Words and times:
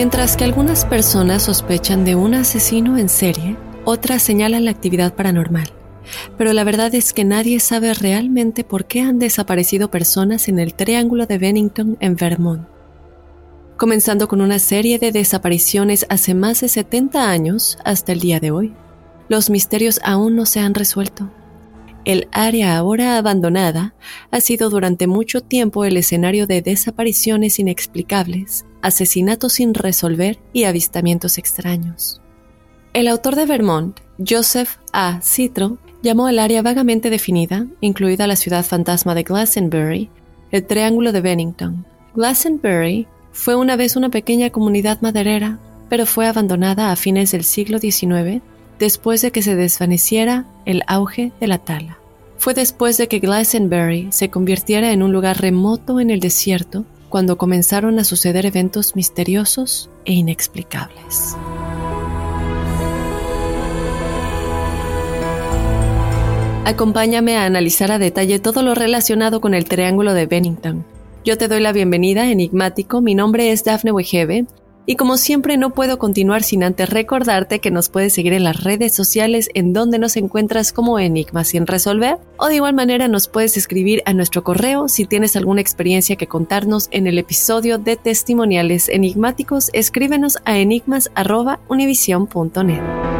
Mientras 0.00 0.34
que 0.34 0.44
algunas 0.44 0.86
personas 0.86 1.42
sospechan 1.42 2.06
de 2.06 2.14
un 2.14 2.32
asesino 2.32 2.96
en 2.96 3.10
serie, 3.10 3.58
otras 3.84 4.22
señalan 4.22 4.64
la 4.64 4.70
actividad 4.70 5.14
paranormal. 5.14 5.70
Pero 6.38 6.54
la 6.54 6.64
verdad 6.64 6.94
es 6.94 7.12
que 7.12 7.26
nadie 7.26 7.60
sabe 7.60 7.92
realmente 7.92 8.64
por 8.64 8.86
qué 8.86 9.02
han 9.02 9.18
desaparecido 9.18 9.90
personas 9.90 10.48
en 10.48 10.58
el 10.58 10.72
Triángulo 10.72 11.26
de 11.26 11.36
Bennington 11.36 11.98
en 12.00 12.16
Vermont. 12.16 12.66
Comenzando 13.76 14.26
con 14.26 14.40
una 14.40 14.58
serie 14.58 14.98
de 14.98 15.12
desapariciones 15.12 16.06
hace 16.08 16.32
más 16.32 16.62
de 16.62 16.70
70 16.70 17.28
años 17.28 17.76
hasta 17.84 18.12
el 18.12 18.20
día 18.20 18.40
de 18.40 18.52
hoy. 18.52 18.74
Los 19.28 19.50
misterios 19.50 20.00
aún 20.02 20.34
no 20.34 20.46
se 20.46 20.60
han 20.60 20.72
resuelto. 20.72 21.30
El 22.04 22.28
área 22.32 22.76
ahora 22.76 23.18
abandonada 23.18 23.94
ha 24.30 24.40
sido 24.40 24.70
durante 24.70 25.06
mucho 25.06 25.42
tiempo 25.42 25.84
el 25.84 25.98
escenario 25.98 26.46
de 26.46 26.62
desapariciones 26.62 27.58
inexplicables, 27.58 28.64
asesinatos 28.80 29.54
sin 29.54 29.74
resolver 29.74 30.38
y 30.54 30.64
avistamientos 30.64 31.36
extraños. 31.36 32.22
El 32.94 33.06
autor 33.06 33.36
de 33.36 33.44
Vermont, 33.44 34.00
Joseph 34.26 34.76
A. 34.92 35.20
Citro, 35.20 35.78
llamó 36.02 36.26
al 36.26 36.38
área 36.38 36.62
vagamente 36.62 37.10
definida, 37.10 37.66
incluida 37.80 38.26
la 38.26 38.36
ciudad 38.36 38.64
fantasma 38.64 39.14
de 39.14 39.22
Glastonbury, 39.22 40.08
el 40.50 40.64
Triángulo 40.64 41.12
de 41.12 41.20
Bennington. 41.20 41.86
Glastonbury 42.14 43.06
fue 43.32 43.54
una 43.56 43.76
vez 43.76 43.94
una 43.96 44.08
pequeña 44.08 44.50
comunidad 44.50 45.02
maderera, 45.02 45.58
pero 45.90 46.06
fue 46.06 46.26
abandonada 46.26 46.90
a 46.90 46.96
fines 46.96 47.32
del 47.32 47.44
siglo 47.44 47.78
XIX 47.78 48.42
después 48.80 49.20
de 49.20 49.30
que 49.30 49.42
se 49.42 49.54
desvaneciera 49.54 50.46
el 50.64 50.82
auge 50.86 51.32
de 51.38 51.46
la 51.46 51.58
tala. 51.58 51.98
Fue 52.38 52.54
después 52.54 52.96
de 52.96 53.06
que 53.06 53.18
Glastonbury 53.18 54.08
se 54.10 54.30
convirtiera 54.30 54.90
en 54.90 55.02
un 55.02 55.12
lugar 55.12 55.40
remoto 55.40 56.00
en 56.00 56.10
el 56.10 56.18
desierto 56.18 56.86
cuando 57.10 57.36
comenzaron 57.36 57.98
a 57.98 58.04
suceder 58.04 58.46
eventos 58.46 58.96
misteriosos 58.96 59.90
e 60.06 60.14
inexplicables. 60.14 61.36
Acompáñame 66.64 67.36
a 67.36 67.44
analizar 67.44 67.92
a 67.92 67.98
detalle 67.98 68.38
todo 68.38 68.62
lo 68.62 68.74
relacionado 68.74 69.42
con 69.42 69.54
el 69.54 69.66
Triángulo 69.66 70.14
de 70.14 70.26
Bennington. 70.26 70.86
Yo 71.24 71.36
te 71.36 71.48
doy 71.48 71.60
la 71.60 71.72
bienvenida, 71.72 72.30
enigmático. 72.30 73.02
Mi 73.02 73.14
nombre 73.14 73.52
es 73.52 73.64
Daphne 73.64 73.92
Wegebe 73.92 74.46
y 74.86 74.96
como 74.96 75.16
siempre 75.16 75.56
no 75.56 75.70
puedo 75.70 75.98
continuar 75.98 76.42
sin 76.42 76.64
antes 76.64 76.90
recordarte 76.90 77.60
que 77.60 77.70
nos 77.70 77.88
puedes 77.88 78.12
seguir 78.12 78.32
en 78.32 78.42
las 78.44 78.62
redes 78.62 78.94
sociales 78.94 79.48
en 79.54 79.72
donde 79.72 79.98
nos 79.98 80.16
encuentras 80.16 80.72
como 80.72 80.98
Enigma 80.98 81.44
sin 81.44 81.66
resolver 81.66 82.18
o 82.36 82.48
de 82.48 82.56
igual 82.56 82.74
manera 82.74 83.08
nos 83.08 83.28
puedes 83.28 83.56
escribir 83.56 84.02
a 84.06 84.12
nuestro 84.12 84.44
correo 84.44 84.88
si 84.88 85.06
tienes 85.06 85.36
alguna 85.36 85.60
experiencia 85.60 86.16
que 86.16 86.26
contarnos 86.26 86.88
en 86.90 87.06
el 87.06 87.18
episodio 87.18 87.78
de 87.78 87.94
testimoniales 87.96 88.88
enigmáticos 88.88 89.70
escríbenos 89.72 90.38
a 90.44 90.58
enigmas@univision.net. 90.58 93.19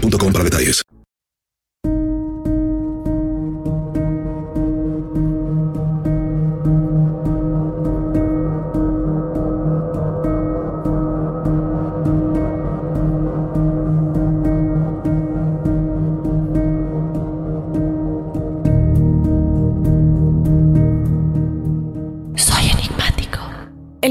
boostmobile.com 0.00 0.32
para 0.32 0.44
detalles. 0.44 0.85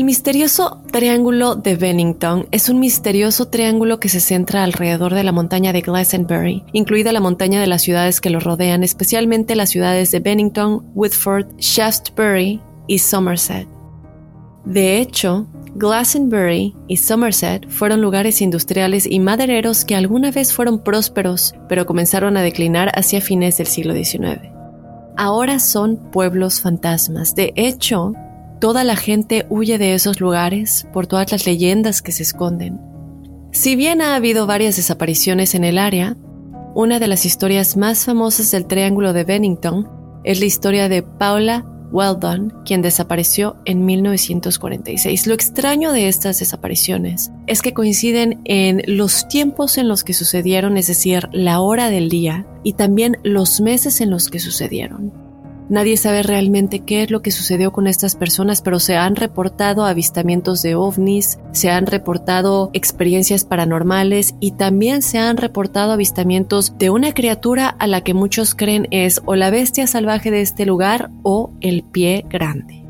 El 0.05 0.09
misterioso 0.09 0.83
Triángulo 0.91 1.55
de 1.55 1.77
Bennington 1.77 2.47
es 2.51 2.69
un 2.69 2.79
misterioso 2.79 3.47
triángulo 3.47 3.99
que 3.99 4.07
se 4.07 4.19
centra 4.19 4.63
alrededor 4.63 5.15
de 5.15 5.23
la 5.23 5.31
montaña 5.31 5.73
de 5.73 5.81
Glastonbury, 5.81 6.63
incluida 6.73 7.11
la 7.11 7.21
montaña 7.21 7.59
de 7.59 7.65
las 7.65 7.81
ciudades 7.81 8.21
que 8.21 8.29
lo 8.29 8.39
rodean, 8.39 8.83
especialmente 8.83 9.55
las 9.55 9.71
ciudades 9.71 10.11
de 10.11 10.19
Bennington, 10.19 10.85
Woodford, 10.93 11.47
Shaftesbury 11.57 12.61
y 12.85 12.99
Somerset. 12.99 13.67
De 14.63 14.99
hecho, 14.99 15.47
Glastonbury 15.73 16.75
y 16.87 16.97
Somerset 16.97 17.67
fueron 17.67 17.99
lugares 17.99 18.43
industriales 18.43 19.07
y 19.09 19.19
madereros 19.19 19.85
que 19.85 19.95
alguna 19.95 20.29
vez 20.29 20.53
fueron 20.53 20.83
prósperos, 20.83 21.55
pero 21.67 21.87
comenzaron 21.87 22.37
a 22.37 22.43
declinar 22.43 22.91
hacia 22.93 23.21
fines 23.21 23.57
del 23.57 23.65
siglo 23.65 23.95
XIX. 23.95 24.51
Ahora 25.17 25.57
son 25.57 25.97
pueblos 26.11 26.61
fantasmas. 26.61 27.33
De 27.33 27.53
hecho, 27.55 28.13
Toda 28.59 28.83
la 28.83 28.95
gente 28.95 29.45
huye 29.49 29.77
de 29.77 29.93
esos 29.93 30.21
lugares 30.21 30.87
por 30.93 31.07
todas 31.07 31.31
las 31.31 31.45
leyendas 31.45 32.01
que 32.01 32.11
se 32.11 32.23
esconden. 32.23 32.79
Si 33.51 33.75
bien 33.75 34.01
ha 34.01 34.15
habido 34.15 34.47
varias 34.47 34.77
desapariciones 34.77 35.55
en 35.55 35.63
el 35.63 35.77
área, 35.77 36.17
una 36.73 36.99
de 36.99 37.07
las 37.07 37.25
historias 37.25 37.77
más 37.77 38.05
famosas 38.05 38.51
del 38.51 38.65
Triángulo 38.65 39.13
de 39.13 39.23
Bennington 39.23 39.89
es 40.23 40.39
la 40.39 40.45
historia 40.45 40.89
de 40.89 41.03
Paula 41.03 41.65
Weldon, 41.91 42.53
quien 42.65 42.81
desapareció 42.81 43.55
en 43.65 43.85
1946. 43.85 45.27
Lo 45.27 45.33
extraño 45.33 45.93
de 45.93 46.07
estas 46.07 46.39
desapariciones 46.39 47.31
es 47.47 47.61
que 47.61 47.73
coinciden 47.73 48.41
en 48.43 48.81
los 48.87 49.27
tiempos 49.27 49.77
en 49.77 49.87
los 49.87 50.03
que 50.03 50.13
sucedieron, 50.13 50.77
es 50.77 50.87
decir, 50.87 51.29
la 51.31 51.61
hora 51.61 51.89
del 51.89 52.09
día, 52.09 52.45
y 52.63 52.73
también 52.73 53.17
los 53.23 53.61
meses 53.61 54.01
en 54.01 54.09
los 54.09 54.29
que 54.29 54.39
sucedieron. 54.39 55.24
Nadie 55.67 55.97
sabe 55.97 56.21
realmente 56.21 56.81
qué 56.81 57.03
es 57.03 57.11
lo 57.11 57.21
que 57.21 57.31
sucedió 57.31 57.71
con 57.71 57.87
estas 57.87 58.15
personas, 58.15 58.61
pero 58.61 58.79
se 58.79 58.97
han 58.97 59.15
reportado 59.15 59.85
avistamientos 59.85 60.61
de 60.61 60.75
ovnis, 60.75 61.39
se 61.53 61.71
han 61.71 61.87
reportado 61.87 62.69
experiencias 62.73 63.45
paranormales 63.45 64.35
y 64.39 64.51
también 64.51 65.01
se 65.01 65.17
han 65.17 65.37
reportado 65.37 65.91
avistamientos 65.91 66.77
de 66.77 66.91
una 66.91 67.13
criatura 67.13 67.67
a 67.67 67.87
la 67.87 68.01
que 68.01 68.13
muchos 68.13 68.53
creen 68.53 68.87
es 68.91 69.21
o 69.25 69.35
la 69.35 69.49
bestia 69.49 69.87
salvaje 69.87 70.29
de 70.29 70.41
este 70.41 70.65
lugar 70.65 71.09
o 71.23 71.51
el 71.61 71.83
pie 71.83 72.25
grande. 72.29 72.84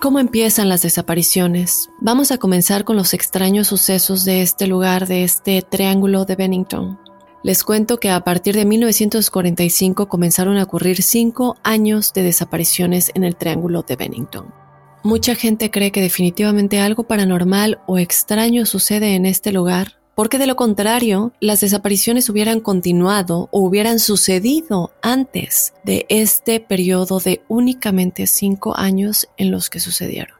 ¿Cómo 0.00 0.20
empiezan 0.20 0.68
las 0.68 0.82
desapariciones? 0.82 1.90
Vamos 2.00 2.30
a 2.30 2.38
comenzar 2.38 2.84
con 2.84 2.94
los 2.94 3.14
extraños 3.14 3.66
sucesos 3.66 4.24
de 4.24 4.42
este 4.42 4.68
lugar, 4.68 5.08
de 5.08 5.24
este 5.24 5.60
triángulo 5.60 6.24
de 6.24 6.36
Bennington. 6.36 7.00
Les 7.42 7.64
cuento 7.64 7.98
que 7.98 8.08
a 8.08 8.20
partir 8.20 8.54
de 8.54 8.64
1945 8.64 10.08
comenzaron 10.08 10.56
a 10.56 10.62
ocurrir 10.62 11.02
cinco 11.02 11.56
años 11.64 12.12
de 12.12 12.22
desapariciones 12.22 13.10
en 13.14 13.24
el 13.24 13.34
triángulo 13.34 13.82
de 13.82 13.96
Bennington. 13.96 14.54
Mucha 15.02 15.34
gente 15.34 15.72
cree 15.72 15.90
que 15.90 16.00
definitivamente 16.00 16.78
algo 16.78 17.02
paranormal 17.02 17.80
o 17.88 17.98
extraño 17.98 18.66
sucede 18.66 19.16
en 19.16 19.26
este 19.26 19.50
lugar 19.50 19.98
porque 20.18 20.40
de 20.40 20.48
lo 20.48 20.56
contrario, 20.56 21.32
las 21.38 21.60
desapariciones 21.60 22.28
hubieran 22.28 22.58
continuado 22.58 23.48
o 23.52 23.60
hubieran 23.60 24.00
sucedido 24.00 24.90
antes 25.00 25.74
de 25.84 26.06
este 26.08 26.58
periodo 26.58 27.20
de 27.20 27.42
únicamente 27.46 28.26
cinco 28.26 28.76
años 28.76 29.28
en 29.36 29.52
los 29.52 29.70
que 29.70 29.78
sucedieron. 29.78 30.36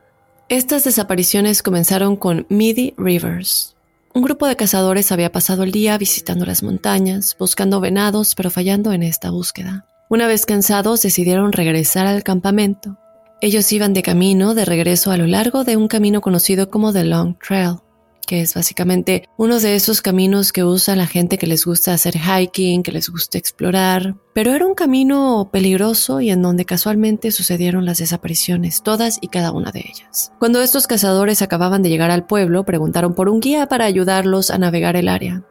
Estas 0.48 0.82
desapariciones 0.82 1.62
comenzaron 1.62 2.16
con 2.16 2.44
Midi 2.48 2.92
Rivers. 2.98 3.76
Un 4.14 4.22
grupo 4.22 4.48
de 4.48 4.56
cazadores 4.56 5.12
había 5.12 5.30
pasado 5.30 5.62
el 5.62 5.70
día 5.70 5.96
visitando 5.96 6.44
las 6.44 6.64
montañas, 6.64 7.36
buscando 7.38 7.78
venados, 7.78 8.34
pero 8.34 8.50
fallando 8.50 8.90
en 8.90 9.04
esta 9.04 9.30
búsqueda. 9.30 9.86
Una 10.10 10.26
vez 10.26 10.44
cansados, 10.44 11.02
decidieron 11.02 11.52
regresar 11.52 12.08
al 12.08 12.24
campamento. 12.24 12.98
Ellos 13.40 13.70
iban 13.70 13.92
de 13.92 14.02
camino 14.02 14.54
de 14.54 14.64
regreso 14.64 15.12
a 15.12 15.16
lo 15.16 15.28
largo 15.28 15.62
de 15.62 15.76
un 15.76 15.86
camino 15.86 16.20
conocido 16.20 16.68
como 16.68 16.92
The 16.92 17.04
Long 17.04 17.38
Trail 17.38 17.76
que 18.28 18.42
es 18.42 18.52
básicamente 18.52 19.26
uno 19.38 19.58
de 19.58 19.74
esos 19.74 20.02
caminos 20.02 20.52
que 20.52 20.62
usa 20.62 20.94
la 20.94 21.06
gente 21.06 21.38
que 21.38 21.46
les 21.46 21.64
gusta 21.64 21.94
hacer 21.94 22.16
hiking, 22.16 22.82
que 22.82 22.92
les 22.92 23.08
gusta 23.08 23.38
explorar, 23.38 24.16
pero 24.34 24.52
era 24.52 24.66
un 24.66 24.74
camino 24.74 25.48
peligroso 25.50 26.20
y 26.20 26.28
en 26.28 26.42
donde 26.42 26.66
casualmente 26.66 27.30
sucedieron 27.30 27.86
las 27.86 27.98
desapariciones, 27.98 28.82
todas 28.82 29.18
y 29.22 29.28
cada 29.28 29.50
una 29.50 29.72
de 29.72 29.80
ellas. 29.80 30.30
Cuando 30.38 30.60
estos 30.60 30.86
cazadores 30.86 31.40
acababan 31.40 31.82
de 31.82 31.88
llegar 31.88 32.10
al 32.10 32.26
pueblo, 32.26 32.64
preguntaron 32.64 33.14
por 33.14 33.30
un 33.30 33.40
guía 33.40 33.66
para 33.66 33.86
ayudarlos 33.86 34.50
a 34.50 34.58
navegar 34.58 34.96
el 34.96 35.08
área. 35.08 35.42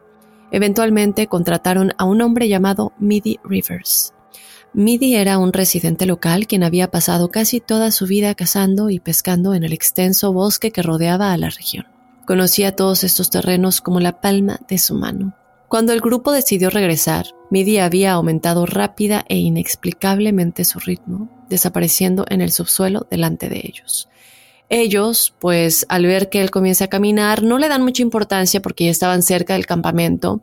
Eventualmente 0.52 1.26
contrataron 1.26 1.94
a 1.98 2.04
un 2.04 2.22
hombre 2.22 2.48
llamado 2.48 2.92
Midi 3.00 3.40
Rivers. 3.42 4.14
Midi 4.72 5.16
era 5.16 5.38
un 5.38 5.52
residente 5.52 6.06
local 6.06 6.46
quien 6.46 6.62
había 6.62 6.92
pasado 6.92 7.28
casi 7.32 7.58
toda 7.58 7.90
su 7.90 8.06
vida 8.06 8.36
cazando 8.36 8.88
y 8.88 9.00
pescando 9.00 9.54
en 9.54 9.64
el 9.64 9.72
extenso 9.72 10.32
bosque 10.32 10.70
que 10.70 10.82
rodeaba 10.82 11.32
a 11.32 11.36
la 11.38 11.50
región. 11.50 11.97
Conocía 12.28 12.76
todos 12.76 13.04
estos 13.04 13.30
terrenos 13.30 13.80
como 13.80 14.00
la 14.00 14.20
palma 14.20 14.60
de 14.68 14.76
su 14.76 14.94
mano. 14.94 15.34
Cuando 15.66 15.94
el 15.94 16.02
grupo 16.02 16.30
decidió 16.30 16.68
regresar, 16.68 17.28
Midi 17.50 17.78
había 17.78 18.12
aumentado 18.12 18.66
rápida 18.66 19.24
e 19.30 19.38
inexplicablemente 19.38 20.66
su 20.66 20.78
ritmo, 20.78 21.30
desapareciendo 21.48 22.26
en 22.28 22.42
el 22.42 22.52
subsuelo 22.52 23.06
delante 23.10 23.48
de 23.48 23.62
ellos. 23.64 24.10
Ellos, 24.68 25.32
pues 25.38 25.86
al 25.88 26.04
ver 26.04 26.28
que 26.28 26.42
él 26.42 26.50
comienza 26.50 26.84
a 26.84 26.88
caminar, 26.88 27.42
no 27.42 27.58
le 27.58 27.70
dan 27.70 27.82
mucha 27.82 28.02
importancia 28.02 28.60
porque 28.60 28.84
ya 28.84 28.90
estaban 28.90 29.22
cerca 29.22 29.54
del 29.54 29.64
campamento 29.64 30.42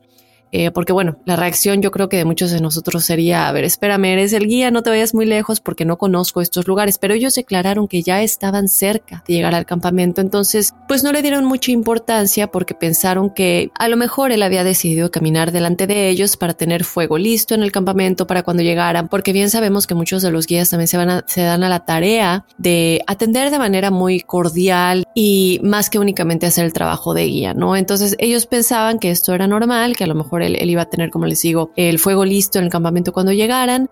eh, 0.58 0.72
porque 0.72 0.94
bueno, 0.94 1.18
la 1.26 1.36
reacción 1.36 1.82
yo 1.82 1.92
creo 1.92 2.08
que 2.08 2.16
de 2.16 2.24
muchos 2.24 2.50
de 2.50 2.62
nosotros 2.62 3.04
sería, 3.04 3.50
a 3.50 3.52
ver, 3.52 3.66
espérame, 3.66 4.06
eres 4.06 4.32
el 4.32 4.48
guía, 4.48 4.72
no 4.72 4.84
te 4.84 4.90
vayas 4.90 5.14
muy 5.14 5.26
lejos 5.26 5.60
porque 5.60 5.84
no 5.84 5.98
conozco 5.98 6.40
estos 6.40 6.66
lugares, 6.66 6.98
pero 6.98 7.14
ellos 7.14 7.36
declararon 7.36 7.90
que 7.90 8.04
ya 8.04 8.22
estaban 8.22 8.70
cerca 8.70 9.22
de 9.28 9.34
llegar 9.34 9.54
al 9.54 9.66
campamento, 9.66 10.22
entonces 10.22 10.74
pues 10.88 11.04
no 11.04 11.12
le 11.12 11.22
dieron 11.22 11.44
mucha 11.44 11.72
importancia 11.72 12.48
porque 12.48 12.74
pensaron 12.74 13.32
que 13.32 13.70
a 13.78 13.90
lo 13.90 13.98
mejor 13.98 14.32
él 14.32 14.44
había 14.44 14.64
decidido 14.64 15.12
caminar 15.12 15.52
delante 15.52 15.88
de 15.88 16.08
ellos 16.08 16.38
para 16.38 16.54
tener 16.54 16.86
fuego 16.86 17.18
listo 17.18 17.54
en 17.54 17.62
el 17.62 17.74
campamento 17.74 18.26
para 18.26 18.44
cuando 18.44 18.64
llegaran, 18.64 19.10
porque 19.10 19.34
bien 19.34 19.50
sabemos 19.50 19.88
que 19.88 19.96
muchos 19.96 20.22
de 20.22 20.32
los 20.32 20.48
guías 20.48 20.70
también 20.70 20.88
se, 20.88 20.96
van 20.96 21.26
se 21.28 21.42
dan 21.42 21.64
a 21.66 21.70
la 21.70 21.82
tarea 21.82 22.46
de 22.58 23.02
atender 23.08 23.52
de 23.52 23.60
manera 23.60 23.92
muy 23.92 24.22
cordial 24.22 25.06
y 25.14 25.60
más 25.64 25.90
que 25.90 26.00
únicamente 26.00 26.46
hacer 26.46 26.64
el 26.64 26.72
trabajo 26.72 27.14
de 27.14 27.26
guía, 27.26 27.54
¿no? 27.54 27.76
Entonces 27.76 28.16
ellos 28.20 28.46
pensaban 28.46 29.00
que 29.00 29.12
esto 29.12 29.34
era 29.34 29.48
normal, 29.48 29.98
que 29.98 30.06
a 30.06 30.08
lo 30.08 30.16
mejor 30.16 30.45
él, 30.46 30.70
iba 30.70 30.84
a 30.84 30.90
tener, 30.90 31.10
como 31.10 31.26
les 31.26 31.42
digo, 31.42 31.72
el 31.76 32.00
fuego 32.00 32.26
listo 32.26 32.60
en 32.60 32.66
el 32.66 32.72
campamento 32.72 33.14
cuando 33.14 33.32
llegaran, 33.32 33.90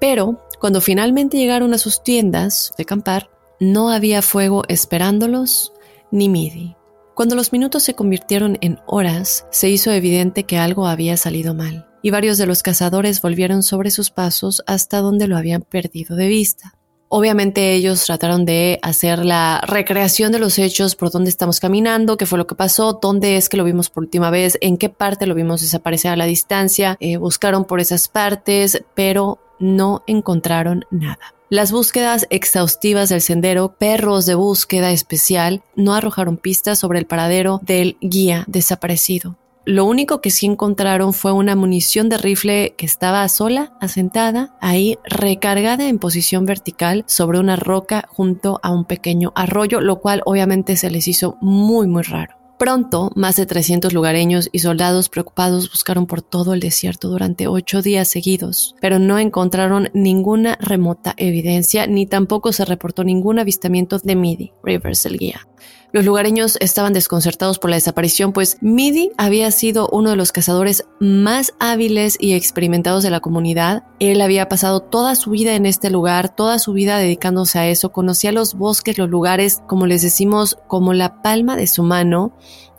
pero 0.00 0.44
cuando 0.60 0.80
finalmente 0.80 1.36
llegaron 1.36 1.74
a 1.74 1.78
sus 1.78 2.02
tiendas 2.02 2.72
de 2.76 2.82
acampar, 2.82 3.30
no 3.60 3.90
había 3.90 4.22
fuego 4.22 4.64
esperándolos 4.68 5.72
ni 6.10 6.28
midi. 6.28 6.76
Cuando 7.14 7.34
los 7.34 7.52
minutos 7.52 7.82
se 7.82 7.94
convirtieron 7.94 8.58
en 8.60 8.78
horas, 8.86 9.46
se 9.50 9.68
hizo 9.68 9.90
evidente 9.92 10.44
que 10.44 10.58
algo 10.58 10.86
había 10.86 11.16
salido 11.16 11.54
mal, 11.54 11.86
y 12.02 12.10
varios 12.10 12.38
de 12.38 12.46
los 12.46 12.62
cazadores 12.62 13.20
volvieron 13.20 13.62
sobre 13.62 13.90
sus 13.90 14.10
pasos 14.10 14.62
hasta 14.66 14.98
donde 14.98 15.28
lo 15.28 15.36
habían 15.36 15.62
perdido 15.62 16.16
de 16.16 16.28
vista. 16.28 16.74
Obviamente 17.14 17.74
ellos 17.74 18.06
trataron 18.06 18.46
de 18.46 18.78
hacer 18.80 19.22
la 19.22 19.60
recreación 19.66 20.32
de 20.32 20.38
los 20.38 20.58
hechos, 20.58 20.96
por 20.96 21.10
dónde 21.10 21.28
estamos 21.28 21.60
caminando, 21.60 22.16
qué 22.16 22.24
fue 22.24 22.38
lo 22.38 22.46
que 22.46 22.54
pasó, 22.54 22.94
dónde 23.02 23.36
es 23.36 23.50
que 23.50 23.58
lo 23.58 23.64
vimos 23.64 23.90
por 23.90 24.04
última 24.04 24.30
vez, 24.30 24.56
en 24.62 24.78
qué 24.78 24.88
parte 24.88 25.26
lo 25.26 25.34
vimos 25.34 25.60
desaparecer 25.60 26.10
a 26.10 26.16
la 26.16 26.24
distancia, 26.24 26.96
eh, 27.00 27.18
buscaron 27.18 27.66
por 27.66 27.80
esas 27.80 28.08
partes, 28.08 28.82
pero 28.94 29.38
no 29.58 30.02
encontraron 30.06 30.86
nada. 30.90 31.34
Las 31.50 31.70
búsquedas 31.70 32.26
exhaustivas 32.30 33.10
del 33.10 33.20
sendero, 33.20 33.76
perros 33.76 34.24
de 34.24 34.34
búsqueda 34.34 34.90
especial, 34.90 35.62
no 35.76 35.92
arrojaron 35.94 36.38
pistas 36.38 36.78
sobre 36.78 36.98
el 36.98 37.04
paradero 37.04 37.60
del 37.62 37.98
guía 38.00 38.44
desaparecido. 38.46 39.36
Lo 39.64 39.84
único 39.84 40.20
que 40.20 40.30
sí 40.30 40.46
encontraron 40.46 41.12
fue 41.12 41.32
una 41.32 41.54
munición 41.54 42.08
de 42.08 42.18
rifle 42.18 42.74
que 42.76 42.84
estaba 42.84 43.28
sola, 43.28 43.74
asentada, 43.80 44.56
ahí 44.60 44.98
recargada 45.04 45.88
en 45.88 46.00
posición 46.00 46.46
vertical 46.46 47.04
sobre 47.06 47.38
una 47.38 47.54
roca 47.54 48.06
junto 48.08 48.58
a 48.64 48.72
un 48.72 48.84
pequeño 48.84 49.32
arroyo, 49.36 49.80
lo 49.80 50.00
cual 50.00 50.22
obviamente 50.24 50.76
se 50.76 50.90
les 50.90 51.06
hizo 51.06 51.36
muy 51.40 51.86
muy 51.86 52.02
raro. 52.02 52.42
Pronto, 52.58 53.10
más 53.16 53.36
de 53.36 53.46
300 53.46 53.92
lugareños 53.92 54.48
y 54.52 54.60
soldados 54.60 55.08
preocupados 55.08 55.68
buscaron 55.70 56.06
por 56.06 56.22
todo 56.22 56.54
el 56.54 56.60
desierto 56.60 57.08
durante 57.08 57.48
ocho 57.48 57.82
días 57.82 58.06
seguidos, 58.06 58.76
pero 58.80 59.00
no 59.00 59.18
encontraron 59.18 59.90
ninguna 59.94 60.56
remota 60.60 61.14
evidencia 61.16 61.88
ni 61.88 62.06
tampoco 62.06 62.52
se 62.52 62.64
reportó 62.64 63.02
ningún 63.02 63.40
avistamiento 63.40 63.98
de 63.98 64.14
Midi, 64.14 64.52
Rivers 64.62 65.06
el 65.06 65.18
guía. 65.18 65.48
Los 65.92 66.06
lugareños 66.06 66.56
estaban 66.60 66.94
desconcertados 66.94 67.58
por 67.58 67.68
la 67.68 67.76
desaparición, 67.76 68.32
pues 68.32 68.56
Midi 68.62 69.10
había 69.18 69.50
sido 69.50 69.90
uno 69.90 70.08
de 70.08 70.16
los 70.16 70.32
cazadores 70.32 70.86
más 71.00 71.52
hábiles 71.60 72.16
y 72.18 72.32
experimentados 72.32 73.02
de 73.02 73.10
la 73.10 73.20
comunidad. 73.20 73.84
Él 74.00 74.22
había 74.22 74.48
pasado 74.48 74.80
toda 74.80 75.14
su 75.16 75.30
vida 75.30 75.54
en 75.54 75.66
este 75.66 75.90
lugar, 75.90 76.34
toda 76.34 76.58
su 76.58 76.72
vida 76.72 76.96
dedicándose 76.96 77.58
a 77.58 77.68
eso, 77.68 77.92
conocía 77.92 78.32
los 78.32 78.54
bosques, 78.54 78.96
los 78.96 79.10
lugares, 79.10 79.62
como 79.68 79.86
les 79.86 80.00
decimos, 80.00 80.56
como 80.66 80.94
la 80.94 81.20
palma 81.20 81.56
de 81.56 81.66
su 81.66 81.82
mano 81.82 82.34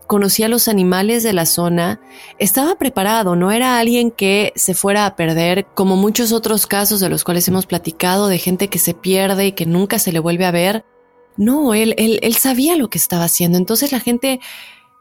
conocía 0.07 0.47
los 0.47 0.67
animales 0.67 1.23
de 1.23 1.33
la 1.33 1.45
zona, 1.45 1.99
estaba 2.37 2.77
preparado, 2.77 3.35
no 3.35 3.51
era 3.51 3.79
alguien 3.79 4.11
que 4.11 4.51
se 4.55 4.73
fuera 4.73 5.05
a 5.05 5.15
perder, 5.15 5.65
como 5.73 5.95
muchos 5.95 6.31
otros 6.31 6.67
casos 6.67 6.99
de 6.99 7.09
los 7.09 7.23
cuales 7.23 7.47
hemos 7.47 7.65
platicado, 7.65 8.27
de 8.27 8.37
gente 8.37 8.67
que 8.67 8.79
se 8.79 8.93
pierde 8.93 9.47
y 9.47 9.51
que 9.53 9.65
nunca 9.65 9.99
se 9.99 10.11
le 10.11 10.19
vuelve 10.19 10.45
a 10.45 10.51
ver. 10.51 10.85
No, 11.37 11.73
él, 11.73 11.95
él, 11.97 12.19
él 12.21 12.35
sabía 12.35 12.75
lo 12.75 12.89
que 12.89 12.97
estaba 12.97 13.25
haciendo, 13.25 13.57
entonces 13.57 13.91
la 13.91 13.99
gente 13.99 14.39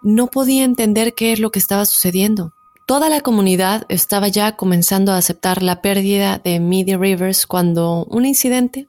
no 0.02 0.26
podía 0.26 0.64
entender 0.64 1.14
qué 1.14 1.32
es 1.32 1.40
lo 1.40 1.50
que 1.50 1.58
estaba 1.58 1.86
sucediendo. 1.86 2.52
Toda 2.86 3.08
la 3.08 3.20
comunidad 3.20 3.86
estaba 3.88 4.28
ya 4.28 4.56
comenzando 4.56 5.12
a 5.12 5.16
aceptar 5.16 5.62
la 5.62 5.80
pérdida 5.80 6.40
de 6.42 6.58
Midi 6.58 6.96
Rivers 6.96 7.46
cuando 7.46 8.04
un 8.06 8.26
incidente 8.26 8.88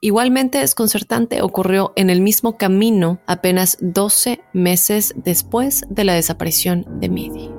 igualmente 0.00 0.58
desconcertante 0.58 1.40
ocurrió 1.40 1.92
en 1.96 2.10
el 2.10 2.20
mismo 2.20 2.56
camino 2.56 3.20
apenas 3.26 3.78
12 3.80 4.40
meses 4.52 5.14
después 5.16 5.84
de 5.88 6.04
la 6.04 6.14
desaparición 6.14 6.86
de 7.00 7.08
Midi. 7.08 7.53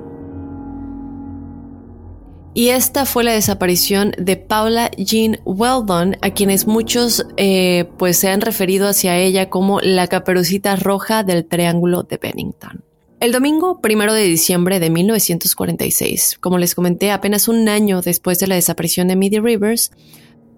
Y 2.56 2.70
esta 2.70 3.04
fue 3.04 3.22
la 3.22 3.32
desaparición 3.32 4.14
de 4.16 4.38
Paula 4.38 4.90
Jean 4.96 5.40
Weldon, 5.44 6.16
a 6.22 6.30
quienes 6.30 6.66
muchos 6.66 7.26
eh, 7.36 7.84
pues 7.98 8.16
se 8.16 8.30
han 8.30 8.40
referido 8.40 8.88
hacia 8.88 9.18
ella 9.18 9.50
como 9.50 9.78
la 9.82 10.06
caperucita 10.06 10.74
roja 10.74 11.22
del 11.22 11.44
Triángulo 11.44 12.04
de 12.04 12.16
Bennington. 12.16 12.82
El 13.20 13.32
domingo 13.32 13.82
primero 13.82 14.14
de 14.14 14.22
diciembre 14.22 14.80
de 14.80 14.88
1946, 14.88 16.38
como 16.40 16.56
les 16.56 16.74
comenté, 16.74 17.10
apenas 17.10 17.46
un 17.46 17.68
año 17.68 18.00
después 18.00 18.38
de 18.38 18.46
la 18.46 18.54
desaparición 18.54 19.08
de 19.08 19.16
Midi 19.16 19.38
Rivers, 19.38 19.92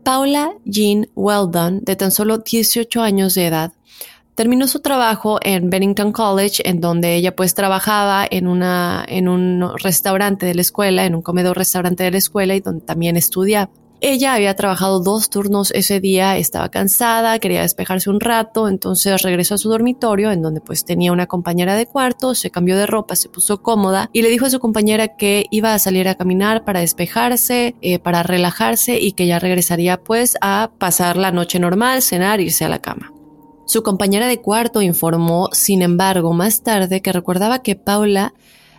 Paula 0.05 0.52
Jean 0.64 1.09
Weldon, 1.17 1.81
de 1.83 1.97
tan 1.97 2.12
solo 2.12 2.38
18 2.38 3.02
años 3.02 3.35
de 3.35 3.49
edad, 3.49 3.73
terminó 4.38 4.68
su 4.68 4.78
trabajo 4.78 5.40
en 5.42 5.68
Bennington 5.68 6.12
College, 6.12 6.62
en 6.64 6.80
donde 6.80 7.16
ella 7.16 7.35
pues 7.35 7.57
trabajaba 7.57 8.25
en, 8.30 8.47
una, 8.47 9.04
en 9.09 9.26
un 9.26 9.76
restaurante 9.83 10.47
de 10.47 10.54
la 10.54 10.61
escuela, 10.61 11.07
en 11.07 11.16
un 11.16 11.23
comedor 11.23 11.59
restaurante 11.59 12.04
de 12.04 12.12
la 12.12 12.18
escuela 12.18 12.54
y 12.54 12.61
donde 12.61 12.87
también 12.87 13.16
estudiaba. 13.16 13.73
Ella 14.00 14.35
había 14.35 14.54
trabajado 14.54 15.00
dos 15.00 15.28
turnos 15.28 15.73
ese 15.73 15.99
día, 15.99 16.37
estaba 16.37 16.68
cansada, 16.68 17.40
quería 17.40 17.62
despejarse 17.62 18.11
un 18.11 18.21
rato, 18.21 18.68
entonces 18.68 19.23
regresó 19.23 19.57
a 19.57 19.59
su 19.59 19.71
dormitorio 19.71 20.30
en 20.30 20.40
donde 20.40 20.61
pues 20.61 20.85
tenía 20.85 21.11
una 21.11 21.26
compañera 21.26 21.75
de 21.75 21.87
cuarto, 21.87 22.37
se 22.37 22.52
cambió 22.52 22.76
de 22.76 22.87
ropa, 22.87 23.16
se 23.16 23.28
puso 23.28 23.61
cómoda 23.61 24.09
y 24.12 24.23
le 24.23 24.28
dijo 24.28 24.47
a 24.47 24.50
su 24.50 24.61
compañera 24.61 25.16
que 25.16 25.47
iba 25.50 25.75
a 25.75 25.80
salir 25.80 26.07
a 26.07 26.14
caminar 26.14 26.64
para 26.64 26.78
despejarse, 26.78 27.75
eh, 27.83 27.99
para 27.99 28.23
relajarse 28.23 29.00
y 29.00 29.11
que 29.11 29.26
ya 29.26 29.40
regresaría 29.40 29.97
pues 29.97 30.37
a 30.40 30.71
pasar 30.78 31.16
la 31.16 31.33
noche 31.33 31.59
normal, 31.59 32.02
cenar, 32.02 32.40
irse 32.40 32.64
a 32.64 32.68
la 32.68 32.78
cama. 32.78 33.17
Su 33.68 33.82
compañera 33.82 34.28
de 34.28 34.40
cuarto 34.40 34.80
informó, 34.80 35.50
sin 35.52 35.82
embargo, 35.82 36.32
más 36.32 36.62
tarde 36.62 37.02
que 37.02 37.12
recordaba 37.12 37.62
que 37.62 37.76
Paula 37.76 38.32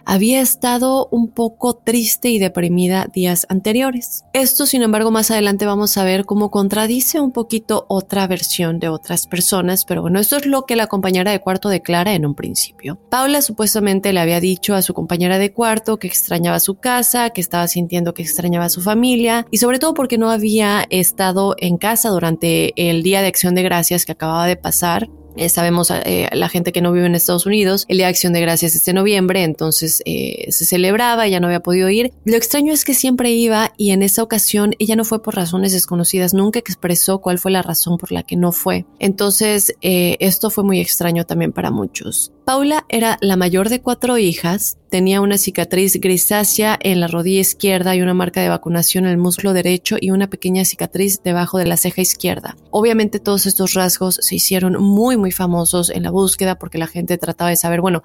había 0.10 0.42
estado 0.42 1.08
un 1.12 1.30
poco 1.30 1.75
triste 1.75 2.30
y 2.30 2.39
deprimida 2.39 3.06
días 3.13 3.46
anteriores. 3.48 4.25
Esto, 4.34 4.66
sin 4.66 4.82
embargo, 4.82 5.12
más 5.12 5.30
adelante 5.30 5.68
vamos 5.68 5.98
a 5.98 6.04
ver 6.04 6.25
cómo 6.25 6.50
contradice 6.50 7.20
un 7.20 7.32
poquito 7.32 7.86
otra 7.89 8.25
versión 8.25 8.80
de 8.80 8.89
otras 8.89 9.28
personas, 9.28 9.86
pero 9.86 10.01
bueno, 10.01 10.20
esto 10.20 10.38
es 10.38 10.48
lo 10.48 10.66
que 10.66 10.75
la 10.75 10.88
compañera 10.88 11.32
de 11.32 11.39
cuarto 11.39 11.70
declara 11.70 12.16
en 12.16 12.25
un 12.25 12.34
principio. 12.34 12.98
Paula 13.12 13.44
supuestamente 13.44 14.12
le 14.12 14.20
había 14.20 14.39
dicho 14.39 14.74
a 14.74 14.82
su 14.82 14.96
compañera 14.96 15.38
de 15.38 15.54
cuarto 15.54 15.98
que 15.98 16.08
extrañaba 16.08 16.60
su 16.60 16.74
casa, 16.74 17.30
que 17.30 17.42
estaba 17.42 17.68
sintiendo 17.68 18.16
que 18.16 18.24
extrañaba 18.24 18.66
a 18.66 18.70
su 18.70 18.82
familia 18.82 19.46
y 19.51 19.58
sobre 19.60 19.78
todo 19.78 19.94
porque 19.94 20.18
no 20.18 20.32
había 20.32 20.88
estado 20.89 21.54
en 21.60 21.78
casa 21.78 22.10
durante 22.10 22.89
el 22.89 23.04
Día 23.04 23.22
de 23.22 23.28
Acción 23.28 23.54
de 23.54 23.62
Gracias 23.62 24.08
que 24.08 24.13
acababa 24.13 24.48
de 24.48 24.56
pasar 24.56 25.08
eh, 25.39 25.50
sabemos 25.50 25.91
eh, 25.91 26.27
la 26.34 26.50
gente 26.50 26.72
que 26.72 26.81
no 26.81 26.91
vive 26.91 27.05
en 27.05 27.15
Estados 27.15 27.46
Unidos, 27.46 27.86
el 27.88 27.98
Día 27.98 28.08
de 28.08 28.12
Acción 28.12 28.34
de 28.34 28.41
Gracias 28.41 28.75
este 28.75 28.93
noviembre, 28.93 29.43
entonces 29.43 30.01
eh, 30.05 30.51
se 30.51 30.65
celebraba, 30.65 31.27
ya 31.27 31.39
no 31.39 31.48
había 31.48 31.62
podido 31.62 31.89
ir. 31.89 32.12
Lo 32.25 32.36
extraño 32.36 32.74
es 32.74 32.84
que 32.84 32.93
siempre 32.93 33.31
iba 33.31 33.72
y 33.77 33.91
en 33.91 34.03
esa 34.03 34.22
ocasión 34.22 34.75
ella 34.79 34.96
no 34.96 35.05
fue 35.05 35.22
por 35.22 35.36
razones 35.36 35.72
desconocidas, 35.72 36.34
nunca 36.34 36.60
expresó 36.60 37.19
cuál 37.19 37.39
fue 37.39 37.51
la 37.51 37.62
razón 37.62 37.98
por 37.98 38.12
la 38.12 38.24
que 38.24 38.36
no 38.36 38.51
fue. 38.51 38.86
Entonces 39.00 39.74
esto 39.81 40.50
fue 40.50 40.63
muy 40.63 40.79
extraño 40.79 41.25
también 41.25 41.53
para 41.53 41.72
muchos. 41.72 42.34
Paula 42.50 42.84
era 42.89 43.20
la 43.22 43.36
mayor 43.36 43.70
de 43.70 43.79
cuatro 43.79 44.18
hijas, 44.18 44.79
tenía 44.89 45.22
una 45.22 45.38
cicatriz 45.38 46.01
grisácea 46.01 46.79
en 46.82 47.00
la 47.00 47.06
rodilla 47.06 47.41
izquierda 47.41 47.96
y 47.96 48.01
una 48.01 48.15
marca 48.15 48.41
de 48.41 48.50
vacunación 48.50 49.06
en 49.06 49.12
el 49.12 49.18
muslo 49.20 49.53
derecho 49.53 49.98
y 50.01 50.10
una 50.10 50.32
pequeña 50.32 50.65
cicatriz 50.65 51.22
debajo 51.22 51.60
de 51.60 51.68
la 51.68 51.77
ceja 51.77 52.01
izquierda. 52.01 52.58
Obviamente 52.72 53.20
todos 53.20 53.46
estos 53.46 53.75
rasgos 53.75 54.15
se 54.22 54.34
hicieron 54.34 54.82
muy 54.82 55.15
muy 55.15 55.32
famosos 55.32 55.91
en 55.91 56.01
la 56.01 56.10
búsqueda 56.10 56.56
porque 56.56 56.79
la 56.79 56.88
gente 56.88 57.20
trataba 57.20 57.51
de 57.51 57.56
saber, 57.56 57.82
bueno, 57.82 58.01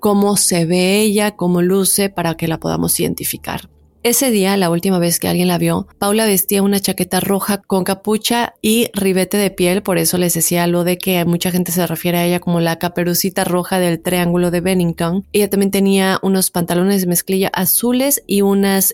cómo 0.00 0.38
se 0.38 0.64
ve 0.64 1.02
ella, 1.02 1.36
cómo 1.36 1.60
luce 1.60 2.08
para 2.08 2.38
que 2.38 2.48
la 2.48 2.58
podamos 2.58 2.98
identificar. 2.98 3.68
Ese 4.04 4.30
día, 4.30 4.58
la 4.58 4.68
última 4.68 4.98
vez 4.98 5.18
que 5.18 5.28
alguien 5.28 5.48
la 5.48 5.56
vio, 5.56 5.88
Paula 5.96 6.26
vestía 6.26 6.62
una 6.62 6.78
chaqueta 6.78 7.20
roja 7.20 7.62
con 7.62 7.84
capucha 7.84 8.52
y 8.60 8.90
ribete 8.92 9.38
de 9.38 9.50
piel, 9.50 9.82
por 9.82 9.96
eso 9.96 10.18
les 10.18 10.34
decía 10.34 10.66
lo 10.66 10.84
de 10.84 10.98
que 10.98 11.24
mucha 11.24 11.50
gente 11.50 11.72
se 11.72 11.86
refiere 11.86 12.18
a 12.18 12.26
ella 12.26 12.38
como 12.38 12.60
la 12.60 12.78
caperucita 12.78 13.44
roja 13.44 13.78
del 13.78 14.02
Triángulo 14.02 14.50
de 14.50 14.60
Bennington. 14.60 15.24
Ella 15.32 15.48
también 15.48 15.70
tenía 15.70 16.18
unos 16.20 16.50
pantalones 16.50 17.00
de 17.00 17.06
mezclilla 17.06 17.48
azules 17.54 18.22
y 18.26 18.42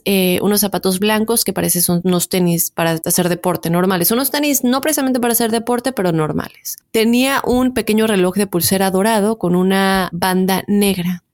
eh, 0.04 0.38
unos 0.42 0.60
zapatos 0.60 1.00
blancos 1.00 1.44
que 1.44 1.52
parece 1.52 1.80
son 1.80 2.02
unos 2.04 2.28
tenis 2.28 2.70
para 2.70 2.92
hacer 3.04 3.28
deporte 3.28 3.68
normales. 3.68 4.12
Unos 4.12 4.30
tenis 4.30 4.62
no 4.62 4.80
precisamente 4.80 5.18
para 5.18 5.32
hacer 5.32 5.50
deporte, 5.50 5.90
pero 5.90 6.12
normales. 6.12 6.76
Tenía 6.92 7.42
un 7.44 7.74
pequeño 7.74 8.06
reloj 8.06 8.36
de 8.36 8.46
pulsera 8.46 8.92
dorado 8.92 9.38
con 9.38 9.56
una 9.56 10.08
banda 10.12 10.62
negra. 10.68 11.24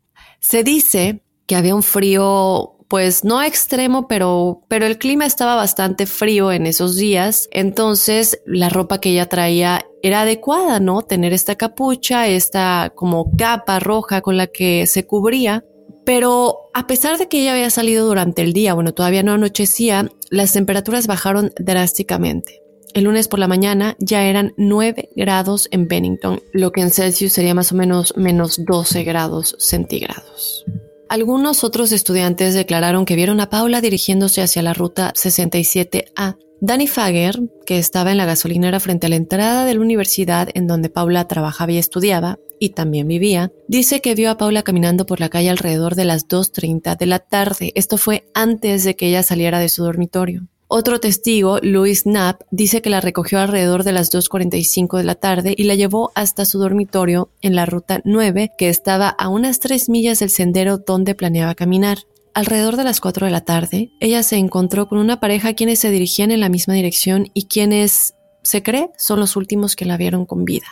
Se 0.40 0.64
dice 0.64 1.20
que 1.46 1.56
había 1.56 1.74
un 1.74 1.82
frío 1.82 2.75
pues 2.88 3.24
no 3.24 3.42
extremo, 3.42 4.06
pero, 4.06 4.62
pero 4.68 4.86
el 4.86 4.98
clima 4.98 5.26
estaba 5.26 5.54
bastante 5.54 6.06
frío 6.06 6.52
en 6.52 6.66
esos 6.66 6.96
días, 6.96 7.48
entonces 7.52 8.40
la 8.46 8.68
ropa 8.68 9.00
que 9.00 9.10
ella 9.10 9.28
traía 9.28 9.84
era 10.02 10.22
adecuada, 10.22 10.78
¿no? 10.78 11.02
Tener 11.02 11.32
esta 11.32 11.56
capucha, 11.56 12.28
esta 12.28 12.92
como 12.94 13.30
capa 13.36 13.80
roja 13.80 14.20
con 14.20 14.36
la 14.36 14.46
que 14.46 14.86
se 14.86 15.06
cubría. 15.06 15.64
Pero 16.04 16.70
a 16.72 16.86
pesar 16.86 17.18
de 17.18 17.26
que 17.26 17.40
ella 17.40 17.52
había 17.52 17.70
salido 17.70 18.06
durante 18.06 18.42
el 18.42 18.52
día, 18.52 18.74
bueno, 18.74 18.94
todavía 18.94 19.24
no 19.24 19.32
anochecía, 19.32 20.08
las 20.30 20.52
temperaturas 20.52 21.08
bajaron 21.08 21.52
drásticamente. 21.58 22.62
El 22.94 23.04
lunes 23.04 23.26
por 23.26 23.40
la 23.40 23.48
mañana 23.48 23.96
ya 23.98 24.24
eran 24.24 24.54
9 24.56 25.10
grados 25.16 25.68
en 25.72 25.88
Bennington, 25.88 26.40
lo 26.52 26.70
que 26.70 26.82
en 26.82 26.90
Celsius 26.90 27.32
sería 27.32 27.54
más 27.54 27.72
o 27.72 27.74
menos 27.74 28.16
menos 28.16 28.64
12 28.64 29.02
grados 29.02 29.56
centígrados. 29.58 30.64
Algunos 31.08 31.62
otros 31.62 31.92
estudiantes 31.92 32.54
declararon 32.54 33.04
que 33.04 33.14
vieron 33.14 33.40
a 33.40 33.48
Paula 33.48 33.80
dirigiéndose 33.80 34.42
hacia 34.42 34.62
la 34.62 34.74
ruta 34.74 35.12
67A. 35.14 36.36
Danny 36.60 36.88
Fager, 36.88 37.38
que 37.64 37.78
estaba 37.78 38.10
en 38.10 38.18
la 38.18 38.24
gasolinera 38.24 38.80
frente 38.80 39.06
a 39.06 39.10
la 39.10 39.16
entrada 39.16 39.64
de 39.64 39.74
la 39.74 39.80
universidad 39.80 40.48
en 40.54 40.66
donde 40.66 40.88
Paula 40.88 41.28
trabajaba 41.28 41.70
y 41.70 41.78
estudiaba, 41.78 42.38
y 42.58 42.70
también 42.70 43.06
vivía, 43.06 43.52
dice 43.68 44.00
que 44.00 44.14
vio 44.14 44.30
a 44.30 44.36
Paula 44.36 44.62
caminando 44.62 45.06
por 45.06 45.20
la 45.20 45.28
calle 45.28 45.50
alrededor 45.50 45.94
de 45.94 46.06
las 46.06 46.26
2.30 46.26 46.96
de 46.96 47.06
la 47.06 47.20
tarde. 47.20 47.72
Esto 47.76 47.98
fue 47.98 48.26
antes 48.34 48.82
de 48.82 48.96
que 48.96 49.08
ella 49.08 49.22
saliera 49.22 49.60
de 49.60 49.68
su 49.68 49.84
dormitorio. 49.84 50.48
Otro 50.68 50.98
testigo, 50.98 51.60
Louis 51.62 52.02
Knapp, 52.02 52.42
dice 52.50 52.82
que 52.82 52.90
la 52.90 53.00
recogió 53.00 53.38
alrededor 53.38 53.84
de 53.84 53.92
las 53.92 54.10
2.45 54.10 54.98
de 54.98 55.04
la 55.04 55.14
tarde 55.14 55.54
y 55.56 55.62
la 55.64 55.76
llevó 55.76 56.10
hasta 56.16 56.44
su 56.44 56.58
dormitorio 56.58 57.30
en 57.40 57.54
la 57.54 57.66
ruta 57.66 58.00
9, 58.04 58.50
que 58.58 58.68
estaba 58.68 59.08
a 59.08 59.28
unas 59.28 59.60
tres 59.60 59.88
millas 59.88 60.18
del 60.18 60.30
sendero 60.30 60.78
donde 60.78 61.14
planeaba 61.14 61.54
caminar. 61.54 61.98
alrededor 62.34 62.76
de 62.76 62.84
las 62.84 63.00
4 63.00 63.26
de 63.26 63.32
la 63.32 63.42
tarde, 63.42 63.92
ella 63.98 64.22
se 64.22 64.36
encontró 64.36 64.88
con 64.88 64.98
una 64.98 65.20
pareja 65.20 65.54
quienes 65.54 65.78
se 65.78 65.90
dirigían 65.90 66.30
en 66.30 66.40
la 66.40 66.50
misma 66.50 66.74
dirección 66.74 67.30
y 67.32 67.46
quienes, 67.46 68.14
se 68.42 68.62
cree, 68.62 68.90
son 68.98 69.20
los 69.20 69.36
últimos 69.36 69.74
que 69.74 69.86
la 69.86 69.96
vieron 69.96 70.26
con 70.26 70.44
vida. 70.44 70.66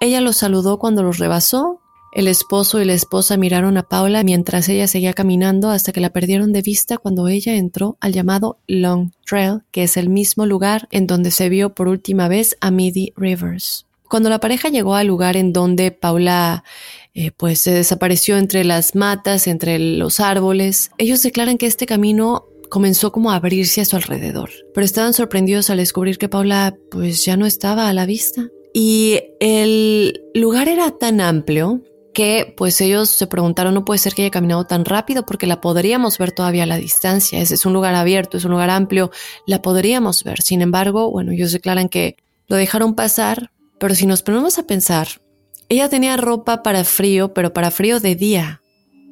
Ella 0.00 0.20
los 0.20 0.36
saludó 0.36 0.78
cuando 0.78 1.02
los 1.02 1.18
rebasó. 1.18 1.80
El 2.14 2.28
esposo 2.28 2.80
y 2.80 2.84
la 2.84 2.94
esposa 2.94 3.36
miraron 3.36 3.76
a 3.76 3.82
Paula 3.82 4.22
mientras 4.22 4.68
ella 4.68 4.86
seguía 4.86 5.14
caminando 5.14 5.70
hasta 5.70 5.90
que 5.90 6.00
la 6.00 6.10
perdieron 6.10 6.52
de 6.52 6.62
vista 6.62 6.96
cuando 6.96 7.26
ella 7.26 7.56
entró 7.56 7.96
al 8.00 8.12
llamado 8.12 8.60
Long 8.68 9.10
Trail, 9.26 9.62
que 9.72 9.82
es 9.82 9.96
el 9.96 10.08
mismo 10.10 10.46
lugar 10.46 10.86
en 10.92 11.08
donde 11.08 11.32
se 11.32 11.48
vio 11.48 11.74
por 11.74 11.88
última 11.88 12.28
vez 12.28 12.56
a 12.60 12.70
Midi 12.70 13.12
Rivers. 13.16 13.86
Cuando 14.08 14.30
la 14.30 14.38
pareja 14.38 14.68
llegó 14.68 14.94
al 14.94 15.08
lugar 15.08 15.36
en 15.36 15.52
donde 15.52 15.90
Paula 15.90 16.62
eh, 17.14 17.32
pues 17.36 17.58
se 17.58 17.72
desapareció 17.72 18.38
entre 18.38 18.62
las 18.62 18.94
matas, 18.94 19.48
entre 19.48 19.80
los 19.80 20.20
árboles, 20.20 20.92
ellos 20.98 21.20
declaran 21.20 21.58
que 21.58 21.66
este 21.66 21.86
camino 21.86 22.46
comenzó 22.70 23.10
como 23.10 23.32
a 23.32 23.36
abrirse 23.36 23.80
a 23.80 23.84
su 23.84 23.96
alrededor, 23.96 24.50
pero 24.72 24.84
estaban 24.84 25.14
sorprendidos 25.14 25.68
al 25.68 25.78
descubrir 25.78 26.18
que 26.18 26.28
Paula 26.28 26.76
pues 26.92 27.24
ya 27.24 27.36
no 27.36 27.44
estaba 27.44 27.88
a 27.88 27.92
la 27.92 28.06
vista. 28.06 28.50
Y 28.72 29.20
el 29.40 30.22
lugar 30.34 30.68
era 30.68 30.92
tan 30.92 31.20
amplio 31.20 31.82
que 32.14 32.54
pues 32.56 32.80
ellos 32.80 33.10
se 33.10 33.26
preguntaron, 33.26 33.74
no 33.74 33.84
puede 33.84 33.98
ser 33.98 34.14
que 34.14 34.22
haya 34.22 34.30
caminado 34.30 34.64
tan 34.64 34.86
rápido 34.86 35.26
porque 35.26 35.46
la 35.46 35.60
podríamos 35.60 36.16
ver 36.16 36.32
todavía 36.32 36.62
a 36.62 36.66
la 36.66 36.78
distancia. 36.78 37.40
Ese 37.40 37.54
es 37.54 37.66
un 37.66 37.74
lugar 37.74 37.94
abierto, 37.94 38.38
es 38.38 38.44
un 38.44 38.52
lugar 38.52 38.70
amplio, 38.70 39.10
la 39.46 39.60
podríamos 39.60 40.24
ver. 40.24 40.40
Sin 40.40 40.62
embargo, 40.62 41.10
bueno, 41.10 41.32
ellos 41.32 41.52
declaran 41.52 41.90
que 41.90 42.16
lo 42.46 42.56
dejaron 42.56 42.94
pasar, 42.94 43.50
pero 43.78 43.94
si 43.94 44.06
nos 44.06 44.22
ponemos 44.22 44.58
a 44.58 44.66
pensar, 44.66 45.08
ella 45.68 45.90
tenía 45.90 46.16
ropa 46.16 46.62
para 46.62 46.84
frío, 46.84 47.34
pero 47.34 47.52
para 47.52 47.70
frío 47.70 48.00
de 48.00 48.14
día. 48.14 48.62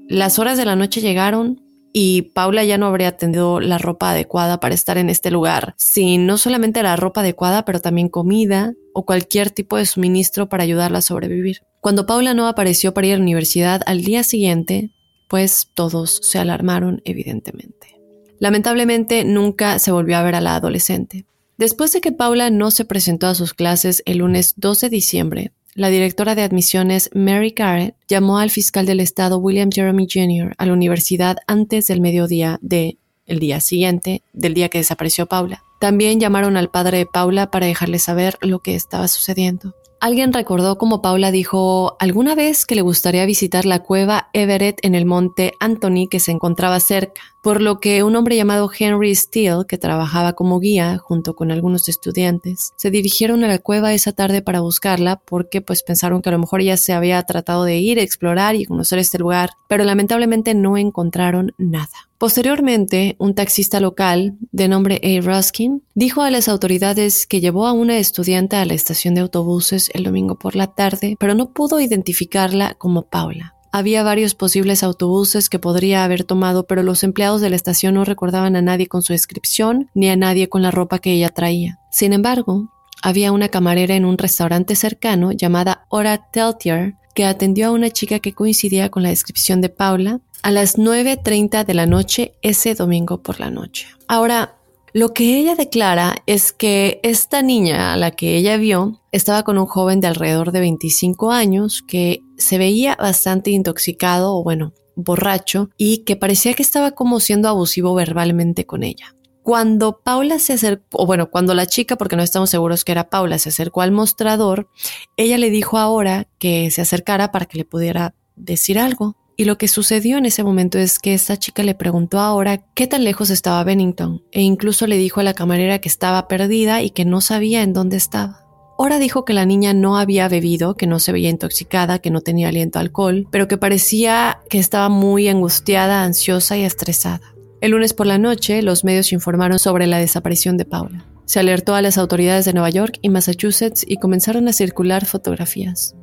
Las 0.08 0.38
horas 0.38 0.56
de 0.56 0.64
la 0.64 0.76
noche 0.76 1.00
llegaron, 1.00 1.60
y 1.92 2.22
Paula 2.22 2.64
ya 2.64 2.78
no 2.78 2.86
habría 2.86 3.16
tenido 3.16 3.60
la 3.60 3.78
ropa 3.78 4.12
adecuada 4.12 4.60
para 4.60 4.74
estar 4.74 4.96
en 4.96 5.10
este 5.10 5.30
lugar, 5.30 5.74
sin 5.76 6.26
no 6.26 6.38
solamente 6.38 6.82
la 6.82 6.96
ropa 6.96 7.20
adecuada, 7.20 7.64
pero 7.64 7.80
también 7.80 8.08
comida 8.08 8.72
o 8.94 9.04
cualquier 9.04 9.50
tipo 9.50 9.76
de 9.76 9.86
suministro 9.86 10.48
para 10.48 10.64
ayudarla 10.64 10.98
a 10.98 11.02
sobrevivir. 11.02 11.62
Cuando 11.82 12.06
Paula 12.06 12.32
no 12.32 12.46
apareció 12.46 12.94
para 12.94 13.08
ir 13.08 13.14
a 13.14 13.16
la 13.16 13.24
universidad 13.24 13.80
al 13.86 14.04
día 14.04 14.22
siguiente, 14.22 14.92
pues 15.26 15.68
todos 15.74 16.20
se 16.22 16.38
alarmaron 16.38 17.02
evidentemente. 17.04 17.98
Lamentablemente 18.38 19.24
nunca 19.24 19.80
se 19.80 19.90
volvió 19.90 20.16
a 20.16 20.22
ver 20.22 20.36
a 20.36 20.40
la 20.40 20.54
adolescente. 20.54 21.26
Después 21.58 21.92
de 21.92 22.00
que 22.00 22.12
Paula 22.12 22.50
no 22.50 22.70
se 22.70 22.84
presentó 22.84 23.26
a 23.26 23.34
sus 23.34 23.52
clases 23.52 24.04
el 24.06 24.18
lunes 24.18 24.54
2 24.58 24.78
de 24.78 24.88
diciembre, 24.90 25.52
la 25.74 25.88
directora 25.88 26.36
de 26.36 26.42
admisiones 26.42 27.10
Mary 27.14 27.50
Garrett 27.50 27.96
llamó 28.06 28.38
al 28.38 28.50
fiscal 28.50 28.86
del 28.86 29.00
estado 29.00 29.38
William 29.38 29.70
Jeremy 29.72 30.06
Jr. 30.08 30.54
a 30.58 30.66
la 30.66 30.74
universidad 30.74 31.38
antes 31.48 31.88
del 31.88 32.00
mediodía 32.00 32.60
de 32.62 32.96
día 33.26 33.58
siguiente 33.58 34.22
del 34.32 34.54
día 34.54 34.68
que 34.68 34.78
desapareció 34.78 35.26
Paula. 35.26 35.64
También 35.80 36.20
llamaron 36.20 36.56
al 36.56 36.70
padre 36.70 36.98
de 36.98 37.06
Paula 37.06 37.50
para 37.50 37.66
dejarle 37.66 37.98
saber 37.98 38.38
lo 38.40 38.60
que 38.60 38.76
estaba 38.76 39.08
sucediendo. 39.08 39.74
Alguien 40.02 40.32
recordó 40.32 40.78
como 40.78 41.00
Paula 41.00 41.30
dijo 41.30 41.96
alguna 42.00 42.34
vez 42.34 42.66
que 42.66 42.74
le 42.74 42.82
gustaría 42.82 43.24
visitar 43.24 43.66
la 43.66 43.84
cueva 43.84 44.30
Everett 44.32 44.84
en 44.84 44.96
el 44.96 45.06
monte 45.06 45.52
Anthony 45.60 46.08
que 46.10 46.18
se 46.18 46.32
encontraba 46.32 46.80
cerca, 46.80 47.22
por 47.40 47.62
lo 47.62 47.78
que 47.78 48.02
un 48.02 48.16
hombre 48.16 48.34
llamado 48.34 48.68
Henry 48.76 49.14
Steele, 49.14 49.64
que 49.68 49.78
trabajaba 49.78 50.32
como 50.32 50.58
guía 50.58 50.98
junto 50.98 51.36
con 51.36 51.52
algunos 51.52 51.88
estudiantes, 51.88 52.72
se 52.76 52.90
dirigieron 52.90 53.44
a 53.44 53.46
la 53.46 53.60
cueva 53.60 53.94
esa 53.94 54.10
tarde 54.10 54.42
para 54.42 54.58
buscarla 54.58 55.20
porque 55.24 55.60
pues 55.60 55.84
pensaron 55.84 56.20
que 56.20 56.30
a 56.30 56.32
lo 56.32 56.40
mejor 56.40 56.62
ella 56.62 56.76
se 56.76 56.92
había 56.92 57.22
tratado 57.22 57.62
de 57.62 57.78
ir 57.78 58.00
a 58.00 58.02
explorar 58.02 58.56
y 58.56 58.64
conocer 58.64 58.98
este 58.98 59.20
lugar, 59.20 59.50
pero 59.68 59.84
lamentablemente 59.84 60.52
no 60.56 60.76
encontraron 60.76 61.54
nada. 61.58 62.10
Posteriormente, 62.22 63.16
un 63.18 63.34
taxista 63.34 63.80
local 63.80 64.36
de 64.52 64.68
nombre 64.68 65.00
A. 65.02 65.20
Ruskin 65.22 65.82
dijo 65.96 66.22
a 66.22 66.30
las 66.30 66.48
autoridades 66.48 67.26
que 67.26 67.40
llevó 67.40 67.66
a 67.66 67.72
una 67.72 67.98
estudiante 67.98 68.54
a 68.54 68.64
la 68.64 68.74
estación 68.74 69.16
de 69.16 69.22
autobuses 69.22 69.90
el 69.92 70.04
domingo 70.04 70.38
por 70.38 70.54
la 70.54 70.68
tarde, 70.68 71.16
pero 71.18 71.34
no 71.34 71.52
pudo 71.52 71.80
identificarla 71.80 72.74
como 72.74 73.08
Paula. 73.08 73.56
Había 73.72 74.04
varios 74.04 74.36
posibles 74.36 74.84
autobuses 74.84 75.48
que 75.48 75.58
podría 75.58 76.04
haber 76.04 76.22
tomado, 76.22 76.64
pero 76.68 76.84
los 76.84 77.02
empleados 77.02 77.40
de 77.40 77.50
la 77.50 77.56
estación 77.56 77.94
no 77.94 78.04
recordaban 78.04 78.54
a 78.54 78.62
nadie 78.62 78.86
con 78.86 79.02
su 79.02 79.12
descripción 79.12 79.90
ni 79.92 80.08
a 80.08 80.14
nadie 80.14 80.48
con 80.48 80.62
la 80.62 80.70
ropa 80.70 81.00
que 81.00 81.10
ella 81.10 81.30
traía. 81.30 81.80
Sin 81.90 82.12
embargo, 82.12 82.72
había 83.02 83.32
una 83.32 83.48
camarera 83.48 83.96
en 83.96 84.04
un 84.04 84.16
restaurante 84.16 84.76
cercano 84.76 85.32
llamada 85.32 85.86
Ora 85.88 86.30
Teltier 86.30 86.94
que 87.16 87.24
atendió 87.24 87.66
a 87.66 87.72
una 87.72 87.90
chica 87.90 88.20
que 88.20 88.32
coincidía 88.32 88.90
con 88.90 89.02
la 89.02 89.08
descripción 89.08 89.60
de 89.60 89.70
Paula 89.70 90.20
a 90.42 90.50
las 90.50 90.78
9.30 90.78 91.64
de 91.64 91.74
la 91.74 91.86
noche 91.86 92.34
ese 92.42 92.74
domingo 92.74 93.22
por 93.22 93.40
la 93.40 93.50
noche. 93.50 93.86
Ahora, 94.08 94.56
lo 94.94 95.14
que 95.14 95.38
ella 95.38 95.54
declara 95.54 96.16
es 96.26 96.52
que 96.52 97.00
esta 97.02 97.40
niña 97.40 97.94
a 97.94 97.96
la 97.96 98.10
que 98.10 98.36
ella 98.36 98.58
vio 98.58 99.00
estaba 99.10 99.42
con 99.42 99.56
un 99.56 99.66
joven 99.66 100.00
de 100.00 100.08
alrededor 100.08 100.52
de 100.52 100.60
25 100.60 101.30
años 101.32 101.82
que 101.86 102.20
se 102.36 102.58
veía 102.58 102.96
bastante 102.96 103.50
intoxicado 103.50 104.34
o 104.34 104.44
bueno, 104.44 104.74
borracho 104.94 105.70
y 105.78 106.04
que 106.04 106.16
parecía 106.16 106.52
que 106.54 106.62
estaba 106.62 106.90
como 106.90 107.20
siendo 107.20 107.48
abusivo 107.48 107.94
verbalmente 107.94 108.66
con 108.66 108.82
ella. 108.82 109.14
Cuando 109.42 110.00
Paula 110.04 110.38
se 110.38 110.52
acercó, 110.52 111.02
o 111.02 111.06
bueno, 111.06 111.30
cuando 111.30 111.54
la 111.54 111.66
chica, 111.66 111.96
porque 111.96 112.16
no 112.16 112.22
estamos 112.22 112.50
seguros 112.50 112.84
que 112.84 112.92
era 112.92 113.10
Paula, 113.10 113.38
se 113.38 113.48
acercó 113.48 113.80
al 113.80 113.90
mostrador, 113.90 114.68
ella 115.16 115.36
le 115.36 115.50
dijo 115.50 115.78
ahora 115.78 116.28
que 116.38 116.70
se 116.70 116.82
acercara 116.82 117.32
para 117.32 117.46
que 117.46 117.58
le 117.58 117.64
pudiera 117.64 118.14
decir 118.36 118.78
algo. 118.78 119.16
Y 119.42 119.44
lo 119.44 119.58
que 119.58 119.66
sucedió 119.66 120.18
en 120.18 120.26
ese 120.26 120.44
momento 120.44 120.78
es 120.78 121.00
que 121.00 121.14
esta 121.14 121.36
chica 121.36 121.64
le 121.64 121.74
preguntó 121.74 122.20
ahora 122.20 122.58
qué 122.74 122.86
tan 122.86 123.02
lejos 123.02 123.28
estaba 123.28 123.64
Bennington 123.64 124.22
e 124.30 124.40
incluso 124.40 124.86
le 124.86 124.96
dijo 124.96 125.18
a 125.18 125.24
la 125.24 125.34
camarera 125.34 125.80
que 125.80 125.88
estaba 125.88 126.28
perdida 126.28 126.80
y 126.80 126.90
que 126.90 127.04
no 127.04 127.20
sabía 127.20 127.64
en 127.64 127.72
dónde 127.72 127.96
estaba. 127.96 128.46
Ora 128.78 129.00
dijo 129.00 129.24
que 129.24 129.32
la 129.32 129.44
niña 129.44 129.74
no 129.74 129.98
había 129.98 130.28
bebido, 130.28 130.76
que 130.76 130.86
no 130.86 131.00
se 131.00 131.10
veía 131.10 131.28
intoxicada, 131.28 131.98
que 131.98 132.12
no 132.12 132.20
tenía 132.20 132.50
aliento 132.50 132.78
a 132.78 132.82
alcohol, 132.82 133.26
pero 133.32 133.48
que 133.48 133.56
parecía 133.56 134.38
que 134.48 134.60
estaba 134.60 134.88
muy 134.88 135.26
angustiada, 135.26 136.04
ansiosa 136.04 136.56
y 136.56 136.62
estresada. 136.62 137.34
El 137.60 137.72
lunes 137.72 137.94
por 137.94 138.06
la 138.06 138.18
noche, 138.18 138.62
los 138.62 138.84
medios 138.84 139.12
informaron 139.12 139.58
sobre 139.58 139.88
la 139.88 139.98
desaparición 139.98 140.56
de 140.56 140.66
Paula. 140.66 141.04
Se 141.24 141.40
alertó 141.40 141.74
a 141.74 141.82
las 141.82 141.98
autoridades 141.98 142.44
de 142.44 142.52
Nueva 142.52 142.70
York 142.70 142.98
y 143.00 143.08
Massachusetts 143.08 143.84
y 143.86 143.96
comenzaron 143.96 144.48
a 144.48 144.52
circular 144.52 145.06
fotografías. 145.06 145.94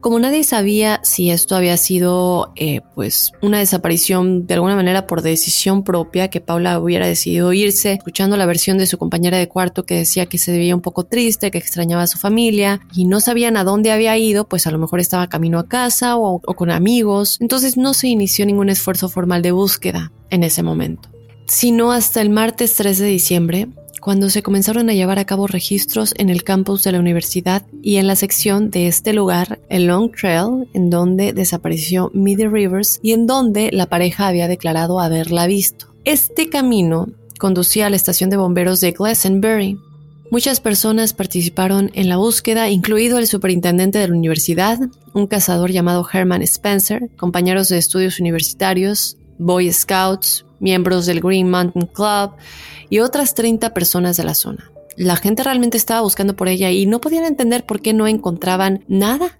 Como 0.00 0.20
nadie 0.20 0.44
sabía 0.44 1.00
si 1.02 1.30
esto 1.30 1.56
había 1.56 1.76
sido 1.76 2.52
eh, 2.54 2.80
pues 2.94 3.32
una 3.42 3.58
desaparición 3.58 4.46
de 4.46 4.54
alguna 4.54 4.76
manera 4.76 5.06
por 5.06 5.22
decisión 5.22 5.82
propia, 5.82 6.28
que 6.28 6.40
Paula 6.40 6.78
hubiera 6.78 7.06
decidido 7.06 7.52
irse, 7.52 7.92
escuchando 7.92 8.36
la 8.36 8.46
versión 8.46 8.78
de 8.78 8.86
su 8.86 8.98
compañera 8.98 9.38
de 9.38 9.48
cuarto 9.48 9.84
que 9.84 9.96
decía 9.96 10.26
que 10.26 10.38
se 10.38 10.52
veía 10.52 10.76
un 10.76 10.82
poco 10.82 11.04
triste, 11.04 11.50
que 11.50 11.58
extrañaba 11.58 12.02
a 12.02 12.06
su 12.06 12.18
familia 12.18 12.80
y 12.94 13.06
no 13.06 13.20
sabían 13.20 13.56
a 13.56 13.64
dónde 13.64 13.90
había 13.90 14.16
ido, 14.16 14.48
pues 14.48 14.66
a 14.66 14.70
lo 14.70 14.78
mejor 14.78 15.00
estaba 15.00 15.28
camino 15.28 15.58
a 15.58 15.66
casa 15.66 16.16
o 16.16 16.40
con 16.40 16.70
amigos. 16.70 17.38
Entonces 17.40 17.76
no 17.76 17.94
se 17.94 18.08
inició 18.08 18.46
ningún 18.46 18.68
esfuerzo 18.68 19.08
formal 19.08 19.42
de 19.42 19.52
búsqueda 19.52 20.12
en 20.30 20.44
ese 20.44 20.62
momento. 20.62 21.08
Sino 21.46 21.92
hasta 21.92 22.20
el 22.20 22.30
martes 22.30 22.74
3 22.74 22.98
de 22.98 23.06
diciembre, 23.06 23.68
cuando 24.06 24.30
se 24.30 24.44
comenzaron 24.44 24.88
a 24.88 24.94
llevar 24.94 25.18
a 25.18 25.24
cabo 25.24 25.48
registros 25.48 26.14
en 26.16 26.30
el 26.30 26.44
campus 26.44 26.84
de 26.84 26.92
la 26.92 27.00
universidad 27.00 27.66
y 27.82 27.96
en 27.96 28.06
la 28.06 28.14
sección 28.14 28.70
de 28.70 28.86
este 28.86 29.12
lugar, 29.12 29.58
el 29.68 29.88
Long 29.88 30.12
Trail, 30.12 30.68
en 30.74 30.90
donde 30.90 31.32
desapareció 31.32 32.12
Midi 32.14 32.46
Rivers 32.46 33.00
y 33.02 33.14
en 33.14 33.26
donde 33.26 33.72
la 33.72 33.86
pareja 33.86 34.28
había 34.28 34.46
declarado 34.46 35.00
haberla 35.00 35.48
visto. 35.48 35.92
Este 36.04 36.48
camino 36.48 37.08
conducía 37.40 37.86
a 37.86 37.90
la 37.90 37.96
estación 37.96 38.30
de 38.30 38.36
bomberos 38.36 38.78
de 38.78 38.92
Glastonbury. 38.92 39.76
Muchas 40.30 40.60
personas 40.60 41.12
participaron 41.12 41.90
en 41.94 42.08
la 42.08 42.16
búsqueda, 42.16 42.70
incluido 42.70 43.18
el 43.18 43.26
superintendente 43.26 43.98
de 43.98 44.06
la 44.06 44.14
universidad, 44.14 44.78
un 45.14 45.26
cazador 45.26 45.72
llamado 45.72 46.06
Herman 46.08 46.42
Spencer, 46.42 47.10
compañeros 47.16 47.70
de 47.70 47.78
estudios 47.78 48.20
universitarios, 48.20 49.16
Boy 49.36 49.72
Scouts, 49.72 50.44
miembros 50.60 51.06
del 51.06 51.20
Green 51.20 51.50
Mountain 51.50 51.88
Club 51.92 52.34
y 52.90 53.00
otras 53.00 53.34
30 53.34 53.74
personas 53.74 54.16
de 54.16 54.24
la 54.24 54.34
zona. 54.34 54.70
La 54.96 55.16
gente 55.16 55.42
realmente 55.42 55.76
estaba 55.76 56.00
buscando 56.00 56.36
por 56.36 56.48
ella 56.48 56.70
y 56.70 56.86
no 56.86 57.00
podían 57.00 57.24
entender 57.24 57.66
por 57.66 57.80
qué 57.80 57.92
no 57.92 58.06
encontraban 58.06 58.84
nada. 58.88 59.38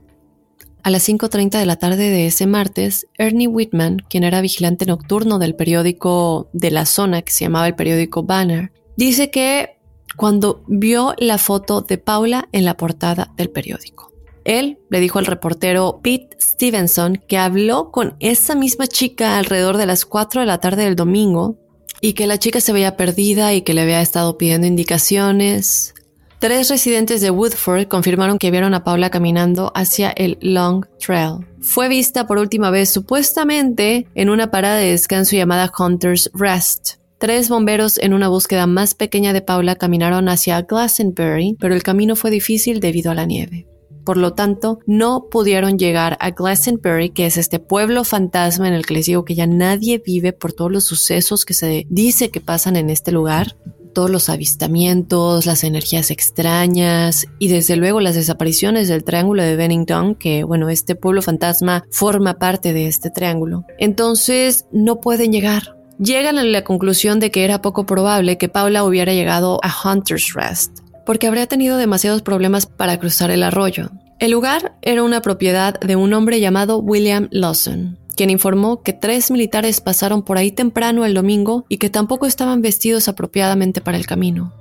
A 0.83 0.91
las 0.91 1.09
5.30 1.09 1.59
de 1.59 1.67
la 1.67 1.77
tarde 1.77 2.11
de 2.11 2.27
ese 2.27 2.47
martes, 2.47 3.09
Ernie 3.19 3.49
Whitman, 3.49 4.05
quien 4.09 4.23
era 4.23 4.41
vigilante 4.41 4.87
nocturno 4.87 5.39
del 5.39 5.57
periódico 5.57 6.49
de 6.53 6.71
la 6.71 6.87
zona 6.87 7.23
que 7.23 7.33
se 7.33 7.45
llamaba 7.45 7.67
el 7.67 7.75
periódico 7.75 8.23
Banner, 8.23 8.71
dice 8.97 9.31
que 9.31 9.79
cuando 10.17 10.63
vio 10.67 11.15
la 11.19 11.39
foto 11.39 11.81
de 11.81 11.99
Paula 11.99 12.49
en 12.53 12.65
la 12.65 12.77
portada 12.77 13.33
del 13.37 13.51
periódico. 13.51 14.13
Él 14.45 14.79
le 14.91 15.01
dijo 15.01 15.19
al 15.19 15.27
reportero 15.27 15.99
Pete 16.03 16.37
Stevenson 16.41 17.21
que 17.27 17.37
habló 17.37 17.91
con 17.91 18.15
esa 18.21 18.55
misma 18.55 18.87
chica 18.87 19.39
alrededor 19.39 19.77
de 19.77 19.87
las 19.87 20.05
4 20.05 20.43
de 20.43 20.47
la 20.47 20.59
tarde 20.59 20.85
del 20.85 20.95
domingo 20.95 21.59
y 22.01 22.13
que 22.13 22.27
la 22.27 22.39
chica 22.39 22.61
se 22.61 22.73
veía 22.73 22.97
perdida 22.97 23.55
y 23.55 23.63
que 23.63 23.75
le 23.75 23.83
había 23.83 24.03
estado 24.03 24.39
pidiendo 24.39 24.67
indicaciones. 24.67 25.95
Tres 26.39 26.69
residentes 26.69 27.23
de 27.23 27.31
Woodford 27.31 27.89
confirmaron 27.89 28.39
que 28.39 28.51
vieron 28.51 28.75
a 28.75 28.85
Paula 28.85 29.09
caminando 29.09 29.73
hacia 29.75 30.11
el 30.11 30.37
Long 30.43 30.85
Trail. 30.99 31.47
Fue 31.63 31.89
vista 31.89 32.27
por 32.27 32.39
última 32.39 32.71
vez 32.71 32.91
supuestamente 32.91 34.07
en 34.15 34.29
una 34.29 34.51
parada 34.51 34.77
de 34.77 34.91
descanso 34.91 35.35
llamada 35.35 35.73
Hunter's 35.77 36.31
Rest. 36.35 36.97
Tres 37.19 37.49
bomberos 37.49 37.97
en 37.99 38.13
una 38.13 38.29
búsqueda 38.29 38.67
más 38.67 38.95
pequeña 38.95 39.33
de 39.33 39.41
Paula 39.41 39.77
caminaron 39.77 40.29
hacia 40.29 40.61
Glastonbury, 40.61 41.57
pero 41.59 41.75
el 41.75 41.83
camino 41.83 42.15
fue 42.15 42.31
difícil 42.31 42.81
debido 42.81 43.11
a 43.11 43.15
la 43.15 43.25
nieve. 43.25 43.67
Por 44.07 44.17
lo 44.17 44.35
tanto, 44.35 44.79
no 44.87 45.27
pudieron 45.29 45.79
llegar 45.79 46.17
a 46.21 46.31
Glastonbury, 46.31 47.11
que 47.11 47.27
es 47.27 47.37
este 47.37 47.59
pueblo 47.59 48.05
fantasma 48.05 48.69
en 48.69 48.75
el 48.75 48.87
que 48.87 48.95
les 48.95 49.07
digo 49.07 49.25
que 49.25 49.35
ya 49.35 49.49
nadie 49.49 49.99
vive 49.99 50.33
por 50.33 50.53
todos 50.53 50.71
los 50.71 50.85
sucesos 50.85 51.45
que 51.45 51.55
se 51.55 51.87
dice 51.91 52.31
que 52.31 52.41
pasan 52.41 52.77
en 52.77 52.89
este 52.89 53.11
lugar 53.11 53.57
todos 53.97 54.11
los 54.11 54.29
avistamientos, 54.29 55.47
las 55.47 55.65
energías 55.65 56.11
extrañas 56.11 57.27
y 57.39 57.49
desde 57.49 57.77
luego 57.77 58.01
las 58.01 58.15
desapariciones 58.15 58.89
del 58.89 59.05
Triángulo 59.05 59.43
de 59.43 59.57
Bennington, 59.57 60.15
que 60.15 60.45
bueno, 60.45 60.69
este 60.69 60.95
pueblo 60.95 61.23
fantasma 61.23 61.83
forma 61.91 62.35
parte 62.35 62.75
de 62.75 62.89
este 62.89 63.11
triángulo. 63.11 63.65
Entonces 63.79 64.67
no 64.71 65.01
pueden 65.01 65.33
llegar. 65.33 65.77
Llegan 65.99 66.39
a 66.39 66.45
la 66.45 66.63
conclusión 66.63 67.21
de 67.21 67.31
que 67.31 67.43
era 67.43 67.63
poco 67.63 67.87
probable 67.87 68.37
que 68.37 68.51
Paula 68.51 68.85
hubiera 68.85 69.15
llegado 69.15 69.59
a 69.63 69.75
Hunter's 69.83 70.35
Rest, 70.35 70.81
porque 71.07 71.29
habría 71.29 71.47
tenido 71.47 71.79
demasiados 71.79 72.21
problemas 72.21 72.67
para 72.67 72.99
cruzar 72.99 73.31
el 73.31 73.43
arroyo. 73.43 73.91
El 74.19 74.33
lugar 74.33 74.77
era 74.83 75.03
una 75.03 75.23
propiedad 75.23 75.79
de 75.81 75.97
un 75.97 76.13
hombre 76.13 76.41
llamado 76.41 76.79
William 76.79 77.29
Lawson, 77.31 77.99
quien 78.17 78.29
informó 78.29 78.83
que 78.83 78.93
tres 78.93 79.31
militares 79.31 79.81
pasaron 79.81 80.23
por 80.23 80.37
ahí 80.37 80.51
temprano 80.51 81.05
el 81.05 81.15
domingo 81.15 81.65
y 81.69 81.79
que 81.79 81.91
tampoco 81.91 82.27
estaban 82.27 82.61
vestidos 82.61 83.09
apropiadamente 83.09 83.81
para 83.81 83.97
el 83.97 84.07
camino. 84.07 84.53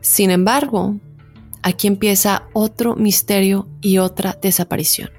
Sin 0.00 0.30
embargo, 0.30 0.96
aquí 1.62 1.86
empieza 1.86 2.44
otro 2.52 2.96
misterio 2.96 3.68
y 3.80 3.98
otra 3.98 4.38
desaparición. 4.40 5.10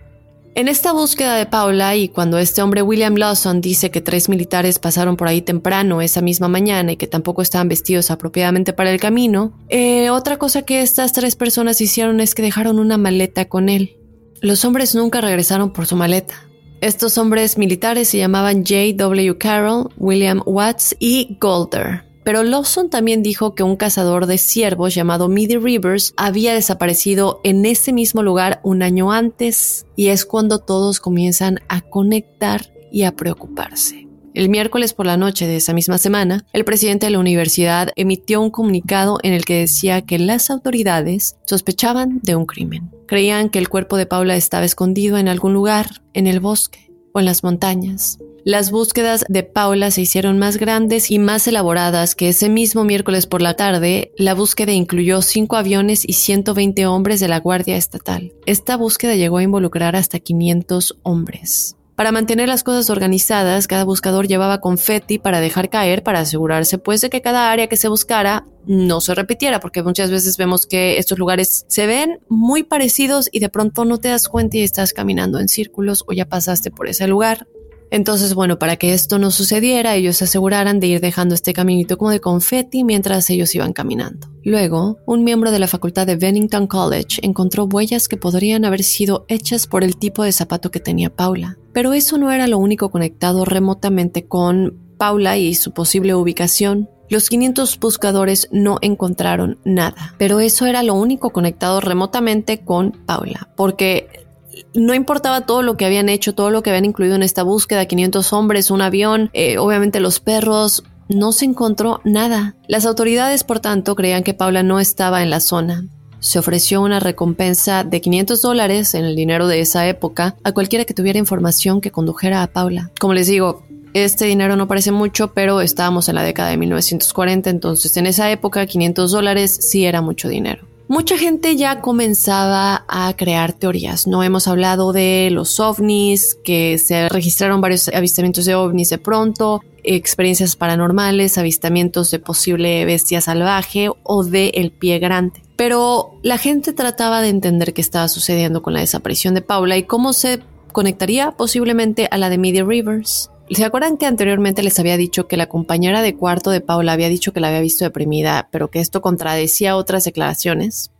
En 0.59 0.67
esta 0.67 0.91
búsqueda 0.91 1.35
de 1.35 1.45
Paula 1.45 1.95
y 1.95 2.09
cuando 2.09 2.37
este 2.37 2.61
hombre 2.61 2.81
William 2.81 3.15
Lawson 3.15 3.61
dice 3.61 3.91
que 3.91 4.01
tres 4.01 4.27
militares 4.27 4.77
pasaron 4.77 5.15
por 5.15 5.29
ahí 5.29 5.41
temprano 5.41 6.01
esa 6.01 6.19
misma 6.19 6.49
mañana 6.49 6.91
y 6.91 6.97
que 6.97 7.07
tampoco 7.07 7.41
estaban 7.41 7.69
vestidos 7.69 8.11
apropiadamente 8.11 8.73
para 8.73 8.91
el 8.91 8.99
camino, 8.99 9.53
eh, 9.69 10.09
otra 10.09 10.35
cosa 10.35 10.63
que 10.63 10.81
estas 10.81 11.13
tres 11.13 11.37
personas 11.37 11.79
hicieron 11.79 12.19
es 12.19 12.35
que 12.35 12.41
dejaron 12.41 12.77
una 12.77 12.97
maleta 12.97 13.45
con 13.45 13.69
él. 13.69 13.95
Los 14.41 14.65
hombres 14.65 14.95
nunca 14.95 15.21
regresaron 15.21 15.71
por 15.71 15.85
su 15.85 15.95
maleta. 15.95 16.45
Estos 16.81 17.17
hombres 17.17 17.57
militares 17.57 18.09
se 18.09 18.17
llamaban 18.17 18.65
J.W. 18.65 19.37
Carroll, 19.37 19.93
William 19.95 20.41
Watts 20.45 20.93
y 20.99 21.37
Golder. 21.39 22.08
Pero 22.29 22.43
Lawson 22.43 22.91
también 22.91 23.23
dijo 23.23 23.55
que 23.55 23.63
un 23.63 23.75
cazador 23.75 24.27
de 24.27 24.37
ciervos 24.37 24.93
llamado 24.93 25.29
Midi 25.29 25.57
Rivers 25.57 26.13
había 26.15 26.53
desaparecido 26.53 27.41
en 27.43 27.65
ese 27.65 27.91
mismo 27.91 28.21
lugar 28.21 28.59
un 28.63 28.83
año 28.83 29.11
antes 29.11 29.87
y 29.95 30.09
es 30.09 30.25
cuando 30.25 30.59
todos 30.59 30.99
comienzan 30.99 31.57
a 31.69 31.81
conectar 31.81 32.71
y 32.91 33.01
a 33.01 33.15
preocuparse. 33.15 34.07
El 34.35 34.49
miércoles 34.49 34.93
por 34.93 35.07
la 35.07 35.17
noche 35.17 35.47
de 35.47 35.55
esa 35.55 35.73
misma 35.73 35.97
semana, 35.97 36.45
el 36.53 36.65
presidente 36.65 37.07
de 37.07 37.13
la 37.13 37.19
universidad 37.19 37.89
emitió 37.95 38.41
un 38.41 38.51
comunicado 38.51 39.17
en 39.23 39.33
el 39.33 39.43
que 39.43 39.61
decía 39.61 40.03
que 40.03 40.19
las 40.19 40.51
autoridades 40.51 41.35
sospechaban 41.45 42.19
de 42.21 42.35
un 42.35 42.45
crimen. 42.45 42.91
Creían 43.07 43.49
que 43.49 43.57
el 43.57 43.69
cuerpo 43.69 43.97
de 43.97 44.05
Paula 44.05 44.35
estaba 44.35 44.65
escondido 44.65 45.17
en 45.17 45.29
algún 45.29 45.53
lugar, 45.53 46.03
en 46.13 46.27
el 46.27 46.39
bosque 46.41 46.91
o 47.11 47.21
en 47.21 47.25
las 47.25 47.43
montañas. 47.43 48.19
Las 48.45 48.71
búsquedas 48.71 49.25
de 49.27 49.43
Paula 49.43 49.91
se 49.91 50.01
hicieron 50.01 50.39
más 50.39 50.57
grandes 50.57 51.11
y 51.11 51.19
más 51.19 51.47
elaboradas 51.47 52.15
que 52.15 52.29
ese 52.29 52.47
mismo 52.49 52.85
miércoles 52.85 53.27
por 53.27 53.41
la 53.41 53.55
tarde, 53.55 54.11
la 54.17 54.33
búsqueda 54.33 54.71
incluyó 54.71 55.21
cinco 55.21 55.57
aviones 55.57 56.07
y 56.07 56.13
120 56.13 56.85
hombres 56.87 57.19
de 57.19 57.27
la 57.27 57.39
Guardia 57.39 57.75
Estatal. 57.75 58.33
Esta 58.45 58.77
búsqueda 58.77 59.15
llegó 59.15 59.37
a 59.37 59.43
involucrar 59.43 59.95
hasta 59.95 60.19
500 60.19 60.99
hombres. 61.03 61.75
Para 61.99 62.13
mantener 62.13 62.47
las 62.47 62.63
cosas 62.63 62.89
organizadas, 62.89 63.67
cada 63.67 63.83
buscador 63.83 64.25
llevaba 64.25 64.61
confeti 64.61 65.19
para 65.19 65.41
dejar 65.41 65.69
caer, 65.69 66.01
para 66.01 66.21
asegurarse 66.21 66.77
pues 66.77 67.01
de 67.01 67.09
que 67.09 67.21
cada 67.21 67.51
área 67.51 67.67
que 67.67 67.75
se 67.75 67.89
buscara 67.89 68.45
no 68.65 69.01
se 69.01 69.15
repitiera, 69.15 69.59
porque 69.59 69.83
muchas 69.83 70.09
veces 70.09 70.37
vemos 70.37 70.65
que 70.65 70.97
estos 70.97 71.19
lugares 71.19 71.65
se 71.67 71.87
ven 71.87 72.19
muy 72.29 72.63
parecidos 72.63 73.27
y 73.33 73.39
de 73.39 73.49
pronto 73.49 73.83
no 73.83 73.97
te 73.97 74.07
das 74.07 74.29
cuenta 74.29 74.55
y 74.55 74.61
estás 74.61 74.93
caminando 74.93 75.39
en 75.39 75.49
círculos 75.49 76.05
o 76.07 76.13
ya 76.13 76.23
pasaste 76.23 76.71
por 76.71 76.87
ese 76.87 77.05
lugar. 77.05 77.47
Entonces, 77.91 78.33
bueno, 78.33 78.59
para 78.59 78.75
que 78.75 78.93
esto 78.93 79.19
no 79.19 79.31
sucediera, 79.31 79.95
ellos 79.95 80.17
se 80.17 80.25
aseguraran 80.25 80.79
de 80.79 80.87
ir 80.87 81.01
dejando 81.01 81.35
este 81.35 81.53
caminito 81.53 81.97
como 81.97 82.11
de 82.11 82.19
confeti 82.19 82.83
mientras 82.83 83.29
ellos 83.29 83.53
iban 83.55 83.73
caminando. 83.73 84.29
Luego, 84.43 84.99
un 85.05 85.23
miembro 85.23 85.51
de 85.51 85.59
la 85.59 85.67
facultad 85.67 86.05
de 86.05 86.15
Bennington 86.15 86.67
College 86.67 87.19
encontró 87.23 87.65
huellas 87.65 88.07
que 88.07 88.17
podrían 88.17 88.65
haber 88.65 88.83
sido 88.83 89.25
hechas 89.27 89.67
por 89.67 89.83
el 89.83 89.97
tipo 89.97 90.23
de 90.23 90.31
zapato 90.31 90.71
que 90.71 90.79
tenía 90.79 91.09
Paula. 91.09 91.57
Pero 91.73 91.93
eso 91.93 92.17
no 92.17 92.31
era 92.31 92.47
lo 92.47 92.57
único 92.57 92.89
conectado 92.89 93.45
remotamente 93.45 94.27
con 94.27 94.77
Paula 94.97 95.37
y 95.37 95.55
su 95.55 95.71
posible 95.71 96.13
ubicación. 96.13 96.89
Los 97.09 97.29
500 97.29 97.79
buscadores 97.79 98.49
no 98.51 98.77
encontraron 98.81 99.57
nada, 99.65 100.13
pero 100.19 100.39
eso 100.39 100.67
era 100.67 100.83
lo 100.83 100.93
único 100.93 101.31
conectado 101.31 101.81
remotamente 101.81 102.63
con 102.63 102.91
Paula, 102.91 103.49
porque 103.55 104.28
no 104.73 104.93
importaba 104.93 105.45
todo 105.45 105.61
lo 105.61 105.77
que 105.77 105.85
habían 105.85 106.09
hecho, 106.09 106.33
todo 106.33 106.49
lo 106.49 106.63
que 106.63 106.69
habían 106.69 106.85
incluido 106.85 107.15
en 107.15 107.23
esta 107.23 107.43
búsqueda, 107.43 107.85
500 107.85 108.33
hombres, 108.33 108.71
un 108.71 108.81
avión, 108.81 109.29
eh, 109.33 109.57
obviamente 109.57 109.99
los 109.99 110.19
perros, 110.19 110.83
no 111.09 111.31
se 111.31 111.45
encontró 111.45 112.01
nada. 112.03 112.55
Las 112.67 112.85
autoridades, 112.85 113.43
por 113.43 113.59
tanto, 113.59 113.95
creían 113.95 114.23
que 114.23 114.33
Paula 114.33 114.63
no 114.63 114.79
estaba 114.79 115.23
en 115.23 115.29
la 115.29 115.39
zona. 115.39 115.85
Se 116.19 116.37
ofreció 116.37 116.81
una 116.81 116.99
recompensa 116.99 117.83
de 117.83 118.01
500 118.01 118.41
dólares 118.41 118.93
en 118.93 119.05
el 119.05 119.15
dinero 119.15 119.47
de 119.47 119.61
esa 119.61 119.87
época 119.87 120.35
a 120.43 120.51
cualquiera 120.51 120.85
que 120.85 120.93
tuviera 120.93 121.17
información 121.17 121.81
que 121.81 121.91
condujera 121.91 122.43
a 122.43 122.47
Paula. 122.47 122.91
Como 122.99 123.13
les 123.13 123.27
digo, 123.27 123.63
este 123.93 124.25
dinero 124.25 124.55
no 124.55 124.67
parece 124.67 124.91
mucho, 124.91 125.33
pero 125.33 125.61
estábamos 125.61 126.09
en 126.09 126.15
la 126.15 126.23
década 126.23 126.49
de 126.49 126.57
1940, 126.57 127.49
entonces 127.49 127.95
en 127.97 128.05
esa 128.05 128.29
época 128.29 128.65
500 128.65 129.11
dólares 129.11 129.57
sí 129.61 129.85
era 129.85 130.01
mucho 130.01 130.29
dinero. 130.29 130.68
Mucha 130.89 131.19
gente 131.19 131.55
ya 131.55 131.81
comenzaba 131.81 132.83
a 132.87 133.13
crear 133.15 133.53
teorías. 133.53 134.07
No 134.07 134.23
hemos 134.23 134.47
hablado 134.47 134.91
de 134.91 135.29
los 135.31 135.59
ovnis, 135.59 136.35
que 136.43 136.79
se 136.79 137.07
registraron 137.09 137.61
varios 137.61 137.89
avistamientos 137.89 138.45
de 138.45 138.55
ovnis 138.55 138.89
de 138.89 138.97
pronto, 138.97 139.61
experiencias 139.83 140.55
paranormales, 140.55 141.37
avistamientos 141.37 142.09
de 142.09 142.17
posible 142.17 142.85
bestia 142.85 143.21
salvaje 143.21 143.91
o 144.01 144.23
de 144.23 144.47
el 144.55 144.71
pie 144.71 144.97
grande. 144.97 145.43
Pero 145.55 146.15
la 146.23 146.39
gente 146.39 146.73
trataba 146.73 147.21
de 147.21 147.29
entender 147.29 147.75
qué 147.75 147.81
estaba 147.81 148.07
sucediendo 148.07 148.63
con 148.63 148.73
la 148.73 148.79
desaparición 148.79 149.35
de 149.35 149.43
Paula 149.43 149.77
y 149.77 149.83
cómo 149.83 150.11
se 150.11 150.39
conectaría 150.71 151.33
posiblemente 151.33 152.07
a 152.09 152.17
la 152.17 152.31
de 152.31 152.39
Media 152.39 152.63
Rivers. 152.63 153.29
¿Se 153.51 153.65
acuerdan 153.65 153.97
que 153.97 154.05
anteriormente 154.05 154.61
les 154.63 154.79
había 154.79 154.95
dicho 154.95 155.27
que 155.27 155.37
la 155.37 155.47
compañera 155.47 156.01
de 156.01 156.15
cuarto 156.15 156.51
de 156.51 156.61
Paula 156.61 156.93
había 156.93 157.09
dicho 157.09 157.33
que 157.33 157.39
la 157.39 157.47
había 157.47 157.61
visto 157.61 157.83
deprimida, 157.83 158.47
pero 158.51 158.69
que 158.69 158.79
esto 158.79 159.01
contradecía 159.01 159.75
otras 159.75 160.03
declaraciones? 160.03 160.91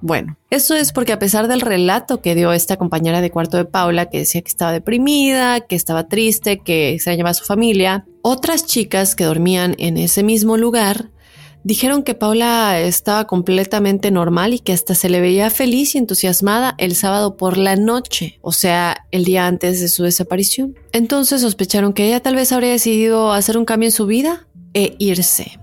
Bueno, 0.00 0.36
eso 0.50 0.74
es 0.74 0.92
porque 0.92 1.12
a 1.12 1.18
pesar 1.18 1.48
del 1.48 1.60
relato 1.60 2.22
que 2.22 2.34
dio 2.34 2.52
esta 2.52 2.76
compañera 2.76 3.20
de 3.20 3.30
cuarto 3.30 3.56
de 3.56 3.64
Paula, 3.64 4.06
que 4.06 4.18
decía 4.18 4.42
que 4.42 4.48
estaba 4.48 4.72
deprimida, 4.72 5.60
que 5.60 5.74
estaba 5.74 6.08
triste, 6.08 6.60
que 6.60 6.94
extrañaba 6.94 7.30
a 7.30 7.34
su 7.34 7.44
familia, 7.44 8.06
otras 8.22 8.64
chicas 8.64 9.16
que 9.16 9.24
dormían 9.24 9.74
en 9.78 9.98
ese 9.98 10.22
mismo 10.22 10.56
lugar 10.56 11.10
Dijeron 11.64 12.02
que 12.02 12.14
Paula 12.14 12.80
estaba 12.80 13.26
completamente 13.26 14.10
normal 14.10 14.54
y 14.54 14.58
que 14.58 14.72
hasta 14.72 14.94
se 14.94 15.08
le 15.08 15.20
veía 15.20 15.50
feliz 15.50 15.94
y 15.94 15.98
entusiasmada 15.98 16.74
el 16.78 16.94
sábado 16.94 17.36
por 17.36 17.58
la 17.58 17.76
noche, 17.76 18.38
o 18.42 18.52
sea, 18.52 19.06
el 19.10 19.24
día 19.24 19.46
antes 19.46 19.80
de 19.80 19.88
su 19.88 20.04
desaparición. 20.04 20.76
Entonces 20.92 21.40
sospecharon 21.40 21.92
que 21.92 22.06
ella 22.06 22.20
tal 22.20 22.36
vez 22.36 22.52
habría 22.52 22.70
decidido 22.70 23.32
hacer 23.32 23.58
un 23.58 23.64
cambio 23.64 23.88
en 23.88 23.92
su 23.92 24.06
vida 24.06 24.46
e 24.72 24.94
irse, 24.98 25.58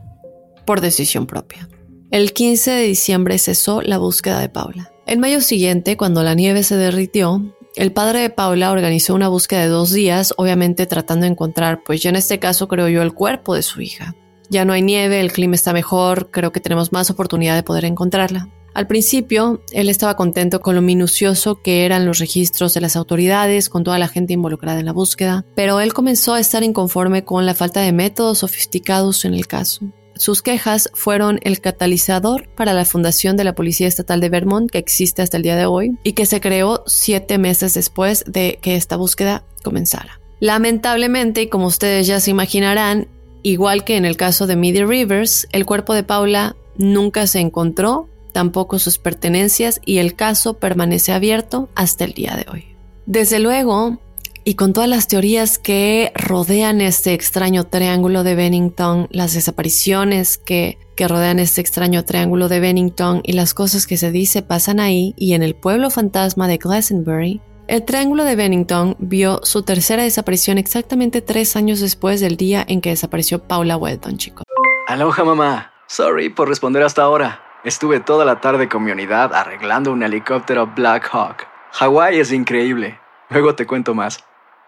por 0.65 0.81
decisión 0.81 1.27
propia. 1.27 1.69
El 2.11 2.33
15 2.33 2.71
de 2.71 2.83
diciembre 2.83 3.37
cesó 3.39 3.81
la 3.81 3.97
búsqueda 3.97 4.39
de 4.39 4.49
Paula. 4.49 4.91
El 5.07 5.19
mayo 5.19 5.41
siguiente, 5.41 5.97
cuando 5.97 6.23
la 6.23 6.33
nieve 6.33 6.63
se 6.63 6.75
derritió, 6.75 7.55
el 7.75 7.91
padre 7.91 8.19
de 8.19 8.29
Paula 8.29 8.71
organizó 8.71 9.13
una 9.15 9.27
búsqueda 9.27 9.61
de 9.61 9.67
dos 9.67 9.91
días, 9.91 10.33
obviamente 10.37 10.85
tratando 10.85 11.25
de 11.25 11.31
encontrar, 11.31 11.83
pues 11.83 12.01
ya 12.01 12.09
en 12.09 12.15
este 12.15 12.39
caso 12.39 12.67
creo 12.67 12.87
yo, 12.87 13.01
el 13.01 13.13
cuerpo 13.13 13.53
de 13.53 13.63
su 13.63 13.81
hija. 13.81 14.15
Ya 14.49 14.65
no 14.65 14.73
hay 14.73 14.81
nieve, 14.81 15.19
el 15.19 15.31
clima 15.31 15.55
está 15.55 15.73
mejor, 15.73 16.29
creo 16.31 16.51
que 16.51 16.59
tenemos 16.59 16.91
más 16.91 17.09
oportunidad 17.09 17.55
de 17.55 17.63
poder 17.63 17.85
encontrarla. 17.85 18.49
Al 18.75 18.87
principio, 18.87 19.61
él 19.71 19.87
estaba 19.87 20.17
contento 20.17 20.59
con 20.59 20.75
lo 20.75 20.81
minucioso 20.81 21.61
que 21.61 21.85
eran 21.85 22.05
los 22.05 22.19
registros 22.19 22.73
de 22.73 22.81
las 22.81 22.97
autoridades, 22.97 23.69
con 23.69 23.85
toda 23.85 23.97
la 23.99 24.09
gente 24.09 24.33
involucrada 24.33 24.81
en 24.81 24.85
la 24.85 24.91
búsqueda, 24.91 25.45
pero 25.55 25.79
él 25.79 25.93
comenzó 25.93 26.33
a 26.33 26.41
estar 26.41 26.61
inconforme 26.61 27.23
con 27.23 27.45
la 27.45 27.53
falta 27.53 27.79
de 27.79 27.93
métodos 27.93 28.39
sofisticados 28.39 29.23
en 29.23 29.33
el 29.33 29.47
caso. 29.47 29.85
Sus 30.17 30.41
quejas 30.41 30.89
fueron 30.93 31.39
el 31.43 31.61
catalizador 31.61 32.49
para 32.55 32.73
la 32.73 32.83
fundación 32.83 33.37
de 33.37 33.45
la 33.45 33.55
Policía 33.55 33.87
Estatal 33.87 34.19
de 34.19 34.29
Vermont, 34.29 34.69
que 34.69 34.77
existe 34.77 35.21
hasta 35.21 35.37
el 35.37 35.43
día 35.43 35.55
de 35.55 35.65
hoy, 35.65 35.97
y 36.03 36.13
que 36.13 36.25
se 36.25 36.41
creó 36.41 36.83
siete 36.85 37.37
meses 37.37 37.73
después 37.73 38.25
de 38.27 38.59
que 38.61 38.75
esta 38.75 38.97
búsqueda 38.97 39.45
comenzara. 39.63 40.19
Lamentablemente, 40.39 41.43
y 41.43 41.47
como 41.47 41.67
ustedes 41.67 42.07
ya 42.07 42.19
se 42.19 42.31
imaginarán, 42.31 43.07
Igual 43.45 43.83
que 43.83 43.95
en 43.95 44.05
el 44.05 44.17
caso 44.17 44.47
de 44.47 44.55
Midi 44.55 44.83
Rivers, 44.83 45.47
el 45.51 45.67
cuerpo 45.67 45.93
de 45.93 46.01
Paula 46.01 46.55
nunca 46.77 47.27
se 47.27 47.41
encontró 47.41 48.09
tampoco 48.31 48.79
sus 48.79 48.97
pertenencias 48.97 49.79
y 49.85 49.99
el 49.99 50.15
caso 50.15 50.55
permanece 50.55 51.11
abierto 51.11 51.69
hasta 51.75 52.05
el 52.05 52.13
día 52.13 52.35
de 52.35 52.51
hoy. 52.51 52.65
Desde 53.05 53.37
luego, 53.37 53.99
y 54.43 54.55
con 54.55 54.73
todas 54.73 54.89
las 54.89 55.07
teorías 55.07 55.59
que 55.59 56.11
rodean 56.15 56.81
este 56.81 57.13
extraño 57.13 57.65
triángulo 57.65 58.23
de 58.23 58.33
Bennington, 58.33 59.09
las 59.11 59.35
desapariciones 59.35 60.39
que, 60.39 60.79
que 60.95 61.07
rodean 61.07 61.37
este 61.37 61.61
extraño 61.61 62.03
triángulo 62.03 62.49
de 62.49 62.59
Bennington 62.59 63.21
y 63.23 63.33
las 63.33 63.53
cosas 63.53 63.85
que 63.85 63.97
se 63.97 64.11
dice 64.11 64.41
pasan 64.41 64.79
ahí 64.79 65.13
y 65.17 65.33
en 65.33 65.43
el 65.43 65.53
pueblo 65.53 65.91
fantasma 65.91 66.47
de 66.47 66.57
Glastonbury, 66.57 67.41
el 67.67 67.83
Triángulo 67.83 68.23
de 68.23 68.35
Bennington 68.35 68.95
vio 68.99 69.39
su 69.43 69.63
tercera 69.63 70.03
desaparición 70.03 70.57
exactamente 70.57 71.21
tres 71.21 71.55
años 71.55 71.79
después 71.79 72.21
del 72.21 72.37
día 72.37 72.63
en 72.67 72.81
que 72.81 72.89
desapareció 72.89 73.39
Paula 73.39 73.77
Weldon, 73.77 74.17
chicos. 74.17 74.43
Aloha 74.87 75.23
mamá. 75.23 75.71
Sorry 75.87 76.29
por 76.29 76.47
responder 76.47 76.83
hasta 76.83 77.03
ahora. 77.03 77.41
Estuve 77.63 77.99
toda 77.99 78.25
la 78.25 78.41
tarde 78.41 78.69
con 78.69 78.83
mi 78.83 78.91
unidad 78.91 79.33
arreglando 79.33 79.91
un 79.91 80.03
helicóptero 80.03 80.71
Black 80.75 81.09
Hawk. 81.11 81.47
Hawái 81.73 82.19
es 82.19 82.31
increíble. 82.31 82.99
Luego 83.29 83.55
te 83.55 83.65
cuento 83.65 83.93
más. 83.93 84.19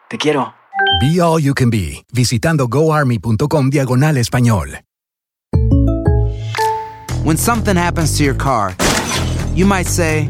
Te 0.09 0.17
quiero. 0.17 0.53
Be 1.01 1.21
All 1.21 1.41
You 1.41 1.53
Can 1.53 1.69
Be, 1.69 2.03
visitando 2.11 2.67
goarmy.com 2.67 3.69
diagonal 3.69 4.17
español. 4.17 4.79
When 7.23 7.37
something 7.37 7.75
happens 7.75 8.17
to 8.17 8.23
your 8.23 8.37
car, 8.37 8.73
you 9.53 9.65
might 9.65 9.87
say, 9.87 10.29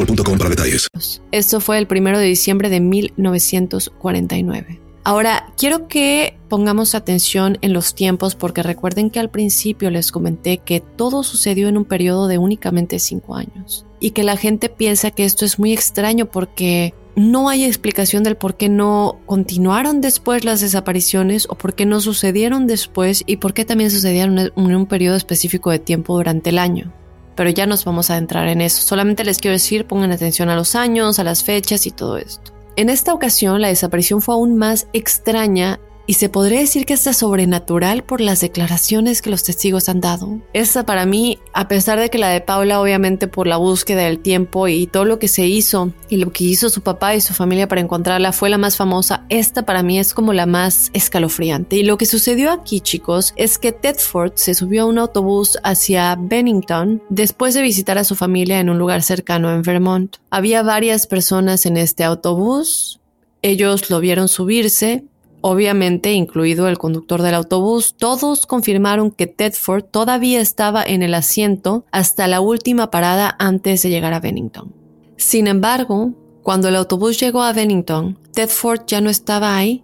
boostmobile.com 0.05 0.37
para 0.37 0.49
detalles. 0.49 0.87
Esto 1.31 1.59
fue 1.59 1.77
el 1.77 1.87
primero 1.87 2.19
de 2.19 2.25
diciembre 2.25 2.69
de 2.69 2.79
1949. 2.79 4.79
Ahora, 5.03 5.51
quiero 5.57 5.87
que 5.87 6.37
pongamos 6.47 6.93
atención 6.93 7.57
en 7.61 7.73
los 7.73 7.95
tiempos 7.95 8.35
porque 8.35 8.61
recuerden 8.61 9.09
que 9.09 9.19
al 9.19 9.31
principio 9.31 9.89
les 9.89 10.11
comenté 10.11 10.59
que 10.59 10.79
todo 10.79 11.23
sucedió 11.23 11.69
en 11.69 11.77
un 11.77 11.85
periodo 11.85 12.27
de 12.27 12.37
únicamente 12.37 12.99
cinco 12.99 13.35
años 13.35 13.87
y 13.99 14.11
que 14.11 14.23
la 14.23 14.37
gente 14.37 14.69
piensa 14.69 15.09
que 15.09 15.25
esto 15.25 15.43
es 15.43 15.57
muy 15.57 15.73
extraño 15.73 16.27
porque 16.27 16.93
no 17.15 17.49
hay 17.49 17.63
explicación 17.63 18.23
del 18.23 18.37
por 18.37 18.57
qué 18.57 18.69
no 18.69 19.19
continuaron 19.25 20.01
después 20.01 20.45
las 20.45 20.61
desapariciones 20.61 21.47
o 21.49 21.55
por 21.55 21.73
qué 21.73 21.87
no 21.87 21.99
sucedieron 21.99 22.67
después 22.67 23.23
y 23.25 23.37
por 23.37 23.55
qué 23.55 23.65
también 23.65 23.89
sucedieron 23.89 24.37
en 24.37 24.51
un 24.55 24.85
periodo 24.85 25.17
específico 25.17 25.71
de 25.71 25.79
tiempo 25.79 26.15
durante 26.15 26.51
el 26.51 26.59
año 26.59 26.93
pero 27.41 27.49
ya 27.49 27.65
nos 27.65 27.85
vamos 27.85 28.11
a 28.11 28.13
adentrar 28.13 28.47
en 28.49 28.61
eso. 28.61 28.83
Solamente 28.83 29.23
les 29.23 29.39
quiero 29.39 29.53
decir, 29.53 29.87
pongan 29.87 30.11
atención 30.11 30.49
a 30.49 30.55
los 30.55 30.75
años, 30.75 31.17
a 31.17 31.23
las 31.23 31.43
fechas 31.43 31.87
y 31.87 31.89
todo 31.89 32.17
esto. 32.17 32.53
En 32.75 32.87
esta 32.87 33.15
ocasión, 33.15 33.61
la 33.61 33.69
desaparición 33.69 34.21
fue 34.21 34.35
aún 34.35 34.57
más 34.57 34.85
extraña 34.93 35.79
y 36.11 36.15
se 36.15 36.27
podría 36.27 36.59
decir 36.59 36.85
que 36.85 36.93
está 36.93 37.13
sobrenatural 37.13 38.03
por 38.03 38.19
las 38.19 38.41
declaraciones 38.41 39.21
que 39.21 39.29
los 39.29 39.45
testigos 39.45 39.87
han 39.87 40.01
dado. 40.01 40.41
Esta 40.51 40.85
para 40.85 41.05
mí, 41.05 41.39
a 41.53 41.69
pesar 41.69 42.01
de 42.01 42.09
que 42.09 42.17
la 42.17 42.27
de 42.27 42.41
Paula 42.41 42.81
obviamente 42.81 43.29
por 43.29 43.47
la 43.47 43.55
búsqueda 43.55 44.01
del 44.01 44.19
tiempo 44.19 44.67
y 44.67 44.87
todo 44.87 45.05
lo 45.05 45.19
que 45.19 45.29
se 45.29 45.47
hizo 45.47 45.93
y 46.09 46.17
lo 46.17 46.33
que 46.33 46.43
hizo 46.43 46.69
su 46.69 46.81
papá 46.81 47.15
y 47.15 47.21
su 47.21 47.33
familia 47.33 47.69
para 47.69 47.79
encontrarla 47.79 48.33
fue 48.33 48.49
la 48.49 48.57
más 48.57 48.75
famosa, 48.75 49.25
esta 49.29 49.65
para 49.65 49.83
mí 49.83 49.99
es 49.99 50.13
como 50.13 50.33
la 50.33 50.45
más 50.45 50.89
escalofriante. 50.91 51.77
Y 51.77 51.83
lo 51.83 51.97
que 51.97 52.05
sucedió 52.05 52.51
aquí 52.51 52.81
chicos 52.81 53.31
es 53.37 53.57
que 53.57 53.71
Tedford 53.71 54.33
se 54.35 54.53
subió 54.53 54.83
a 54.83 54.87
un 54.87 54.97
autobús 54.97 55.59
hacia 55.63 56.17
Bennington 56.19 57.01
después 57.07 57.53
de 57.53 57.61
visitar 57.61 57.97
a 57.97 58.03
su 58.03 58.15
familia 58.17 58.59
en 58.59 58.69
un 58.69 58.77
lugar 58.77 59.01
cercano 59.01 59.49
en 59.49 59.61
Vermont. 59.61 60.17
Había 60.29 60.61
varias 60.61 61.07
personas 61.07 61.65
en 61.65 61.77
este 61.77 62.03
autobús, 62.03 62.99
ellos 63.43 63.89
lo 63.89 64.01
vieron 64.01 64.27
subirse, 64.27 65.05
obviamente 65.41 66.13
incluido 66.13 66.67
el 66.67 66.77
conductor 66.77 67.21
del 67.21 67.35
autobús, 67.35 67.95
todos 67.97 68.45
confirmaron 68.45 69.11
que 69.11 69.27
Tedford 69.27 69.83
todavía 69.83 70.39
estaba 70.39 70.83
en 70.83 71.03
el 71.03 71.13
asiento 71.13 71.85
hasta 71.91 72.27
la 72.27 72.41
última 72.41 72.91
parada 72.91 73.35
antes 73.39 73.81
de 73.81 73.89
llegar 73.89 74.13
a 74.13 74.19
Bennington. 74.19 74.73
Sin 75.17 75.47
embargo, 75.47 76.13
cuando 76.43 76.69
el 76.69 76.75
autobús 76.75 77.19
llegó 77.19 77.43
a 77.43 77.53
Bennington, 77.53 78.17
Tedford 78.33 78.81
ya 78.87 79.01
no 79.01 79.09
estaba 79.09 79.57
ahí. 79.57 79.83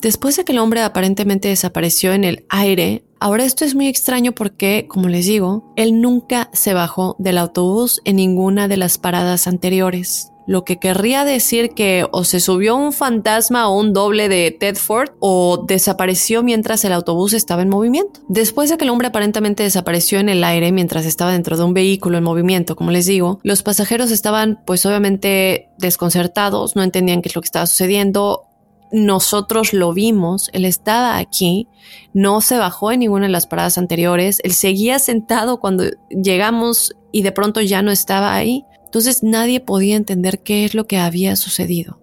Después 0.00 0.36
de 0.36 0.44
que 0.44 0.52
el 0.52 0.58
hombre 0.58 0.82
aparentemente 0.82 1.48
desapareció 1.48 2.12
en 2.12 2.24
el 2.24 2.44
aire, 2.48 3.04
ahora 3.20 3.44
esto 3.44 3.64
es 3.64 3.74
muy 3.74 3.86
extraño 3.86 4.32
porque, 4.32 4.86
como 4.88 5.08
les 5.08 5.26
digo, 5.26 5.72
él 5.76 6.00
nunca 6.00 6.50
se 6.52 6.74
bajó 6.74 7.14
del 7.20 7.38
autobús 7.38 8.00
en 8.04 8.16
ninguna 8.16 8.66
de 8.66 8.76
las 8.78 8.98
paradas 8.98 9.46
anteriores 9.46 10.31
lo 10.46 10.64
que 10.64 10.78
querría 10.78 11.24
decir 11.24 11.70
que 11.70 12.06
o 12.10 12.24
se 12.24 12.40
subió 12.40 12.76
un 12.76 12.92
fantasma 12.92 13.68
o 13.68 13.78
un 13.78 13.92
doble 13.92 14.28
de 14.28 14.50
Tedford 14.58 15.10
o 15.20 15.64
desapareció 15.66 16.42
mientras 16.42 16.84
el 16.84 16.92
autobús 16.92 17.32
estaba 17.32 17.62
en 17.62 17.68
movimiento. 17.68 18.20
Después 18.28 18.70
de 18.70 18.76
que 18.76 18.84
el 18.84 18.90
hombre 18.90 19.08
aparentemente 19.08 19.62
desapareció 19.62 20.18
en 20.18 20.28
el 20.28 20.44
aire 20.44 20.72
mientras 20.72 21.06
estaba 21.06 21.32
dentro 21.32 21.56
de 21.56 21.64
un 21.64 21.74
vehículo 21.74 22.18
en 22.18 22.24
movimiento, 22.24 22.76
como 22.76 22.90
les 22.90 23.06
digo, 23.06 23.40
los 23.42 23.62
pasajeros 23.62 24.10
estaban 24.10 24.60
pues 24.66 24.84
obviamente 24.86 25.68
desconcertados, 25.78 26.76
no 26.76 26.82
entendían 26.82 27.22
qué 27.22 27.28
es 27.28 27.34
lo 27.34 27.42
que 27.42 27.46
estaba 27.46 27.66
sucediendo. 27.66 28.48
Nosotros 28.94 29.72
lo 29.72 29.94
vimos, 29.94 30.50
él 30.52 30.66
estaba 30.66 31.16
aquí, 31.16 31.66
no 32.12 32.42
se 32.42 32.58
bajó 32.58 32.92
en 32.92 33.00
ninguna 33.00 33.24
de 33.24 33.32
las 33.32 33.46
paradas 33.46 33.78
anteriores, 33.78 34.38
él 34.44 34.52
seguía 34.52 34.98
sentado 34.98 35.60
cuando 35.60 35.84
llegamos 36.10 36.94
y 37.10 37.22
de 37.22 37.32
pronto 37.32 37.62
ya 37.62 37.80
no 37.80 37.90
estaba 37.90 38.34
ahí. 38.34 38.66
Entonces 38.92 39.22
nadie 39.22 39.58
podía 39.58 39.96
entender 39.96 40.40
qué 40.40 40.66
es 40.66 40.74
lo 40.74 40.86
que 40.86 40.98
había 40.98 41.34
sucedido. 41.36 41.98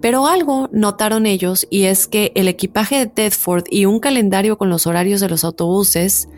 Pero 0.00 0.28
algo 0.28 0.68
notaron 0.70 1.26
ellos 1.26 1.66
y 1.68 1.86
es 1.86 2.06
que 2.06 2.30
el 2.36 2.46
equipaje 2.46 2.96
de 2.96 3.06
Tedford 3.06 3.64
y 3.68 3.86
un 3.86 3.98
calendario 3.98 4.56
con 4.56 4.70
los 4.70 4.86
horarios 4.86 5.20
de 5.20 5.28
los 5.28 5.42
autobuses 5.42 6.28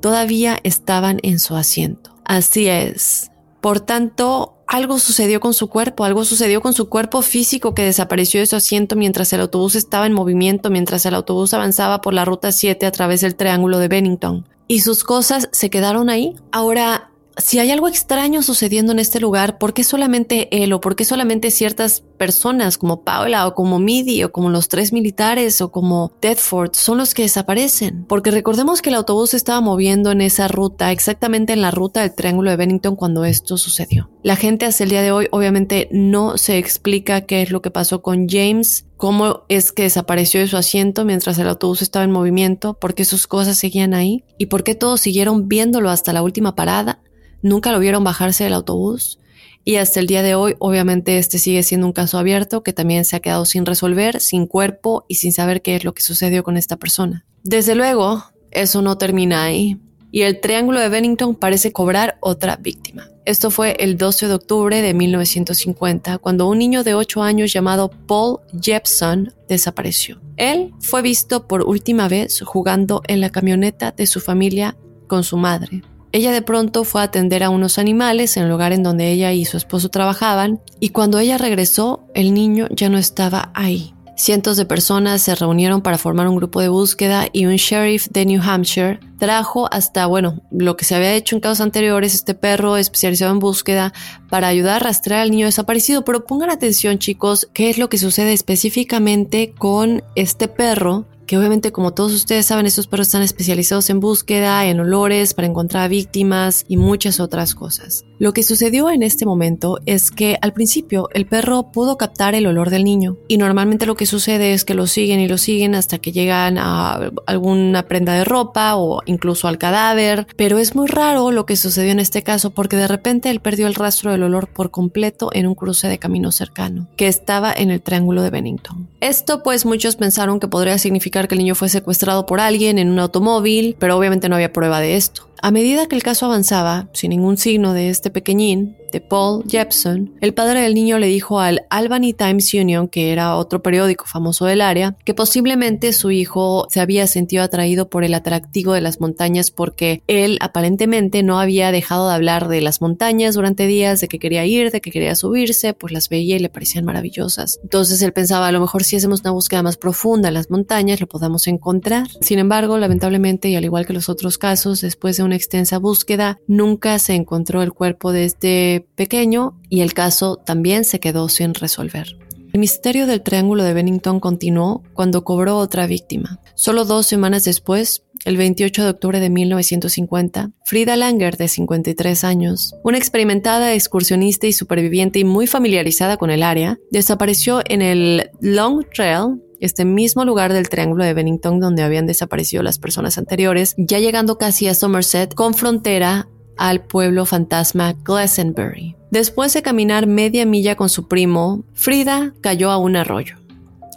todavía 0.00 0.60
estaban 0.62 1.18
en 1.24 1.40
su 1.40 1.56
asiento. 1.56 2.14
Así 2.24 2.68
es. 2.68 3.32
Por 3.60 3.80
tanto, 3.80 4.62
algo 4.68 5.00
sucedió 5.00 5.40
con 5.40 5.54
su 5.54 5.66
cuerpo, 5.68 6.04
algo 6.04 6.24
sucedió 6.24 6.60
con 6.60 6.72
su 6.72 6.88
cuerpo 6.88 7.20
físico 7.20 7.74
que 7.74 7.82
desapareció 7.82 8.38
de 8.38 8.46
su 8.46 8.54
asiento 8.54 8.94
mientras 8.94 9.32
el 9.32 9.40
autobús 9.40 9.74
estaba 9.74 10.06
en 10.06 10.12
movimiento, 10.12 10.70
mientras 10.70 11.04
el 11.04 11.14
autobús 11.14 11.52
avanzaba 11.52 12.00
por 12.00 12.14
la 12.14 12.24
ruta 12.24 12.52
7 12.52 12.86
a 12.86 12.92
través 12.92 13.22
del 13.22 13.34
triángulo 13.34 13.80
de 13.80 13.88
Bennington. 13.88 14.48
Y 14.68 14.82
sus 14.82 15.02
cosas 15.02 15.48
se 15.50 15.68
quedaron 15.68 16.10
ahí. 16.10 16.36
Ahora, 16.52 17.11
si 17.38 17.58
hay 17.58 17.70
algo 17.70 17.88
extraño 17.88 18.42
sucediendo 18.42 18.92
en 18.92 18.98
este 18.98 19.20
lugar, 19.20 19.58
¿por 19.58 19.72
qué 19.72 19.84
solamente 19.84 20.62
él 20.62 20.72
o 20.72 20.80
por 20.80 20.96
qué 20.96 21.04
solamente 21.04 21.50
ciertas 21.50 22.02
personas 22.18 22.78
como 22.78 23.02
Paula 23.02 23.46
o 23.46 23.54
como 23.54 23.78
Midi 23.78 24.22
o 24.22 24.32
como 24.32 24.50
los 24.50 24.68
tres 24.68 24.92
militares 24.92 25.60
o 25.60 25.72
como 25.72 26.12
Tedford 26.20 26.72
son 26.74 26.98
los 26.98 27.14
que 27.14 27.22
desaparecen? 27.22 28.04
Porque 28.06 28.30
recordemos 28.30 28.82
que 28.82 28.90
el 28.90 28.96
autobús 28.96 29.34
estaba 29.34 29.60
moviendo 29.60 30.10
en 30.10 30.20
esa 30.20 30.46
ruta, 30.48 30.92
exactamente 30.92 31.52
en 31.52 31.62
la 31.62 31.70
ruta 31.70 32.02
del 32.02 32.14
Triángulo 32.14 32.50
de 32.50 32.56
Bennington 32.56 32.96
cuando 32.96 33.24
esto 33.24 33.56
sucedió. 33.56 34.10
La 34.22 34.36
gente 34.36 34.66
hasta 34.66 34.84
el 34.84 34.90
día 34.90 35.02
de 35.02 35.12
hoy 35.12 35.28
obviamente 35.30 35.88
no 35.90 36.38
se 36.38 36.58
explica 36.58 37.22
qué 37.22 37.42
es 37.42 37.50
lo 37.50 37.62
que 37.62 37.70
pasó 37.70 38.02
con 38.02 38.28
James, 38.28 38.86
cómo 38.96 39.44
es 39.48 39.72
que 39.72 39.84
desapareció 39.84 40.40
de 40.40 40.48
su 40.48 40.56
asiento 40.56 41.04
mientras 41.04 41.38
el 41.38 41.48
autobús 41.48 41.82
estaba 41.82 42.04
en 42.04 42.12
movimiento, 42.12 42.74
por 42.74 42.94
qué 42.94 43.04
sus 43.04 43.26
cosas 43.26 43.56
seguían 43.56 43.94
ahí 43.94 44.24
y 44.38 44.46
por 44.46 44.62
qué 44.62 44.74
todos 44.74 45.00
siguieron 45.00 45.48
viéndolo 45.48 45.90
hasta 45.90 46.12
la 46.12 46.22
última 46.22 46.54
parada 46.54 47.00
nunca 47.42 47.72
lo 47.72 47.78
vieron 47.78 48.04
bajarse 48.04 48.44
del 48.44 48.54
autobús 48.54 49.18
y 49.64 49.76
hasta 49.76 50.00
el 50.00 50.06
día 50.06 50.22
de 50.22 50.34
hoy 50.34 50.56
obviamente 50.58 51.18
este 51.18 51.38
sigue 51.38 51.62
siendo 51.62 51.86
un 51.86 51.92
caso 51.92 52.18
abierto 52.18 52.62
que 52.62 52.72
también 52.72 53.04
se 53.04 53.16
ha 53.16 53.20
quedado 53.20 53.44
sin 53.44 53.66
resolver, 53.66 54.20
sin 54.20 54.46
cuerpo 54.46 55.04
y 55.08 55.16
sin 55.16 55.32
saber 55.32 55.62
qué 55.62 55.76
es 55.76 55.84
lo 55.84 55.94
que 55.94 56.02
sucedió 56.02 56.42
con 56.42 56.56
esta 56.56 56.76
persona. 56.76 57.24
Desde 57.44 57.74
luego, 57.74 58.24
eso 58.50 58.82
no 58.82 58.98
termina 58.98 59.44
ahí 59.44 59.78
y 60.12 60.22
el 60.22 60.40
Triángulo 60.40 60.78
de 60.78 60.90
Bennington 60.90 61.34
parece 61.34 61.72
cobrar 61.72 62.18
otra 62.20 62.56
víctima. 62.56 63.08
Esto 63.24 63.50
fue 63.50 63.76
el 63.80 63.96
12 63.96 64.28
de 64.28 64.34
octubre 64.34 64.82
de 64.82 64.94
1950, 64.94 66.18
cuando 66.18 66.48
un 66.48 66.58
niño 66.58 66.84
de 66.84 66.94
8 66.94 67.22
años 67.22 67.52
llamado 67.52 67.90
Paul 68.06 68.40
Jepson 68.60 69.32
desapareció. 69.48 70.20
Él 70.36 70.72
fue 70.80 71.02
visto 71.02 71.46
por 71.46 71.62
última 71.62 72.08
vez 72.08 72.40
jugando 72.44 73.00
en 73.06 73.20
la 73.20 73.30
camioneta 73.30 73.92
de 73.92 74.06
su 74.06 74.20
familia 74.20 74.76
con 75.06 75.24
su 75.24 75.36
madre. 75.36 75.82
Ella 76.12 76.30
de 76.30 76.42
pronto 76.42 76.84
fue 76.84 77.00
a 77.00 77.04
atender 77.04 77.42
a 77.42 77.48
unos 77.48 77.78
animales 77.78 78.36
en 78.36 78.44
el 78.44 78.50
lugar 78.50 78.72
en 78.72 78.82
donde 78.82 79.10
ella 79.10 79.32
y 79.32 79.46
su 79.46 79.56
esposo 79.56 79.88
trabajaban, 79.88 80.60
y 80.78 80.90
cuando 80.90 81.18
ella 81.18 81.38
regresó, 81.38 82.04
el 82.14 82.34
niño 82.34 82.68
ya 82.70 82.90
no 82.90 82.98
estaba 82.98 83.50
ahí. 83.54 83.94
Cientos 84.14 84.58
de 84.58 84.66
personas 84.66 85.22
se 85.22 85.34
reunieron 85.34 85.80
para 85.80 85.96
formar 85.96 86.28
un 86.28 86.36
grupo 86.36 86.60
de 86.60 86.68
búsqueda 86.68 87.28
y 87.32 87.46
un 87.46 87.56
sheriff 87.56 88.08
de 88.10 88.26
New 88.26 88.42
Hampshire 88.42 89.00
trajo 89.18 89.72
hasta, 89.72 90.04
bueno, 90.04 90.42
lo 90.50 90.76
que 90.76 90.84
se 90.84 90.94
había 90.94 91.14
hecho 91.14 91.34
en 91.34 91.40
casos 91.40 91.62
anteriores, 91.62 92.14
este 92.14 92.34
perro 92.34 92.76
especializado 92.76 93.32
en 93.32 93.38
búsqueda 93.38 93.94
para 94.28 94.48
ayudar 94.48 94.76
a 94.76 94.84
rastrear 94.84 95.22
al 95.22 95.30
niño 95.30 95.46
desaparecido. 95.46 96.04
Pero 96.04 96.26
pongan 96.26 96.50
atención 96.50 96.98
chicos, 96.98 97.48
qué 97.54 97.70
es 97.70 97.78
lo 97.78 97.88
que 97.88 97.96
sucede 97.96 98.34
específicamente 98.34 99.54
con 99.56 100.04
este 100.14 100.46
perro 100.46 101.06
que 101.26 101.38
obviamente 101.38 101.72
como 101.72 101.94
todos 101.94 102.12
ustedes 102.12 102.46
saben, 102.46 102.66
estos 102.66 102.86
perros 102.86 103.08
están 103.08 103.22
especializados 103.22 103.90
en 103.90 104.00
búsqueda, 104.00 104.66
en 104.66 104.80
olores, 104.80 105.34
para 105.34 105.46
encontrar 105.46 105.88
víctimas 105.88 106.64
y 106.68 106.76
muchas 106.76 107.20
otras 107.20 107.54
cosas. 107.54 108.04
Lo 108.22 108.32
que 108.32 108.44
sucedió 108.44 108.88
en 108.88 109.02
este 109.02 109.26
momento 109.26 109.80
es 109.84 110.12
que 110.12 110.38
al 110.42 110.52
principio 110.52 111.08
el 111.12 111.26
perro 111.26 111.72
pudo 111.72 111.98
captar 111.98 112.36
el 112.36 112.46
olor 112.46 112.70
del 112.70 112.84
niño 112.84 113.16
y 113.26 113.36
normalmente 113.36 113.84
lo 113.84 113.96
que 113.96 114.06
sucede 114.06 114.52
es 114.52 114.64
que 114.64 114.74
lo 114.74 114.86
siguen 114.86 115.18
y 115.18 115.26
lo 115.26 115.38
siguen 115.38 115.74
hasta 115.74 115.98
que 115.98 116.12
llegan 116.12 116.56
a 116.56 117.10
alguna 117.26 117.88
prenda 117.88 118.14
de 118.14 118.22
ropa 118.22 118.76
o 118.76 119.02
incluso 119.06 119.48
al 119.48 119.58
cadáver, 119.58 120.28
pero 120.36 120.58
es 120.58 120.76
muy 120.76 120.86
raro 120.86 121.32
lo 121.32 121.46
que 121.46 121.56
sucedió 121.56 121.90
en 121.90 121.98
este 121.98 122.22
caso 122.22 122.50
porque 122.50 122.76
de 122.76 122.86
repente 122.86 123.28
él 123.28 123.40
perdió 123.40 123.66
el 123.66 123.74
rastro 123.74 124.12
del 124.12 124.22
olor 124.22 124.46
por 124.46 124.70
completo 124.70 125.30
en 125.32 125.48
un 125.48 125.56
cruce 125.56 125.88
de 125.88 125.98
camino 125.98 126.30
cercano, 126.30 126.86
que 126.94 127.08
estaba 127.08 127.52
en 127.52 127.72
el 127.72 127.82
triángulo 127.82 128.22
de 128.22 128.30
Bennington. 128.30 128.86
Esto 129.00 129.42
pues 129.42 129.66
muchos 129.66 129.96
pensaron 129.96 130.38
que 130.38 130.46
podría 130.46 130.78
significar 130.78 131.26
que 131.26 131.34
el 131.34 131.40
niño 131.40 131.56
fue 131.56 131.68
secuestrado 131.68 132.24
por 132.24 132.38
alguien 132.38 132.78
en 132.78 132.88
un 132.88 133.00
automóvil, 133.00 133.74
pero 133.80 133.98
obviamente 133.98 134.28
no 134.28 134.36
había 134.36 134.52
prueba 134.52 134.78
de 134.78 134.94
esto. 134.94 135.31
A 135.44 135.50
medida 135.50 135.88
que 135.88 135.96
el 135.96 136.04
caso 136.04 136.26
avanzaba, 136.26 136.86
sin 136.92 137.10
ningún 137.10 137.36
signo 137.36 137.72
de 137.72 137.90
este 137.90 138.10
pequeñín, 138.10 138.76
Paul 139.00 139.44
Jepson, 139.46 140.14
el 140.20 140.34
padre 140.34 140.60
del 140.60 140.74
niño 140.74 140.98
le 140.98 141.06
dijo 141.06 141.40
al 141.40 141.66
Albany 141.70 142.12
Times 142.12 142.52
Union, 142.54 142.88
que 142.88 143.12
era 143.12 143.36
otro 143.36 143.62
periódico 143.62 144.04
famoso 144.06 144.44
del 144.44 144.60
área, 144.60 144.96
que 145.04 145.14
posiblemente 145.14 145.92
su 145.92 146.10
hijo 146.10 146.66
se 146.70 146.80
había 146.80 147.06
sentido 147.06 147.42
atraído 147.42 147.88
por 147.88 148.04
el 148.04 148.14
atractivo 148.14 148.72
de 148.72 148.80
las 148.80 149.00
montañas 149.00 149.50
porque 149.50 150.02
él 150.06 150.38
aparentemente 150.40 151.22
no 151.22 151.38
había 151.38 151.72
dejado 151.72 152.08
de 152.08 152.14
hablar 152.14 152.48
de 152.48 152.60
las 152.60 152.80
montañas 152.80 153.34
durante 153.34 153.66
días, 153.66 154.00
de 154.00 154.08
que 154.08 154.18
quería 154.18 154.44
ir, 154.46 154.70
de 154.70 154.80
que 154.80 154.90
quería 154.90 155.14
subirse, 155.14 155.74
pues 155.74 155.92
las 155.92 156.08
veía 156.08 156.36
y 156.36 156.40
le 156.40 156.48
parecían 156.48 156.84
maravillosas. 156.84 157.58
Entonces 157.62 158.02
él 158.02 158.12
pensaba, 158.12 158.48
a 158.48 158.52
lo 158.52 158.60
mejor 158.60 158.84
si 158.84 158.96
hacemos 158.96 159.20
una 159.20 159.30
búsqueda 159.30 159.62
más 159.62 159.76
profunda 159.76 160.28
en 160.28 160.34
las 160.34 160.50
montañas, 160.50 161.00
lo 161.00 161.06
podamos 161.06 161.46
encontrar. 161.46 162.08
Sin 162.20 162.38
embargo, 162.38 162.78
lamentablemente, 162.78 163.48
y 163.48 163.56
al 163.56 163.64
igual 163.64 163.86
que 163.86 163.92
los 163.92 164.08
otros 164.08 164.38
casos, 164.38 164.80
después 164.80 165.16
de 165.16 165.22
una 165.22 165.36
extensa 165.36 165.78
búsqueda, 165.78 166.38
nunca 166.46 166.98
se 166.98 167.14
encontró 167.14 167.62
el 167.62 167.72
cuerpo 167.72 168.12
de 168.12 168.24
este 168.24 168.81
pequeño 168.82 169.60
y 169.68 169.80
el 169.80 169.94
caso 169.94 170.36
también 170.36 170.84
se 170.84 171.00
quedó 171.00 171.28
sin 171.28 171.54
resolver. 171.54 172.16
El 172.52 172.60
misterio 172.60 173.06
del 173.06 173.22
Triángulo 173.22 173.64
de 173.64 173.72
Bennington 173.72 174.20
continuó 174.20 174.82
cuando 174.92 175.24
cobró 175.24 175.56
otra 175.56 175.86
víctima. 175.86 176.38
Solo 176.54 176.84
dos 176.84 177.06
semanas 177.06 177.44
después, 177.44 178.04
el 178.26 178.36
28 178.36 178.84
de 178.84 178.90
octubre 178.90 179.20
de 179.20 179.30
1950, 179.30 180.50
Frida 180.66 180.96
Langer, 180.96 181.38
de 181.38 181.48
53 181.48 182.24
años, 182.24 182.74
una 182.84 182.98
experimentada 182.98 183.72
excursionista 183.72 184.46
y 184.46 184.52
superviviente 184.52 185.18
y 185.18 185.24
muy 185.24 185.46
familiarizada 185.46 186.18
con 186.18 186.30
el 186.30 186.42
área, 186.42 186.78
desapareció 186.90 187.62
en 187.64 187.80
el 187.80 188.30
Long 188.40 188.84
Trail 188.94 189.40
este 189.60 189.84
mismo 189.86 190.24
lugar 190.26 190.52
del 190.52 190.68
Triángulo 190.68 191.04
de 191.04 191.14
Bennington 191.14 191.58
donde 191.58 191.82
habían 191.82 192.06
desaparecido 192.06 192.62
las 192.62 192.78
personas 192.78 193.16
anteriores, 193.16 193.74
ya 193.78 193.98
llegando 193.98 194.36
casi 194.36 194.68
a 194.68 194.74
Somerset 194.74 195.34
con 195.34 195.54
frontera 195.54 196.28
al 196.56 196.82
pueblo 196.82 197.26
fantasma 197.26 197.94
Glastonbury. 198.04 198.96
Después 199.10 199.52
de 199.52 199.62
caminar 199.62 200.06
media 200.06 200.46
milla 200.46 200.74
con 200.74 200.88
su 200.88 201.08
primo, 201.08 201.64
Frida 201.74 202.32
cayó 202.40 202.70
a 202.70 202.78
un 202.78 202.96
arroyo. 202.96 203.36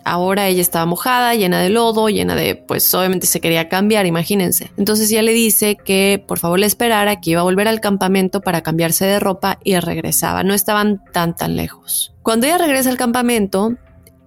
Ahora 0.07 0.47
ella 0.47 0.61
estaba 0.61 0.85
mojada, 0.85 1.33
llena 1.33 1.59
de 1.59 1.69
lodo, 1.69 2.09
llena 2.09 2.35
de, 2.35 2.55
pues 2.55 2.93
obviamente 2.93 3.25
se 3.25 3.41
quería 3.41 3.69
cambiar, 3.69 4.05
imagínense. 4.05 4.71
Entonces 4.77 5.11
ella 5.11 5.23
le 5.23 5.33
dice 5.33 5.77
que 5.83 6.23
por 6.27 6.37
favor 6.37 6.59
le 6.59 6.67
esperara, 6.67 7.19
que 7.21 7.31
iba 7.31 7.41
a 7.41 7.43
volver 7.43 7.67
al 7.67 7.81
campamento 7.81 8.41
para 8.41 8.61
cambiarse 8.61 9.05
de 9.05 9.19
ropa 9.19 9.57
y 9.63 9.79
regresaba. 9.79 10.43
No 10.43 10.53
estaban 10.53 11.01
tan 11.11 11.35
tan 11.35 11.55
lejos. 11.55 12.13
Cuando 12.21 12.45
ella 12.45 12.59
regresa 12.59 12.91
al 12.91 12.97
campamento, 12.97 13.77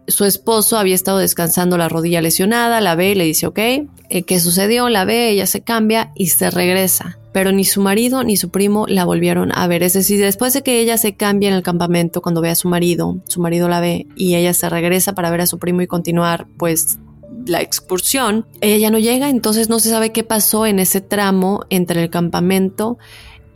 su 0.08 0.24
esposo 0.24 0.78
había 0.78 0.94
estado 0.94 1.18
descansando 1.18 1.76
la 1.78 1.88
rodilla 1.88 2.20
lesionada, 2.20 2.80
la 2.80 2.94
ve 2.94 3.10
y 3.10 3.14
le 3.14 3.24
dice, 3.24 3.46
ok, 3.46 3.58
eh, 3.58 4.22
¿qué 4.26 4.40
sucedió? 4.40 4.88
La 4.88 5.04
ve, 5.04 5.30
ella 5.30 5.46
se 5.46 5.60
cambia 5.60 6.12
y 6.14 6.28
se 6.28 6.50
regresa. 6.50 7.18
Pero 7.32 7.52
ni 7.52 7.64
su 7.64 7.82
marido 7.82 8.24
ni 8.24 8.36
su 8.36 8.50
primo 8.50 8.86
la 8.88 9.04
volvieron 9.04 9.52
a 9.54 9.66
ver. 9.66 9.82
Es 9.82 9.92
decir, 9.92 10.20
después 10.20 10.54
de 10.54 10.62
que 10.62 10.80
ella 10.80 10.96
se 10.98 11.14
cambia 11.14 11.50
en 11.50 11.54
el 11.54 11.62
campamento, 11.62 12.22
cuando 12.22 12.40
ve 12.40 12.48
a 12.50 12.54
su 12.54 12.68
marido, 12.68 13.18
su 13.28 13.40
marido 13.40 13.68
la 13.68 13.80
ve 13.80 14.06
y 14.16 14.34
ella 14.34 14.54
se 14.54 14.68
regresa 14.68 15.14
para 15.14 15.30
ver 15.30 15.42
a 15.42 15.46
su 15.46 15.58
primo 15.58 15.82
y 15.82 15.86
continuar, 15.86 16.46
pues 16.56 16.98
la 17.46 17.60
excursión, 17.60 18.46
ella 18.60 18.78
ya 18.78 18.90
no 18.90 18.98
llega, 18.98 19.28
entonces 19.28 19.68
no 19.68 19.78
se 19.78 19.90
sabe 19.90 20.12
qué 20.12 20.24
pasó 20.24 20.66
en 20.66 20.78
ese 20.78 21.00
tramo 21.00 21.60
entre 21.70 22.02
el 22.02 22.10
campamento 22.10 22.98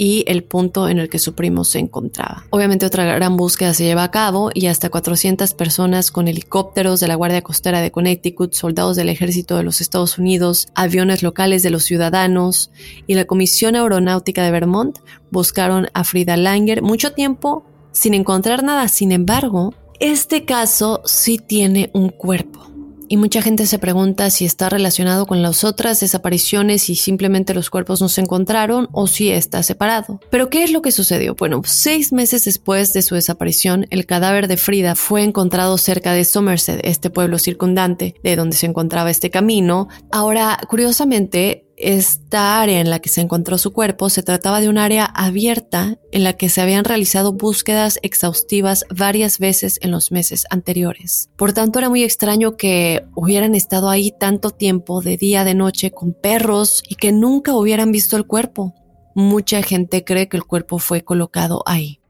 y 0.03 0.25
el 0.27 0.43
punto 0.43 0.89
en 0.89 0.99
el 0.99 1.09
que 1.09 1.21
su 1.21 1.37
primo 1.37 1.63
se 1.63 1.79
encontraba. 1.79 2.45
Obviamente 2.51 2.85
otra 2.85 3.05
gran 3.05 3.37
búsqueda 3.37 3.73
se 3.73 3.85
lleva 3.85 4.03
a 4.03 4.11
cabo 4.11 4.51
y 4.53 4.67
hasta 4.67 4.91
400 4.91 5.55
personas 5.55 6.11
con 6.11 6.27
helicópteros 6.27 6.99
de 6.99 7.07
la 7.07 7.15
Guardia 7.15 7.43
Costera 7.43 7.81
de 7.81 7.93
Connecticut, 7.93 8.53
soldados 8.53 8.97
del 8.97 9.11
ejército 9.11 9.57
de 9.57 9.63
los 9.63 9.81
Estados 9.81 10.19
Unidos, 10.19 10.67
aviones 10.75 11.23
locales 11.23 11.63
de 11.63 11.71
los 11.71 11.85
ciudadanos 11.85 12.73
y 13.07 13.15
la 13.15 13.27
Comisión 13.27 13.77
Aeronáutica 13.77 14.43
de 14.43 14.51
Vermont 14.51 14.99
buscaron 15.31 15.87
a 15.95 16.03
Frida 16.03 16.37
Langer 16.37 16.83
mucho 16.83 17.13
tiempo 17.13 17.65
sin 17.93 18.15
encontrar 18.15 18.65
nada. 18.65 18.89
Sin 18.89 19.13
embargo, 19.13 19.73
este 20.01 20.45
caso 20.45 21.03
sí 21.05 21.39
tiene 21.39 21.91
un 21.95 22.09
cuerpo 22.09 22.72
y 23.13 23.19
mucha 23.19 23.43
gente 23.43 23.67
se 23.67 23.79
pregunta 23.79 24.31
si 24.31 24.47
está 24.47 24.71
relacionado 24.71 25.27
con 25.27 25.43
las 25.43 25.65
otras 25.65 26.01
desapariciones 26.01 26.89
y 26.89 26.97
simplemente 26.97 27.53
los 27.53 27.69
cuerpos 27.69 28.01
no 28.01 28.09
se 28.09 28.23
encontraron 28.23 28.89
o 28.91 29.07
si 29.07 29.31
está 29.31 29.63
separado. 29.63 30.19
Pero 30.31 30.49
¿qué 30.49 30.63
es 30.63 30.73
lo 30.73 30.81
que 30.81 30.93
sucedió? 30.93 31.35
Bueno, 31.35 31.61
seis 31.63 32.11
meses 32.15 32.47
después 32.47 32.95
de 32.95 33.03
su 33.03 33.15
desaparición, 33.15 33.87
el 33.91 34.07
cadáver 34.07 34.49
de 34.49 34.57
Frida 34.57 34.95
fue 34.95 35.25
encontrado 35.25 35.77
cerca 35.77 36.15
de 36.15 36.25
Somerset, 36.25 36.81
este 36.85 37.11
pueblo 37.11 37.39
circundante 37.39 38.15
de 38.25 38.35
donde 38.35 38.57
se 38.57 38.65
encontraba 38.65 39.11
este 39.11 39.29
camino. 39.29 39.89
Ahora, 40.11 40.59
curiosamente, 40.71 41.67
esta 41.83 42.61
área 42.61 42.81
en 42.81 42.91
la 42.91 43.01
que 43.01 43.09
se 43.09 43.21
encontró 43.21 43.59
su 43.59 43.73
cuerpo 43.73 44.09
se 44.09 44.23
trataba 44.23 44.61
de 44.61 44.69
un 44.69 44.79
área 44.79 45.05
abierta 45.05 45.99
en 46.13 46.23
la 46.23 46.35
que 46.35 46.49
se 46.49 46.61
habían 46.61 46.85
realizado 46.85 47.33
búsquedas 47.33 47.99
exhaustivas 48.03 48.87
varias 48.89 49.39
veces 49.39 49.79
en 49.83 49.91
los 49.91 50.13
meses 50.13 50.47
anteriores. 50.51 51.29
Por 51.37 51.53
tanto, 51.53 51.81
era 51.81 51.89
muy 51.89 52.05
extraño 52.05 52.57
que 52.57 53.05
hubieran 53.15 53.55
estado 53.55 53.91
ahí 53.91 54.15
tanto 54.19 54.51
tiempo, 54.51 55.03
de 55.03 55.17
día, 55.17 55.45
de 55.45 55.55
noche, 55.55 55.91
con 55.91 56.13
perros 56.13 56.83
y 56.89 56.95
que 56.95 57.11
nunca 57.11 57.55
hubieran 57.55 57.91
visto 57.91 58.17
el 58.17 58.27
cuerpo. 58.27 58.75
Mucha 59.15 59.63
gente 59.63 60.05
cree 60.05 60.29
que 60.29 60.37
el 60.37 60.45
cuerpo 60.45 60.79
fue 60.79 61.03
colocado 61.03 61.63
ahí. 61.67 62.01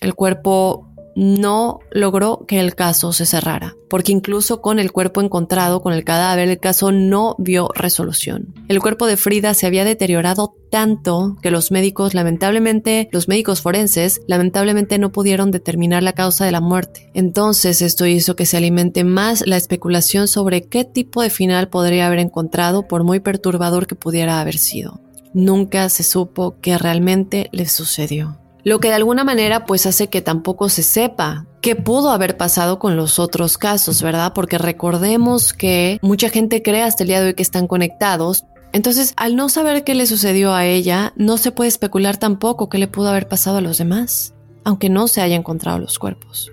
El 0.00 0.14
cuerpo 0.14 0.87
no 1.18 1.80
logró 1.90 2.44
que 2.46 2.60
el 2.60 2.76
caso 2.76 3.12
se 3.12 3.26
cerrara, 3.26 3.74
porque 3.90 4.12
incluso 4.12 4.62
con 4.62 4.78
el 4.78 4.92
cuerpo 4.92 5.20
encontrado 5.20 5.82
con 5.82 5.92
el 5.92 6.04
cadáver, 6.04 6.48
el 6.48 6.60
caso 6.60 6.92
no 6.92 7.34
vio 7.38 7.70
resolución. 7.74 8.54
El 8.68 8.80
cuerpo 8.80 9.08
de 9.08 9.16
Frida 9.16 9.52
se 9.54 9.66
había 9.66 9.84
deteriorado 9.84 10.54
tanto 10.70 11.36
que 11.42 11.50
los 11.50 11.72
médicos, 11.72 12.14
lamentablemente, 12.14 13.08
los 13.10 13.26
médicos 13.26 13.62
forenses, 13.62 14.20
lamentablemente 14.28 14.96
no 15.00 15.10
pudieron 15.10 15.50
determinar 15.50 16.04
la 16.04 16.12
causa 16.12 16.44
de 16.44 16.52
la 16.52 16.60
muerte. 16.60 17.10
Entonces 17.14 17.82
esto 17.82 18.06
hizo 18.06 18.36
que 18.36 18.46
se 18.46 18.56
alimente 18.56 19.02
más 19.02 19.44
la 19.44 19.56
especulación 19.56 20.28
sobre 20.28 20.62
qué 20.68 20.84
tipo 20.84 21.22
de 21.22 21.30
final 21.30 21.68
podría 21.68 22.06
haber 22.06 22.20
encontrado 22.20 22.86
por 22.86 23.02
muy 23.02 23.18
perturbador 23.18 23.88
que 23.88 23.96
pudiera 23.96 24.40
haber 24.40 24.56
sido. 24.56 25.00
Nunca 25.34 25.88
se 25.88 26.04
supo 26.04 26.54
qué 26.60 26.78
realmente 26.78 27.48
le 27.50 27.66
sucedió 27.66 28.38
lo 28.68 28.80
que 28.80 28.88
de 28.88 28.94
alguna 28.94 29.24
manera 29.24 29.64
pues 29.64 29.86
hace 29.86 30.08
que 30.08 30.20
tampoco 30.20 30.68
se 30.68 30.82
sepa 30.82 31.46
qué 31.62 31.74
pudo 31.74 32.10
haber 32.10 32.36
pasado 32.36 32.78
con 32.78 32.96
los 32.96 33.18
otros 33.18 33.56
casos, 33.56 34.02
¿verdad? 34.02 34.32
Porque 34.34 34.58
recordemos 34.58 35.52
que 35.52 35.98
mucha 36.02 36.28
gente 36.28 36.62
cree 36.62 36.82
hasta 36.82 37.02
el 37.02 37.08
día 37.08 37.20
de 37.20 37.28
hoy 37.28 37.34
que 37.34 37.42
están 37.42 37.66
conectados. 37.66 38.44
Entonces, 38.72 39.14
al 39.16 39.34
no 39.34 39.48
saber 39.48 39.84
qué 39.84 39.94
le 39.94 40.06
sucedió 40.06 40.52
a 40.52 40.66
ella, 40.66 41.14
no 41.16 41.38
se 41.38 41.50
puede 41.50 41.68
especular 41.68 42.18
tampoco 42.18 42.68
qué 42.68 42.76
le 42.76 42.88
pudo 42.88 43.08
haber 43.08 43.26
pasado 43.26 43.56
a 43.56 43.62
los 43.62 43.78
demás, 43.78 44.34
aunque 44.64 44.90
no 44.90 45.08
se 45.08 45.22
hayan 45.22 45.40
encontrado 45.40 45.78
los 45.78 45.98
cuerpos. 45.98 46.52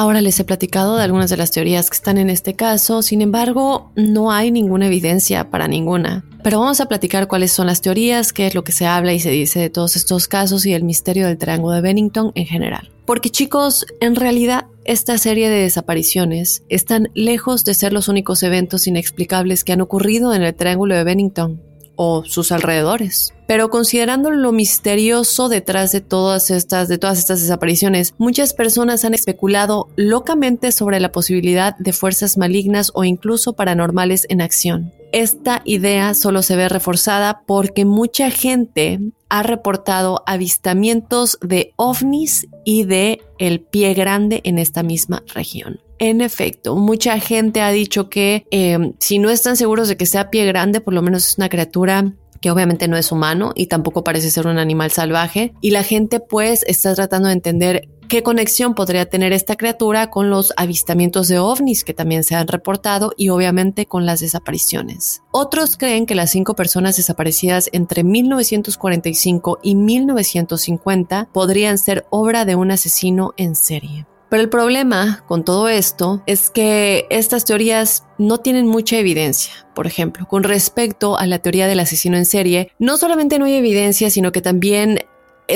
Ahora 0.00 0.22
les 0.22 0.40
he 0.40 0.44
platicado 0.44 0.96
de 0.96 1.02
algunas 1.04 1.28
de 1.28 1.36
las 1.36 1.50
teorías 1.50 1.90
que 1.90 1.94
están 1.94 2.16
en 2.16 2.30
este 2.30 2.54
caso, 2.54 3.02
sin 3.02 3.20
embargo, 3.20 3.92
no 3.96 4.32
hay 4.32 4.50
ninguna 4.50 4.86
evidencia 4.86 5.50
para 5.50 5.68
ninguna. 5.68 6.24
Pero 6.42 6.58
vamos 6.58 6.80
a 6.80 6.86
platicar 6.86 7.28
cuáles 7.28 7.52
son 7.52 7.66
las 7.66 7.82
teorías, 7.82 8.32
qué 8.32 8.46
es 8.46 8.54
lo 8.54 8.64
que 8.64 8.72
se 8.72 8.86
habla 8.86 9.12
y 9.12 9.20
se 9.20 9.28
dice 9.28 9.60
de 9.60 9.68
todos 9.68 9.96
estos 9.96 10.26
casos 10.26 10.64
y 10.64 10.72
el 10.72 10.84
misterio 10.84 11.26
del 11.26 11.36
Triángulo 11.36 11.74
de 11.74 11.82
Bennington 11.82 12.32
en 12.34 12.46
general. 12.46 12.90
Porque 13.04 13.28
chicos, 13.28 13.84
en 14.00 14.16
realidad 14.16 14.68
esta 14.86 15.18
serie 15.18 15.50
de 15.50 15.60
desapariciones 15.60 16.62
están 16.70 17.10
lejos 17.12 17.66
de 17.66 17.74
ser 17.74 17.92
los 17.92 18.08
únicos 18.08 18.42
eventos 18.42 18.86
inexplicables 18.86 19.64
que 19.64 19.74
han 19.74 19.82
ocurrido 19.82 20.32
en 20.32 20.40
el 20.40 20.54
Triángulo 20.54 20.94
de 20.94 21.04
Bennington 21.04 21.60
o 21.96 22.24
sus 22.24 22.52
alrededores. 22.52 23.34
Pero 23.50 23.68
considerando 23.68 24.30
lo 24.30 24.52
misterioso 24.52 25.48
detrás 25.48 25.90
de 25.90 26.00
todas 26.00 26.52
estas, 26.52 26.86
de 26.86 26.98
todas 26.98 27.18
estas 27.18 27.40
desapariciones, 27.40 28.14
muchas 28.16 28.54
personas 28.54 29.04
han 29.04 29.12
especulado 29.12 29.88
locamente 29.96 30.70
sobre 30.70 31.00
la 31.00 31.10
posibilidad 31.10 31.76
de 31.76 31.92
fuerzas 31.92 32.38
malignas 32.38 32.92
o 32.94 33.02
incluso 33.02 33.54
paranormales 33.54 34.24
en 34.28 34.40
acción. 34.40 34.92
Esta 35.10 35.62
idea 35.64 36.14
solo 36.14 36.44
se 36.44 36.54
ve 36.54 36.68
reforzada 36.68 37.42
porque 37.44 37.84
mucha 37.84 38.30
gente 38.30 39.00
ha 39.28 39.42
reportado 39.42 40.22
avistamientos 40.28 41.36
de 41.42 41.72
ovnis 41.74 42.46
y 42.64 42.84
de 42.84 43.20
el 43.38 43.62
pie 43.62 43.94
grande 43.94 44.42
en 44.44 44.58
esta 44.58 44.84
misma 44.84 45.24
región. 45.34 45.80
En 45.98 46.20
efecto, 46.20 46.76
mucha 46.76 47.18
gente 47.18 47.62
ha 47.62 47.70
dicho 47.70 48.08
que 48.08 48.46
eh, 48.52 48.94
si 49.00 49.18
no 49.18 49.28
están 49.28 49.56
seguros 49.56 49.88
de 49.88 49.96
que 49.96 50.06
sea 50.06 50.30
pie 50.30 50.46
grande, 50.46 50.80
por 50.80 50.94
lo 50.94 51.02
menos 51.02 51.26
es 51.26 51.36
una 51.36 51.48
criatura 51.48 52.14
que 52.40 52.50
obviamente 52.50 52.88
no 52.88 52.96
es 52.96 53.12
humano 53.12 53.52
y 53.54 53.66
tampoco 53.66 54.04
parece 54.04 54.30
ser 54.30 54.46
un 54.46 54.58
animal 54.58 54.90
salvaje. 54.90 55.52
Y 55.60 55.70
la 55.70 55.82
gente 55.82 56.20
pues 56.20 56.64
está 56.66 56.94
tratando 56.94 57.28
de 57.28 57.34
entender 57.34 57.88
qué 58.10 58.24
conexión 58.24 58.74
podría 58.74 59.06
tener 59.06 59.32
esta 59.32 59.56
criatura 59.56 60.10
con 60.10 60.30
los 60.30 60.52
avistamientos 60.56 61.28
de 61.28 61.38
ovnis 61.38 61.84
que 61.84 61.94
también 61.94 62.24
se 62.24 62.34
han 62.34 62.48
reportado 62.48 63.12
y 63.16 63.28
obviamente 63.28 63.86
con 63.86 64.04
las 64.04 64.18
desapariciones. 64.18 65.22
Otros 65.30 65.76
creen 65.76 66.06
que 66.06 66.16
las 66.16 66.32
cinco 66.32 66.56
personas 66.56 66.96
desaparecidas 66.96 67.70
entre 67.72 68.02
1945 68.02 69.60
y 69.62 69.76
1950 69.76 71.28
podrían 71.32 71.78
ser 71.78 72.04
obra 72.10 72.44
de 72.44 72.56
un 72.56 72.72
asesino 72.72 73.32
en 73.36 73.54
serie. 73.54 74.06
Pero 74.30 74.42
el 74.42 74.48
problema 74.48 75.24
con 75.26 75.44
todo 75.44 75.68
esto 75.68 76.22
es 76.26 76.50
que 76.50 77.06
estas 77.10 77.44
teorías 77.44 78.04
no 78.16 78.38
tienen 78.38 78.68
mucha 78.68 78.96
evidencia. 78.96 79.52
Por 79.74 79.88
ejemplo, 79.88 80.26
con 80.28 80.44
respecto 80.44 81.18
a 81.18 81.26
la 81.26 81.40
teoría 81.40 81.66
del 81.66 81.80
asesino 81.80 82.16
en 82.16 82.26
serie, 82.26 82.70
no 82.78 82.96
solamente 82.96 83.40
no 83.40 83.46
hay 83.46 83.54
evidencia, 83.54 84.08
sino 84.08 84.30
que 84.30 84.40
también 84.40 85.00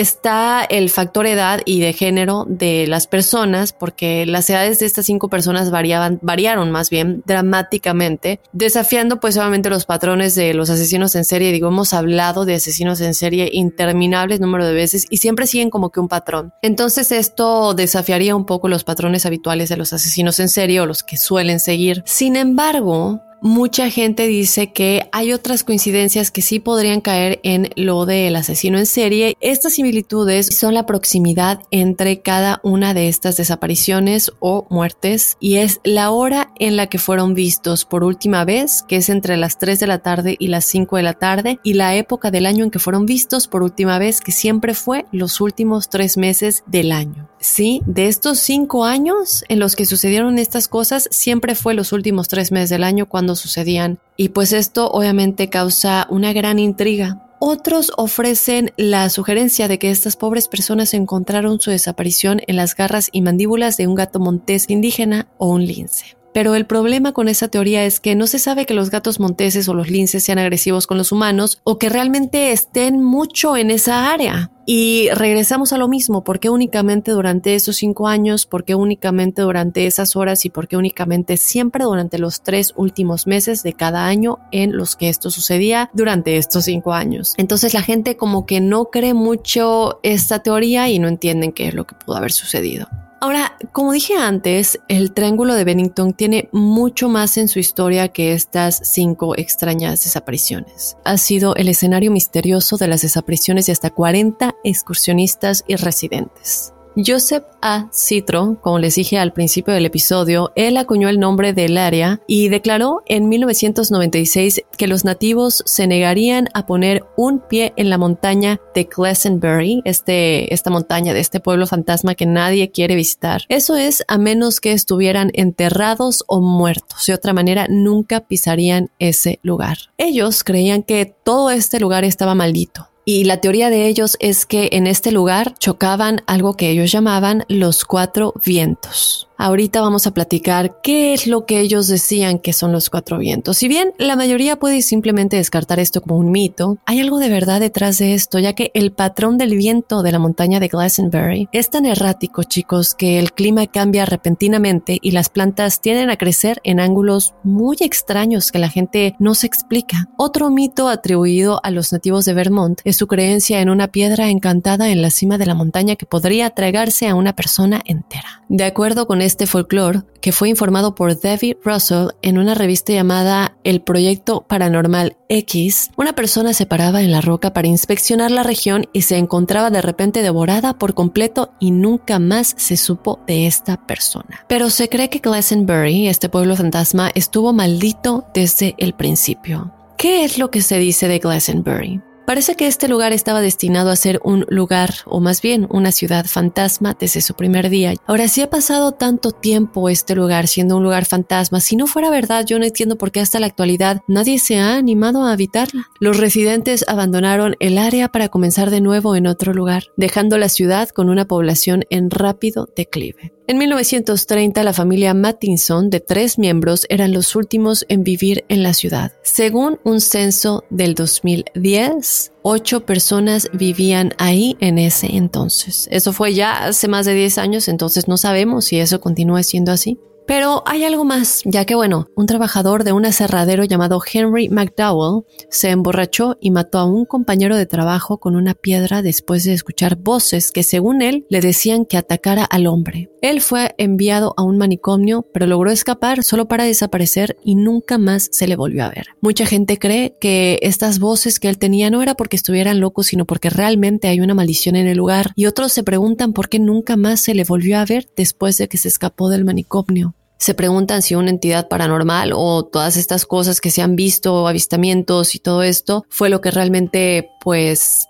está 0.01 0.65
el 0.65 0.91
factor 0.91 1.27
edad 1.27 1.61
y 1.65 1.81
de 1.81 1.93
género 1.93 2.47
de 2.49 2.87
las 2.87 3.07
personas, 3.07 3.73
porque 3.73 4.27
las 4.27 4.49
edades 4.51 4.79
de 4.79 4.87
estas 4.87 5.07
cinco 5.07 5.29
personas 5.29 5.71
variaban, 5.71 6.19
variaron 6.23 6.71
más 6.71 6.91
bien 6.91 7.23
dramáticamente, 7.27 8.41
desafiando 8.53 9.21
pues 9.21 9.37
obviamente 9.37 9.71
los 9.71 9.87
patrones 9.87 10.35
de 10.35 10.55
los 10.55 10.71
asesinos 10.71 11.15
en 11.15 11.25
serie. 11.25 11.53
Digo, 11.53 11.69
hemos 11.69 11.93
hablado 11.95 12.45
de 12.45 12.55
asesinos 12.55 13.01
en 13.01 13.15
serie 13.15 13.51
interminables 13.53 14.41
número 14.41 14.67
de 14.67 14.75
veces 14.75 15.07
y 15.11 15.19
siempre 15.19 15.47
siguen 15.47 15.71
como 15.71 15.91
que 15.91 16.01
un 16.01 16.09
patrón. 16.09 16.53
Entonces 16.63 17.13
esto 17.13 17.75
desafiaría 17.75 18.37
un 18.37 18.47
poco 18.47 18.69
los 18.69 18.85
patrones 18.85 19.27
habituales 19.27 19.69
de 19.69 19.77
los 19.77 19.93
asesinos 19.93 20.41
en 20.41 20.49
serie 20.49 20.81
o 20.81 20.87
los 20.87 21.03
que 21.03 21.17
suelen 21.17 21.61
seguir. 21.61 22.03
Sin 22.07 22.37
embargo, 22.37 23.23
mucha 23.45 23.91
gente 23.91 24.27
dice 24.27 24.73
que 24.73 25.07
hay 25.13 25.35
otras 25.35 25.65
coincidencias 25.65 26.31
que 26.31 26.41
sí 26.41 26.61
podrían 26.61 27.03
caer 27.03 27.41
en 27.43 27.69
lo 27.77 28.07
del 28.07 28.35
asesino 28.37 28.79
en 28.79 28.87
serie. 28.87 29.37
Estas 29.41 29.75
similitudes 29.75 30.49
son 30.59 30.73
la 30.73 30.87
proximidad 30.87 31.61
entre 31.71 32.23
cada 32.23 32.61
una 32.63 32.95
de 32.95 33.09
estas 33.09 33.37
desapariciones 33.37 34.33
o 34.41 34.67
muertes 34.71 35.37
y 35.41 35.57
es 35.57 35.81
la 35.85 36.11
hora 36.11 36.55
en 36.59 36.77
la 36.77 36.87
que 36.87 36.99
fueron 36.99 37.35
vistos 37.35 37.85
por 37.85 38.03
última 38.03 38.47
vez, 38.47 38.83
que 38.83 38.97
es 38.97 39.11
entre 39.11 39.37
las 39.37 39.59
3 39.59 39.79
de 39.79 39.87
la 39.89 39.99
tarde 39.99 40.37
y 40.39 40.49
las 40.49 40.65
5 40.65 40.97
de 40.97 41.03
la 41.03 41.13
tarde, 41.13 41.61
y 41.63 41.75
la 41.75 41.95
época 41.97 42.31
del 42.31 42.47
año 42.47 42.65
en 42.65 42.71
que 42.71 42.79
fueron 42.79 43.05
vistos 43.05 43.47
por 43.47 43.63
última 43.63 43.99
vez, 43.99 44.23
que 44.23 44.33
siempre 44.33 44.73
fue 44.73 45.05
los 45.13 45.43
últimos 45.43 45.91
tres 45.91 46.17
meses 46.17 46.65
del 46.67 46.93
año. 46.93 47.29
Sí, 47.45 47.83
de 47.85 48.09
estos 48.09 48.39
cinco 48.39 48.87
años 48.87 49.45
en 49.51 49.59
los 49.59 49.77
que 49.77 49.85
sucedieron 49.85 50.39
estas 50.39 50.67
cosas, 50.67 51.09
siempre 51.11 51.55
fue 51.55 51.75
los 51.75 51.93
últimos 51.93 52.27
tres 52.27 52.51
meses 52.51 52.71
del 52.71 52.83
año 52.83 53.07
cuando 53.07 53.37
sucedían. 53.37 53.99
Y 54.17 54.31
pues 54.31 54.55
esto 54.55 54.91
obviamente 54.91 55.51
causa 55.51 56.07
una 56.09 56.33
gran 56.33 56.59
intriga. 56.59 57.29
Otros 57.41 57.93
ofrecen 57.99 58.73
la 58.79 59.11
sugerencia 59.11 59.69
de 59.69 59.79
que 59.79 59.91
estas 59.91 60.17
pobres 60.17 60.49
personas 60.49 60.95
encontraron 60.95 61.61
su 61.61 61.71
desaparición 61.71 62.41
en 62.47 62.57
las 62.57 62.75
garras 62.75 63.11
y 63.13 63.21
mandíbulas 63.21 63.77
de 63.77 63.89
un 63.89 63.95
gato 63.95 64.21
montés 64.21 64.71
indígena 64.71 65.29
o 65.37 65.49
un 65.49 65.67
lince. 65.67 66.17
Pero 66.35 66.57
el 66.57 66.67
problema 66.67 67.13
con 67.13 67.29
esa 67.29 67.47
teoría 67.47 67.85
es 67.85 68.01
que 68.01 68.17
no 68.17 68.27
se 68.27 68.41
sabe 68.41 68.67
que 68.67 68.75
los 68.75 68.91
gatos 68.91 69.21
monteses 69.21 69.69
o 69.69 69.75
los 69.75 69.89
linces 69.89 70.25
sean 70.25 70.41
agresivos 70.41 70.89
con 70.89 70.99
los 70.99 71.13
humanos 71.13 71.61
o 71.63 71.79
que 71.79 71.89
realmente 71.89 72.51
estén 72.51 73.01
mucho 73.01 73.57
en 73.57 73.71
esa 73.71 74.11
área. 74.13 74.51
Y 74.67 75.11
regresamos 75.11 75.73
a 75.73 75.79
lo 75.79 75.87
mismo, 75.87 76.25
¿por 76.25 76.41
qué 76.41 76.51
únicamente 76.51 77.13
durante 77.13 77.55
esos 77.55 77.77
cinco 77.77 78.09
años? 78.09 78.47
¿Por 78.47 78.65
qué 78.65 78.75
únicamente 78.75 79.43
durante 79.43 79.87
esas 79.87 80.17
horas? 80.17 80.45
¿Y 80.45 80.51
por 80.51 80.67
qué 80.67 80.77
únicamente 80.77 81.37
siempre 81.37 81.85
durante 81.85 82.19
los 82.19 82.43
tres 82.43 82.73
últimos 82.75 83.29
meses 83.29 83.63
de 83.63 83.75
cada 83.75 84.05
año 84.05 84.41
en 84.51 84.77
los 84.77 84.97
que 84.97 85.11
esto 85.11 85.31
sucedía 85.31 85.89
durante 85.95 86.37
estos 86.37 86.65
cinco 86.65 86.95
años? 86.95 87.35
Entonces 87.37 87.75
la 87.75 87.83
gente 87.83 88.17
como 88.17 88.45
que 88.45 88.61
no 88.61 88.87
cree 88.87 89.15
mucho 89.15 90.01
esta 90.03 90.41
teoría 90.41 90.89
y 90.89 90.99
no 90.99 91.07
entienden 91.07 91.53
qué 91.53 91.69
es 91.69 91.75
lo 91.75 91.87
que 91.87 91.95
pudo 91.95 92.17
haber 92.17 92.33
sucedido. 92.33 92.89
Ahora, 93.21 93.57
como 93.73 93.93
dije 93.93 94.15
antes, 94.17 94.81
el 94.89 95.13
Triángulo 95.13 95.55
de 95.55 95.65
Bennington 95.65 96.13
tiene 96.13 96.49
mucho 96.53 97.09
más 97.09 97.39
en 97.39 97.49
su 97.49 97.59
historia 97.59 98.09
que 98.09 98.35
estas 98.35 98.81
cinco 98.85 99.35
extrañas 99.37 100.05
desapariciones. 100.05 100.99
Ha 101.05 101.17
sido 101.17 101.57
el 101.57 101.69
escenario 101.69 102.11
misterioso 102.11 102.77
de 102.77 102.89
las 102.89 103.03
desapariciones 103.03 103.67
de 103.67 103.73
hasta 103.73 103.91
40 103.91 104.55
excursionistas 104.63 105.65
y 105.67 105.77
residentes. 105.77 106.74
Joseph 106.97 107.45
A. 107.61 107.89
Citro, 107.93 108.57
como 108.61 108.79
les 108.79 108.95
dije 108.95 109.19
al 109.19 109.33
principio 109.33 109.75
del 109.75 109.87
episodio, 109.87 110.53
él 110.55 110.77
acuñó 110.77 111.09
el 111.09 111.19
nombre 111.19 111.53
del 111.53 111.77
área 111.77 112.21
y 112.29 112.49
declaró 112.49 113.03
en 113.07 113.29
1996 113.29 114.63
que 114.79 114.87
los 114.87 115.05
nativos 115.05 115.63
se 115.67 115.89
negarían 115.89 116.49
a 116.55 116.67
poner 116.67 117.05
un 117.17 117.41
pie 117.41 117.73
en 117.77 117.91
la 117.91 117.99
montaña 117.99 118.61
de 118.75 118.85
Glastonbury, 118.85 119.83
este, 119.85 120.55
esta 120.55 120.71
montaña 120.71 121.13
de 121.13 121.21
este 121.21 121.41
pueblo 121.41 121.67
fantasma 121.67 122.15
que 122.15 122.27
nadie 122.27 122.71
quiere 122.71 122.95
visitar. 122.95 123.43
Eso 123.49 123.77
es 123.77 124.05
a 124.07 124.17
menos 124.17 124.61
que 124.61 124.73
estuvieran 124.73 125.31
enterrados 125.35 126.23
o 126.29 126.41
muertos. 126.41 127.07
De 127.07 127.15
otra 127.15 127.33
manera, 127.33 127.67
nunca 127.69 128.21
pisarían 128.21 128.91
ese 129.01 129.41
lugar. 129.43 129.79
Ellos 129.99 130.45
creían 130.45 130.85
que 130.85 131.07
todo 131.07 131.51
este 131.51 131.81
lugar 131.81 132.05
estaba 132.05 132.35
maldito 132.37 132.89
y 133.05 133.25
la 133.25 133.41
teoría 133.41 133.71
de 133.71 133.87
ellos 133.87 134.17
es 134.21 134.47
que 134.47 134.71
en 134.73 134.87
este 134.87 135.13
lugar 135.13 135.55
chocaban 135.59 136.23
algo 136.27 136.55
que 136.55 136.71
ellos 136.71 136.91
llamaban 136.91 137.45
los 137.49 137.85
cuatro 137.85 138.35
vientos. 138.45 139.29
Ahorita 139.37 139.81
vamos 139.81 140.07
a 140.07 140.13
platicar 140.13 140.81
qué 140.83 141.13
es 141.13 141.27
lo 141.27 141.45
que 141.45 141.61
ellos 141.61 141.89
decían 141.89 142.39
que 142.39 142.53
son 142.53 142.73
los 142.73 142.89
cuatro 142.89 143.19
vientos. 143.19 143.59
Si 143.59 143.69
bien 143.69 143.93
la 143.99 144.17
mayoría 144.17 144.57
puede 144.57 144.81
simplemente 144.81 145.37
descartar 145.37 145.81
esto 145.81 146.01
como 146.01 146.17
un 146.17 146.31
mito, 146.31 146.79
hay 146.87 147.01
algo 147.01 147.19
de 147.19 147.29
verdad 147.29 147.61
detrás 147.61 147.99
de 147.99 148.15
esto, 148.15 148.39
ya 148.39 148.53
que 148.53 148.71
el 148.75 148.93
patrón 148.93 149.37
del 149.37 149.57
viento 149.57 150.03
de 150.03 150.13
la 150.13 150.19
montaña 150.19 150.61
de 150.61 150.69
Glastonbury 150.69 151.49
es 151.53 151.71
tan 151.71 151.85
errático, 151.85 152.45
chicos, 152.45 152.95
que 152.95 153.19
el 153.19 153.33
clima 153.33 153.67
cambia 153.67 154.07
repentinamente 154.07 154.99
y 155.03 155.11
las 155.11 155.29
plantas 155.29 155.81
tienden 155.81 156.11
a 156.11 156.17
crecer 156.17 156.61
en 156.63 156.79
ángulos 156.79 157.35
muy 157.43 157.77
extraños 157.81 158.53
que 158.53 158.59
la 158.59 158.69
gente 158.69 159.17
no 159.19 159.35
se 159.35 159.47
explica. 159.47 160.09
Otro 160.17 160.51
mito 160.51 160.89
atribuido 160.89 161.61
a 161.65 161.71
los 161.71 161.93
nativos 161.93 162.25
de 162.25 162.35
Vermont 162.35 162.81
es 162.85 162.97
su 162.97 163.07
creencia 163.07 163.61
en 163.61 163.69
una 163.69 163.89
piedra 163.89 164.29
encantada 164.29 164.91
en 164.91 165.03
la 165.03 165.11
cima 165.11 165.39
de 165.39 165.47
la 165.47 165.55
montaña 165.55 165.97
que 165.97 166.07
podría 166.07 166.51
tragarse 166.51 167.09
a 167.09 167.15
una 167.15 167.35
persona 167.35 167.81
entera. 167.85 168.43
De 168.49 168.65
acuerdo 168.65 169.07
con 169.07 169.21
este 169.25 169.47
folclore, 169.47 170.03
que 170.21 170.33
fue 170.33 170.49
informado 170.49 170.95
por 170.95 171.21
David 171.21 171.57
Russell 171.65 172.09
en 172.23 172.39
una 172.39 172.55
revista 172.55 172.93
llamada 172.93 173.57
El 173.65 173.81
Proyecto 173.81 174.45
Paranormal 174.49 175.17
X, 175.29 175.91
una 175.97 176.15
persona 176.15 176.53
se 176.53 176.67
paraba 176.67 177.03
en 177.03 177.11
la 177.11 177.21
roca 177.21 177.53
para 177.53 177.69
inspeccionar 177.69 178.31
la 178.31 178.43
región 178.43 178.87
y 178.93 179.03
se 179.03 179.17
encontraba 179.17 179.71
de 179.71 179.83
repente 179.83 180.23
devorada 180.23 180.79
por 180.79 180.95
completo 180.95 181.53
y 181.61 181.71
nunca 181.71 182.19
más 182.19 182.55
se 182.57 182.77
supo 182.77 183.21
de 183.27 183.47
esta 183.47 183.87
persona. 183.87 184.45
Pero 184.49 184.71
se 184.71 184.89
cree 184.89 185.11
que 185.11 185.19
Glastonbury, 185.19 186.09
este 186.09 186.29
pueblo 186.29 186.57
fantasma, 186.57 187.11
estuvo 187.15 187.53
maldito 187.53 188.27
desde 188.35 188.75
el 188.79 188.95
principio. 188.95 189.73
¿Qué 189.99 190.25
es 190.25 190.39
lo 190.39 190.51
que 190.51 190.63
se 190.63 190.79
dice 190.79 191.09
de 191.09 191.19
Glastonbury? 191.19 192.01
Parece 192.27 192.55
que 192.55 192.67
este 192.67 192.89
lugar 192.89 193.13
estaba 193.13 193.43
destinado 193.43 193.91
a 193.91 193.97
ser 193.97 194.19
un 194.25 194.47
lugar, 194.49 194.95
o 195.05 195.21
más 195.21 195.43
bien 195.43 195.67
una 195.71 195.93
ciudad 195.93 196.25
fantasma 196.25 196.97
desde 196.99 197.21
su 197.21 197.35
primer 197.35 197.69
día. 197.69 197.95
Ahora, 198.07 198.29
si 198.29 198.41
ha 198.41 198.49
pasado 198.49 198.93
tanto 198.93 199.33
tiempo 199.33 199.91
este 199.91 200.15
lugar 200.15 200.49
siendo 200.49 200.79
un 200.79 200.83
lugar 200.83 201.05
fantasma, 201.05 201.61
si 201.61 201.77
no 201.77 201.87
fuera 201.87 202.09
verdad, 202.09 202.47
yo 202.47 202.59
no 202.59 202.65
entiendo 202.65 202.97
por 202.97 203.13
qué 203.13 203.21
hasta 203.21 203.41
la 203.41 203.47
actualidad 203.47 204.01
nadie 204.09 204.39
se 204.39 204.59
ha 204.59 204.77
animado 204.77 205.25
a 205.25 205.33
habitarla. 205.33 205.91
Los 206.01 206.17
residentes 206.17 206.85
abandonaron 206.89 207.57
el 207.61 207.77
área 207.77 208.09
para 208.09 208.29
comenzar 208.29 208.71
de 208.71 208.81
nuevo 208.81 209.17
en 209.17 209.27
otro 209.27 209.53
lugar, 209.53 209.85
dejando 209.97 210.39
la 210.39 210.49
ciudad 210.49 210.89
con 210.89 211.11
una 211.11 211.27
población 211.27 211.85
en 211.91 212.11
rápido 212.11 212.69
declive. 212.75 213.35
En 213.47 213.59
1930, 213.59 214.63
la 214.63 214.73
familia 214.73 215.13
Mattinson, 215.13 215.91
de 215.91 216.01
tres 216.01 216.39
miembros, 216.39 216.87
eran 216.89 217.13
los 217.13 217.37
últimos 217.37 217.85
en 217.91 218.03
vivir 218.03 218.47
en 218.49 218.63
la 218.63 218.73
ciudad. 218.73 219.13
Según 219.23 219.79
un 219.85 220.01
censo 220.01 220.65
del 220.71 220.95
2010, 220.95 222.33
ocho 222.41 222.87
personas 222.87 223.51
vivían 223.53 224.15
ahí 224.17 224.57
en 224.61 224.79
ese 224.79 225.15
entonces. 225.17 225.89
Eso 225.91 226.15
fue 226.15 226.33
ya 226.33 226.65
hace 226.65 226.89
más 226.89 227.05
de 227.05 227.13
10 227.13 227.37
años, 227.37 227.69
entonces 227.69 228.09
no 228.09 228.17
sabemos 228.17 228.65
si 228.65 228.79
eso 228.79 229.03
continúa 229.03 229.43
siendo 229.43 229.73
así. 229.73 229.99
Pero 230.27 230.63
hay 230.67 230.85
algo 230.85 231.05
más, 231.05 231.43
ya 231.45 231.67
que 231.67 231.75
bueno, 231.75 232.09
un 232.17 232.27
trabajador 232.27 232.85
de 232.85 232.93
un 232.93 233.05
aserradero 233.05 233.65
llamado 233.65 234.01
Henry 234.11 234.49
McDowell 234.49 235.25
se 235.51 235.71
emborrachó 235.71 236.39
y 236.41 236.51
mató 236.51 236.79
a 236.79 236.85
un 236.85 237.05
compañero 237.05 237.57
de 237.57 237.67
trabajo 237.67 238.19
con 238.19 238.35
una 238.35 238.55
piedra 238.55 239.03
después 239.03 239.45
de 239.45 239.53
escuchar 239.53 239.97
voces 239.97 240.51
que 240.51 240.63
según 240.63 241.03
él 241.03 241.27
le 241.29 241.41
decían 241.41 241.85
que 241.85 241.99
atacara 241.99 242.45
al 242.45 242.67
hombre. 242.67 243.11
Él 243.21 243.41
fue 243.41 243.75
enviado 243.79 244.35
a 244.37 244.43
un 244.43 244.59
manicomio, 244.59 245.27
pero 245.33 245.47
logró 245.47 245.71
escapar 245.71 246.23
solo 246.25 246.47
para 246.47 246.65
desaparecer 246.65 247.39
y 247.43 247.55
nunca 247.55 247.99
más 247.99 248.29
se 248.33 248.47
le 248.47 248.57
volvió 248.57 248.85
a 248.85 248.91
ver. 248.91 249.09
Mucha 249.21 249.47
gente 249.47 249.79
cree 249.79 250.17
que 250.21 250.59
estas 250.63 250.99
voces 250.99 251.39
que 251.41 251.49
él 251.49 251.59
tenía 251.59 251.91
no 251.91 252.03
era 252.03 252.15
porque 252.15 252.37
estuvieran 252.37 252.81
locos, 252.81 253.07
sino 253.07 253.25
porque 253.25 253.51
realmente 253.51 254.09
hay 254.09 254.21
una 254.21 254.35
maldición 254.35 254.77
en 254.77 254.87
el 254.87 254.99
lugar, 254.99 255.33
y 255.37 255.47
otros 255.47 255.73
se 255.73 255.83
preguntan 255.83 256.33
por 256.33 256.49
qué 256.49 256.59
nunca 256.59 256.97
más 256.97 257.21
se 257.21 257.35
le 257.35 257.45
volvió 257.45 257.79
a 257.79 257.85
ver 257.85 258.09
después 258.17 258.59
de 258.59 258.69
que 258.69 258.79
se 258.79 258.89
escapó 258.89 259.29
del 259.31 259.45
manicomio 259.45 260.15
se 260.39 260.55
preguntan 260.55 261.03
si 261.03 261.15
una 261.15 261.31
entidad 261.31 261.69
paranormal 261.69 262.33
o 262.35 262.65
todas 262.65 262.97
estas 262.97 263.27
cosas 263.27 263.61
que 263.61 263.71
se 263.71 263.83
han 263.83 263.97
visto, 263.97 264.47
avistamientos 264.49 265.35
y 265.35 265.39
todo 265.39 265.63
esto, 265.63 266.05
fue 266.09 266.29
lo 266.29 266.41
que 266.41 266.51
realmente 266.51 267.31
pues 267.41 268.09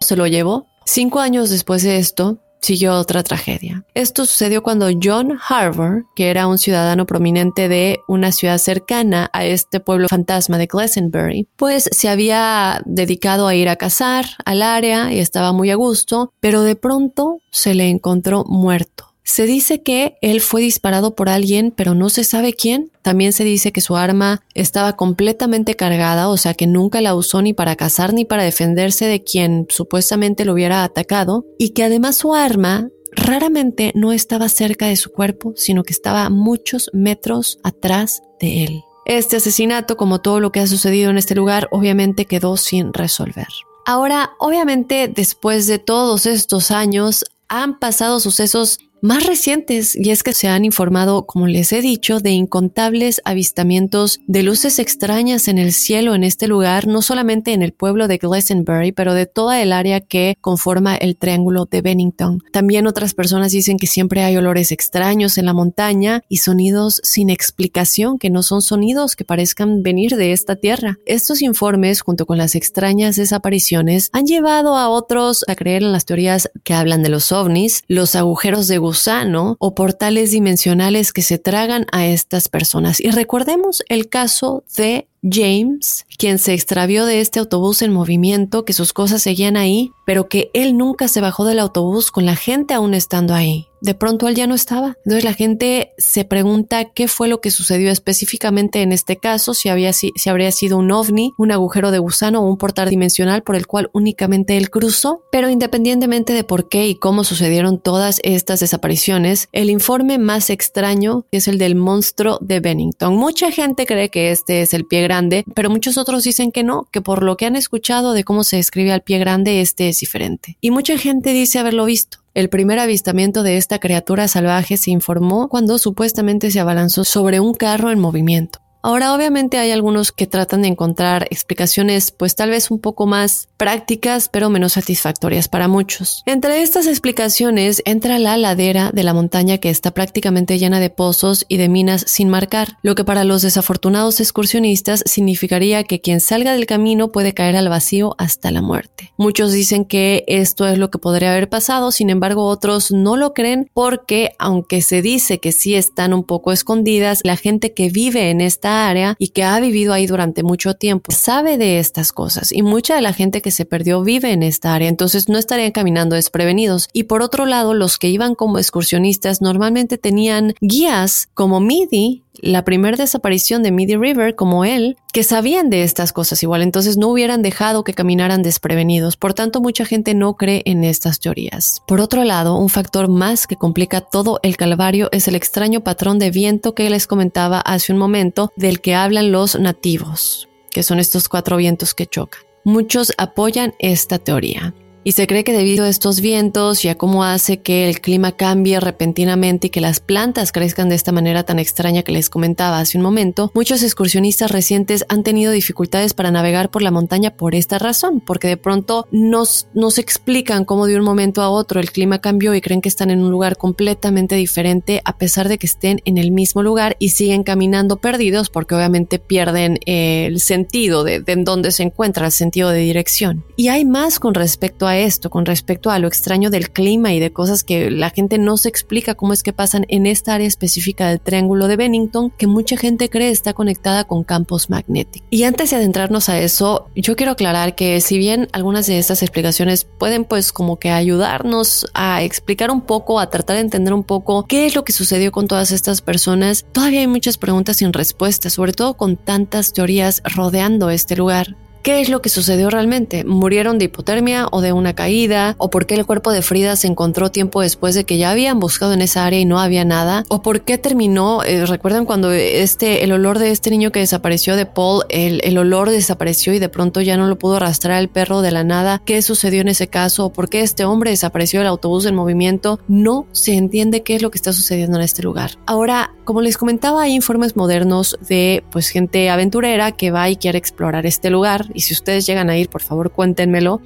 se 0.00 0.16
lo 0.16 0.26
llevó. 0.26 0.66
Cinco 0.84 1.20
años 1.20 1.50
después 1.50 1.82
de 1.82 1.98
esto, 1.98 2.38
siguió 2.60 2.94
otra 2.94 3.22
tragedia. 3.22 3.84
Esto 3.94 4.26
sucedió 4.26 4.62
cuando 4.62 4.88
John 5.02 5.38
Harbour, 5.48 6.06
que 6.14 6.30
era 6.30 6.46
un 6.46 6.58
ciudadano 6.58 7.06
prominente 7.06 7.68
de 7.68 8.00
una 8.08 8.32
ciudad 8.32 8.58
cercana 8.58 9.30
a 9.32 9.44
este 9.44 9.80
pueblo 9.80 10.08
fantasma 10.08 10.58
de 10.58 10.66
Glastonbury, 10.66 11.48
pues 11.56 11.88
se 11.92 12.08
había 12.08 12.82
dedicado 12.84 13.46
a 13.46 13.54
ir 13.54 13.68
a 13.68 13.76
cazar 13.76 14.26
al 14.44 14.62
área 14.62 15.12
y 15.12 15.18
estaba 15.18 15.52
muy 15.52 15.70
a 15.70 15.76
gusto, 15.76 16.32
pero 16.40 16.62
de 16.62 16.76
pronto 16.76 17.40
se 17.50 17.74
le 17.74 17.88
encontró 17.88 18.44
muerto. 18.44 19.07
Se 19.28 19.44
dice 19.44 19.82
que 19.82 20.16
él 20.22 20.40
fue 20.40 20.62
disparado 20.62 21.14
por 21.14 21.28
alguien, 21.28 21.70
pero 21.70 21.94
no 21.94 22.08
se 22.08 22.24
sabe 22.24 22.54
quién. 22.54 22.90
También 23.02 23.34
se 23.34 23.44
dice 23.44 23.72
que 23.72 23.82
su 23.82 23.94
arma 23.94 24.40
estaba 24.54 24.96
completamente 24.96 25.74
cargada, 25.74 26.30
o 26.30 26.38
sea 26.38 26.54
que 26.54 26.66
nunca 26.66 27.02
la 27.02 27.14
usó 27.14 27.42
ni 27.42 27.52
para 27.52 27.76
cazar 27.76 28.14
ni 28.14 28.24
para 28.24 28.42
defenderse 28.42 29.04
de 29.04 29.22
quien 29.22 29.66
supuestamente 29.68 30.46
lo 30.46 30.54
hubiera 30.54 30.82
atacado, 30.82 31.44
y 31.58 31.70
que 31.70 31.84
además 31.84 32.16
su 32.16 32.34
arma 32.34 32.88
raramente 33.12 33.92
no 33.94 34.12
estaba 34.12 34.48
cerca 34.48 34.86
de 34.86 34.96
su 34.96 35.10
cuerpo, 35.10 35.52
sino 35.56 35.82
que 35.82 35.92
estaba 35.92 36.30
muchos 36.30 36.88
metros 36.94 37.58
atrás 37.62 38.22
de 38.40 38.64
él. 38.64 38.80
Este 39.04 39.36
asesinato, 39.36 39.98
como 39.98 40.22
todo 40.22 40.40
lo 40.40 40.52
que 40.52 40.60
ha 40.60 40.66
sucedido 40.66 41.10
en 41.10 41.18
este 41.18 41.34
lugar, 41.34 41.68
obviamente 41.70 42.24
quedó 42.24 42.56
sin 42.56 42.94
resolver. 42.94 43.48
Ahora, 43.84 44.30
obviamente, 44.38 45.06
después 45.06 45.66
de 45.66 45.78
todos 45.78 46.24
estos 46.24 46.70
años, 46.70 47.26
han 47.48 47.78
pasado 47.78 48.20
sucesos 48.20 48.78
más 49.00 49.26
recientes 49.26 49.96
y 49.96 50.10
es 50.10 50.22
que 50.22 50.32
se 50.32 50.48
han 50.48 50.64
informado, 50.64 51.26
como 51.26 51.46
les 51.46 51.72
he 51.72 51.80
dicho, 51.80 52.20
de 52.20 52.30
incontables 52.30 53.20
avistamientos 53.24 54.20
de 54.26 54.42
luces 54.42 54.78
extrañas 54.78 55.48
en 55.48 55.58
el 55.58 55.72
cielo 55.72 56.14
en 56.14 56.24
este 56.24 56.48
lugar, 56.48 56.86
no 56.86 57.02
solamente 57.02 57.52
en 57.52 57.62
el 57.62 57.72
pueblo 57.72 58.08
de 58.08 58.18
Glastonbury, 58.18 58.92
pero 58.92 59.14
de 59.14 59.26
toda 59.26 59.62
el 59.62 59.72
área 59.72 60.00
que 60.00 60.36
conforma 60.40 60.96
el 60.96 61.16
triángulo 61.16 61.66
de 61.66 61.82
Bennington. 61.82 62.42
También 62.52 62.86
otras 62.86 63.14
personas 63.14 63.52
dicen 63.52 63.78
que 63.78 63.86
siempre 63.86 64.22
hay 64.22 64.36
olores 64.36 64.72
extraños 64.72 65.38
en 65.38 65.46
la 65.46 65.52
montaña 65.52 66.22
y 66.28 66.38
sonidos 66.38 67.00
sin 67.04 67.30
explicación, 67.30 68.18
que 68.18 68.30
no 68.30 68.42
son 68.42 68.62
sonidos 68.62 69.16
que 69.16 69.24
parezcan 69.24 69.82
venir 69.82 70.16
de 70.16 70.32
esta 70.32 70.56
tierra. 70.56 70.98
Estos 71.06 71.42
informes, 71.42 72.00
junto 72.00 72.26
con 72.26 72.38
las 72.38 72.54
extrañas 72.54 73.16
desapariciones, 73.16 74.10
han 74.12 74.26
llevado 74.26 74.76
a 74.76 74.88
otros 74.88 75.44
a 75.48 75.54
creer 75.54 75.82
en 75.82 75.92
las 75.92 76.04
teorías 76.04 76.50
que 76.64 76.74
hablan 76.74 77.02
de 77.02 77.08
los 77.08 77.32
ovnis, 77.32 77.82
los 77.88 78.14
agujeros 78.14 78.68
de 78.68 78.78
gusano 78.88 79.56
o 79.58 79.74
portales 79.74 80.30
dimensionales 80.30 81.12
que 81.12 81.22
se 81.22 81.38
tragan 81.38 81.84
a 81.92 82.06
estas 82.06 82.48
personas. 82.48 83.00
Y 83.00 83.10
recordemos 83.10 83.82
el 83.88 84.08
caso 84.08 84.64
de 84.76 85.06
James, 85.22 86.06
quien 86.16 86.38
se 86.38 86.54
extravió 86.54 87.06
de 87.06 87.20
este 87.20 87.38
autobús 87.38 87.82
en 87.82 87.92
movimiento, 87.92 88.64
que 88.64 88.72
sus 88.72 88.92
cosas 88.92 89.22
seguían 89.22 89.56
ahí, 89.56 89.92
pero 90.06 90.28
que 90.28 90.50
él 90.54 90.76
nunca 90.76 91.08
se 91.08 91.20
bajó 91.20 91.44
del 91.44 91.58
autobús 91.58 92.10
con 92.10 92.24
la 92.24 92.36
gente 92.36 92.74
aún 92.74 92.94
estando 92.94 93.34
ahí. 93.34 93.68
De 93.80 93.94
pronto 93.94 94.26
él 94.26 94.34
ya 94.34 94.46
no 94.46 94.54
estaba. 94.54 94.96
Entonces 95.04 95.24
la 95.24 95.34
gente 95.34 95.92
se 95.98 96.24
pregunta 96.24 96.86
qué 96.86 97.08
fue 97.08 97.28
lo 97.28 97.40
que 97.40 97.50
sucedió 97.50 97.90
específicamente 97.90 98.82
en 98.82 98.92
este 98.92 99.18
caso, 99.18 99.54
si, 99.54 99.68
había, 99.68 99.92
si, 99.92 100.12
habría 100.26 100.50
sido 100.50 100.78
un 100.78 100.90
ovni, 100.90 101.32
un 101.38 101.52
agujero 101.52 101.90
de 101.90 101.98
gusano 101.98 102.40
o 102.40 102.48
un 102.48 102.58
portal 102.58 102.90
dimensional 102.90 103.42
por 103.42 103.54
el 103.54 103.66
cual 103.66 103.90
únicamente 103.92 104.56
él 104.56 104.70
cruzó. 104.70 105.22
Pero 105.30 105.48
independientemente 105.48 106.32
de 106.32 106.44
por 106.44 106.68
qué 106.68 106.88
y 106.88 106.96
cómo 106.96 107.22
sucedieron 107.22 107.78
todas 107.78 108.18
estas 108.24 108.60
desapariciones, 108.60 109.48
el 109.52 109.70
informe 109.70 110.18
más 110.18 110.50
extraño 110.50 111.24
es 111.30 111.46
el 111.46 111.58
del 111.58 111.76
monstruo 111.76 112.38
de 112.40 112.60
Bennington. 112.60 113.14
Mucha 113.14 113.52
gente 113.52 113.86
cree 113.86 114.08
que 114.08 114.32
este 114.32 114.62
es 114.62 114.74
el 114.74 114.86
pie 114.86 115.02
grande, 115.08 115.44
pero 115.54 115.70
muchos 115.70 115.96
otros 115.96 116.22
dicen 116.22 116.52
que 116.52 116.64
no, 116.64 116.86
que 116.92 117.00
por 117.00 117.22
lo 117.22 117.38
que 117.38 117.46
han 117.46 117.56
escuchado 117.56 118.12
de 118.12 118.24
cómo 118.24 118.44
se 118.44 118.58
escribe 118.58 118.92
al 118.92 119.00
pie 119.00 119.18
grande, 119.18 119.62
este 119.62 119.88
es 119.88 120.00
diferente. 120.00 120.58
Y 120.60 120.70
mucha 120.70 120.98
gente 120.98 121.32
dice 121.32 121.58
haberlo 121.58 121.86
visto. 121.86 122.18
El 122.34 122.50
primer 122.50 122.78
avistamiento 122.78 123.42
de 123.42 123.56
esta 123.56 123.78
criatura 123.78 124.28
salvaje 124.28 124.76
se 124.76 124.90
informó 124.90 125.48
cuando 125.48 125.78
supuestamente 125.78 126.50
se 126.50 126.60
abalanzó 126.60 127.04
sobre 127.04 127.40
un 127.40 127.54
carro 127.54 127.90
en 127.90 127.98
movimiento. 127.98 128.60
Ahora 128.80 129.12
obviamente 129.12 129.58
hay 129.58 129.72
algunos 129.72 130.12
que 130.12 130.28
tratan 130.28 130.62
de 130.62 130.68
encontrar 130.68 131.26
explicaciones 131.30 132.12
pues 132.12 132.36
tal 132.36 132.50
vez 132.50 132.70
un 132.70 132.78
poco 132.78 133.06
más 133.06 133.48
prácticas 133.56 134.28
pero 134.28 134.50
menos 134.50 134.74
satisfactorias 134.74 135.48
para 135.48 135.66
muchos. 135.66 136.22
Entre 136.26 136.62
estas 136.62 136.86
explicaciones 136.86 137.82
entra 137.84 138.20
la 138.20 138.36
ladera 138.36 138.90
de 138.92 139.02
la 139.02 139.14
montaña 139.14 139.58
que 139.58 139.70
está 139.70 139.90
prácticamente 139.90 140.58
llena 140.58 140.78
de 140.78 140.90
pozos 140.90 141.44
y 141.48 141.56
de 141.56 141.68
minas 141.68 142.04
sin 142.06 142.28
marcar, 142.28 142.78
lo 142.82 142.94
que 142.94 143.04
para 143.04 143.24
los 143.24 143.42
desafortunados 143.42 144.20
excursionistas 144.20 145.02
significaría 145.06 145.82
que 145.82 146.00
quien 146.00 146.20
salga 146.20 146.52
del 146.52 146.66
camino 146.66 147.08
puede 147.10 147.34
caer 147.34 147.56
al 147.56 147.68
vacío 147.68 148.14
hasta 148.16 148.52
la 148.52 148.62
muerte. 148.62 149.12
Muchos 149.16 149.52
dicen 149.52 149.84
que 149.86 150.24
esto 150.28 150.68
es 150.68 150.78
lo 150.78 150.90
que 150.90 150.98
podría 150.98 151.32
haber 151.32 151.48
pasado, 151.48 151.90
sin 151.90 152.10
embargo 152.10 152.46
otros 152.46 152.92
no 152.92 153.16
lo 153.16 153.34
creen 153.34 153.68
porque 153.74 154.32
aunque 154.38 154.82
se 154.82 155.02
dice 155.02 155.40
que 155.40 155.50
sí 155.50 155.74
están 155.74 156.14
un 156.14 156.22
poco 156.22 156.52
escondidas, 156.52 157.22
la 157.24 157.36
gente 157.36 157.74
que 157.74 157.90
vive 157.90 158.30
en 158.30 158.40
esta 158.40 158.67
área 158.68 159.16
y 159.18 159.28
que 159.28 159.44
ha 159.44 159.58
vivido 159.60 159.92
ahí 159.92 160.06
durante 160.06 160.42
mucho 160.42 160.74
tiempo 160.74 161.12
sabe 161.12 161.58
de 161.58 161.78
estas 161.78 162.12
cosas 162.12 162.52
y 162.52 162.62
mucha 162.62 162.94
de 162.94 163.02
la 163.02 163.12
gente 163.12 163.42
que 163.42 163.50
se 163.50 163.64
perdió 163.64 164.02
vive 164.02 164.32
en 164.32 164.42
esta 164.42 164.74
área, 164.74 164.88
entonces 164.88 165.28
no 165.28 165.38
estarían 165.38 165.72
caminando 165.72 166.16
desprevenidos. 166.16 166.88
Y 166.92 167.04
por 167.04 167.22
otro 167.22 167.46
lado, 167.46 167.74
los 167.74 167.98
que 167.98 168.08
iban 168.08 168.34
como 168.34 168.58
excursionistas 168.58 169.40
normalmente 169.40 169.98
tenían 169.98 170.54
guías 170.60 171.28
como 171.34 171.60
Midi 171.60 172.24
la 172.40 172.64
primera 172.64 172.96
desaparición 172.96 173.62
de 173.62 173.72
Midi 173.72 173.96
River 173.96 174.34
como 174.34 174.64
él, 174.64 174.96
que 175.12 175.24
sabían 175.24 175.70
de 175.70 175.82
estas 175.82 176.12
cosas 176.12 176.42
igual, 176.42 176.62
entonces 176.62 176.96
no 176.96 177.08
hubieran 177.08 177.42
dejado 177.42 177.84
que 177.84 177.94
caminaran 177.94 178.42
desprevenidos. 178.42 179.16
Por 179.16 179.34
tanto, 179.34 179.60
mucha 179.60 179.84
gente 179.84 180.14
no 180.14 180.34
cree 180.34 180.62
en 180.64 180.84
estas 180.84 181.18
teorías. 181.18 181.82
Por 181.86 182.00
otro 182.00 182.24
lado, 182.24 182.56
un 182.56 182.68
factor 182.68 183.08
más 183.08 183.46
que 183.46 183.56
complica 183.56 184.00
todo 184.00 184.38
el 184.42 184.56
calvario 184.56 185.08
es 185.12 185.28
el 185.28 185.34
extraño 185.34 185.80
patrón 185.80 186.18
de 186.18 186.30
viento 186.30 186.74
que 186.74 186.88
les 186.90 187.06
comentaba 187.06 187.60
hace 187.60 187.92
un 187.92 187.98
momento, 187.98 188.52
del 188.58 188.80
que 188.80 188.94
hablan 188.94 189.32
los 189.32 189.58
nativos, 189.58 190.48
que 190.70 190.82
son 190.82 190.98
estos 190.98 191.28
cuatro 191.28 191.56
vientos 191.56 191.94
que 191.94 192.06
chocan. 192.06 192.42
Muchos 192.64 193.12
apoyan 193.16 193.74
esta 193.78 194.18
teoría. 194.18 194.74
Y 195.08 195.12
se 195.12 195.26
cree 195.26 195.42
que 195.42 195.54
debido 195.54 195.86
a 195.86 195.88
estos 195.88 196.20
vientos 196.20 196.84
y 196.84 196.90
a 196.90 196.98
cómo 196.98 197.24
hace 197.24 197.62
que 197.62 197.88
el 197.88 198.02
clima 198.02 198.32
cambie 198.32 198.78
repentinamente 198.78 199.68
y 199.68 199.70
que 199.70 199.80
las 199.80 200.00
plantas 200.00 200.52
crezcan 200.52 200.90
de 200.90 200.96
esta 200.96 201.12
manera 201.12 201.44
tan 201.44 201.58
extraña 201.58 202.02
que 202.02 202.12
les 202.12 202.28
comentaba 202.28 202.78
hace 202.78 202.98
un 202.98 203.04
momento, 203.04 203.50
muchos 203.54 203.82
excursionistas 203.82 204.50
recientes 204.50 205.06
han 205.08 205.22
tenido 205.22 205.50
dificultades 205.50 206.12
para 206.12 206.30
navegar 206.30 206.70
por 206.70 206.82
la 206.82 206.90
montaña 206.90 207.30
por 207.30 207.54
esta 207.54 207.78
razón, 207.78 208.20
porque 208.20 208.48
de 208.48 208.58
pronto 208.58 209.06
nos, 209.10 209.68
nos 209.72 209.96
explican 209.96 210.66
cómo 210.66 210.84
de 210.84 210.98
un 210.98 211.04
momento 211.04 211.40
a 211.40 211.48
otro 211.48 211.80
el 211.80 211.90
clima 211.90 212.18
cambió 212.18 212.54
y 212.54 212.60
creen 212.60 212.82
que 212.82 212.90
están 212.90 213.08
en 213.08 213.22
un 213.22 213.30
lugar 213.30 213.56
completamente 213.56 214.34
diferente 214.34 215.00
a 215.06 215.16
pesar 215.16 215.48
de 215.48 215.56
que 215.56 215.68
estén 215.68 216.02
en 216.04 216.18
el 216.18 216.32
mismo 216.32 216.62
lugar 216.62 216.96
y 216.98 217.08
siguen 217.08 217.44
caminando 217.44 217.96
perdidos 217.96 218.50
porque 218.50 218.74
obviamente 218.74 219.18
pierden 219.18 219.78
el 219.86 220.38
sentido 220.40 221.02
de, 221.02 221.20
de 221.20 221.32
en 221.32 221.44
dónde 221.44 221.72
se 221.72 221.84
encuentra, 221.84 222.26
el 222.26 222.32
sentido 222.32 222.68
de 222.68 222.80
dirección. 222.80 223.46
Y 223.56 223.68
hay 223.68 223.86
más 223.86 224.20
con 224.20 224.34
respecto 224.34 224.86
a 224.86 224.97
esto, 225.04 225.30
con 225.30 225.46
respecto 225.46 225.90
a 225.90 225.98
lo 225.98 226.08
extraño 226.08 226.50
del 226.50 226.70
clima 226.70 227.12
y 227.12 227.20
de 227.20 227.32
cosas 227.32 227.64
que 227.64 227.90
la 227.90 228.10
gente 228.10 228.38
no 228.38 228.56
se 228.56 228.68
explica 228.68 229.14
cómo 229.14 229.32
es 229.32 229.42
que 229.42 229.52
pasan 229.52 229.84
en 229.88 230.06
esta 230.06 230.34
área 230.34 230.46
específica 230.46 231.08
del 231.08 231.20
Triángulo 231.20 231.68
de 231.68 231.76
Bennington, 231.76 232.30
que 232.30 232.46
mucha 232.46 232.76
gente 232.76 233.08
cree 233.08 233.30
está 233.30 233.52
conectada 233.52 234.04
con 234.04 234.24
campos 234.24 234.70
magnéticos. 234.70 235.26
Y 235.30 235.44
antes 235.44 235.70
de 235.70 235.76
adentrarnos 235.76 236.28
a 236.28 236.38
eso, 236.38 236.88
yo 236.94 237.16
quiero 237.16 237.32
aclarar 237.32 237.74
que 237.74 238.00
si 238.00 238.18
bien 238.18 238.48
algunas 238.52 238.86
de 238.86 238.98
estas 238.98 239.22
explicaciones 239.22 239.84
pueden 239.84 240.24
pues 240.24 240.52
como 240.52 240.78
que 240.78 240.90
ayudarnos 240.90 241.86
a 241.94 242.22
explicar 242.22 242.70
un 242.70 242.82
poco, 242.82 243.20
a 243.20 243.30
tratar 243.30 243.56
de 243.56 243.62
entender 243.62 243.92
un 243.92 244.04
poco 244.04 244.46
qué 244.46 244.66
es 244.66 244.74
lo 244.74 244.84
que 244.84 244.92
sucedió 244.92 245.32
con 245.32 245.48
todas 245.48 245.72
estas 245.72 246.02
personas, 246.02 246.66
todavía 246.72 247.00
hay 247.00 247.06
muchas 247.06 247.38
preguntas 247.38 247.78
sin 247.78 247.92
respuesta, 247.92 248.50
sobre 248.50 248.72
todo 248.72 248.94
con 248.94 249.16
tantas 249.16 249.72
teorías 249.72 250.22
rodeando 250.24 250.90
este 250.90 251.16
lugar. 251.16 251.56
¿Qué 251.82 252.00
es 252.00 252.08
lo 252.08 252.20
que 252.20 252.28
sucedió 252.28 252.70
realmente? 252.70 253.24
¿Murieron 253.24 253.78
de 253.78 253.86
hipotermia 253.86 254.48
o 254.50 254.60
de 254.60 254.72
una 254.72 254.94
caída? 254.94 255.54
¿O 255.58 255.70
por 255.70 255.86
qué 255.86 255.94
el 255.94 256.06
cuerpo 256.06 256.32
de 256.32 256.42
Frida 256.42 256.76
se 256.76 256.86
encontró 256.86 257.30
tiempo 257.30 257.62
después 257.62 257.94
de 257.94 258.04
que 258.04 258.18
ya 258.18 258.30
habían 258.30 258.60
buscado 258.60 258.92
en 258.92 259.02
esa 259.02 259.24
área 259.24 259.40
y 259.40 259.44
no 259.44 259.60
había 259.60 259.84
nada? 259.84 260.24
¿O 260.28 260.42
por 260.42 260.62
qué 260.62 260.78
terminó? 260.78 261.42
Eh, 261.44 261.66
¿Recuerdan 261.66 262.04
cuando 262.04 262.32
este, 262.32 263.04
el 263.04 263.12
olor 263.12 263.38
de 263.38 263.50
este 263.50 263.70
niño 263.70 263.92
que 263.92 264.00
desapareció 264.00 264.56
de 264.56 264.66
Paul, 264.66 265.04
el, 265.08 265.40
el, 265.44 265.56
olor 265.58 265.90
desapareció 265.90 266.52
y 266.52 266.58
de 266.58 266.68
pronto 266.68 267.00
ya 267.00 267.16
no 267.16 267.26
lo 267.26 267.38
pudo 267.38 267.56
arrastrar 267.56 268.00
el 268.00 268.08
perro 268.08 268.42
de 268.42 268.50
la 268.50 268.64
nada? 268.64 269.00
¿Qué 269.04 269.22
sucedió 269.22 269.60
en 269.60 269.68
ese 269.68 269.88
caso? 269.88 270.26
¿O 270.26 270.32
por 270.32 270.48
qué 270.48 270.60
este 270.60 270.84
hombre 270.84 271.10
desapareció 271.10 271.60
del 271.60 271.68
autobús 271.68 272.06
en 272.06 272.14
movimiento? 272.14 272.80
No 272.88 273.26
se 273.32 273.54
entiende 273.54 274.02
qué 274.02 274.16
es 274.16 274.22
lo 274.22 274.30
que 274.30 274.38
está 274.38 274.52
sucediendo 274.52 274.98
en 274.98 275.04
este 275.04 275.22
lugar. 275.22 275.52
Ahora, 275.66 276.12
como 276.28 276.42
les 276.42 276.58
comentaba, 276.58 277.04
hay 277.04 277.14
informes 277.14 277.56
modernos 277.56 278.18
de 278.28 278.62
pues 278.70 278.90
gente 278.90 279.30
aventurera 279.30 279.92
que 279.92 280.10
va 280.10 280.28
y 280.28 280.36
quiere 280.36 280.58
explorar 280.58 281.06
este 281.06 281.30
lugar 281.30 281.70
y 281.72 281.80
si 281.80 281.94
ustedes 281.94 282.26
llegan 282.26 282.50
a 282.50 282.58
ir, 282.58 282.68
por 282.68 282.82
favor 282.82 283.12
cuéntenmelo, 283.12 283.80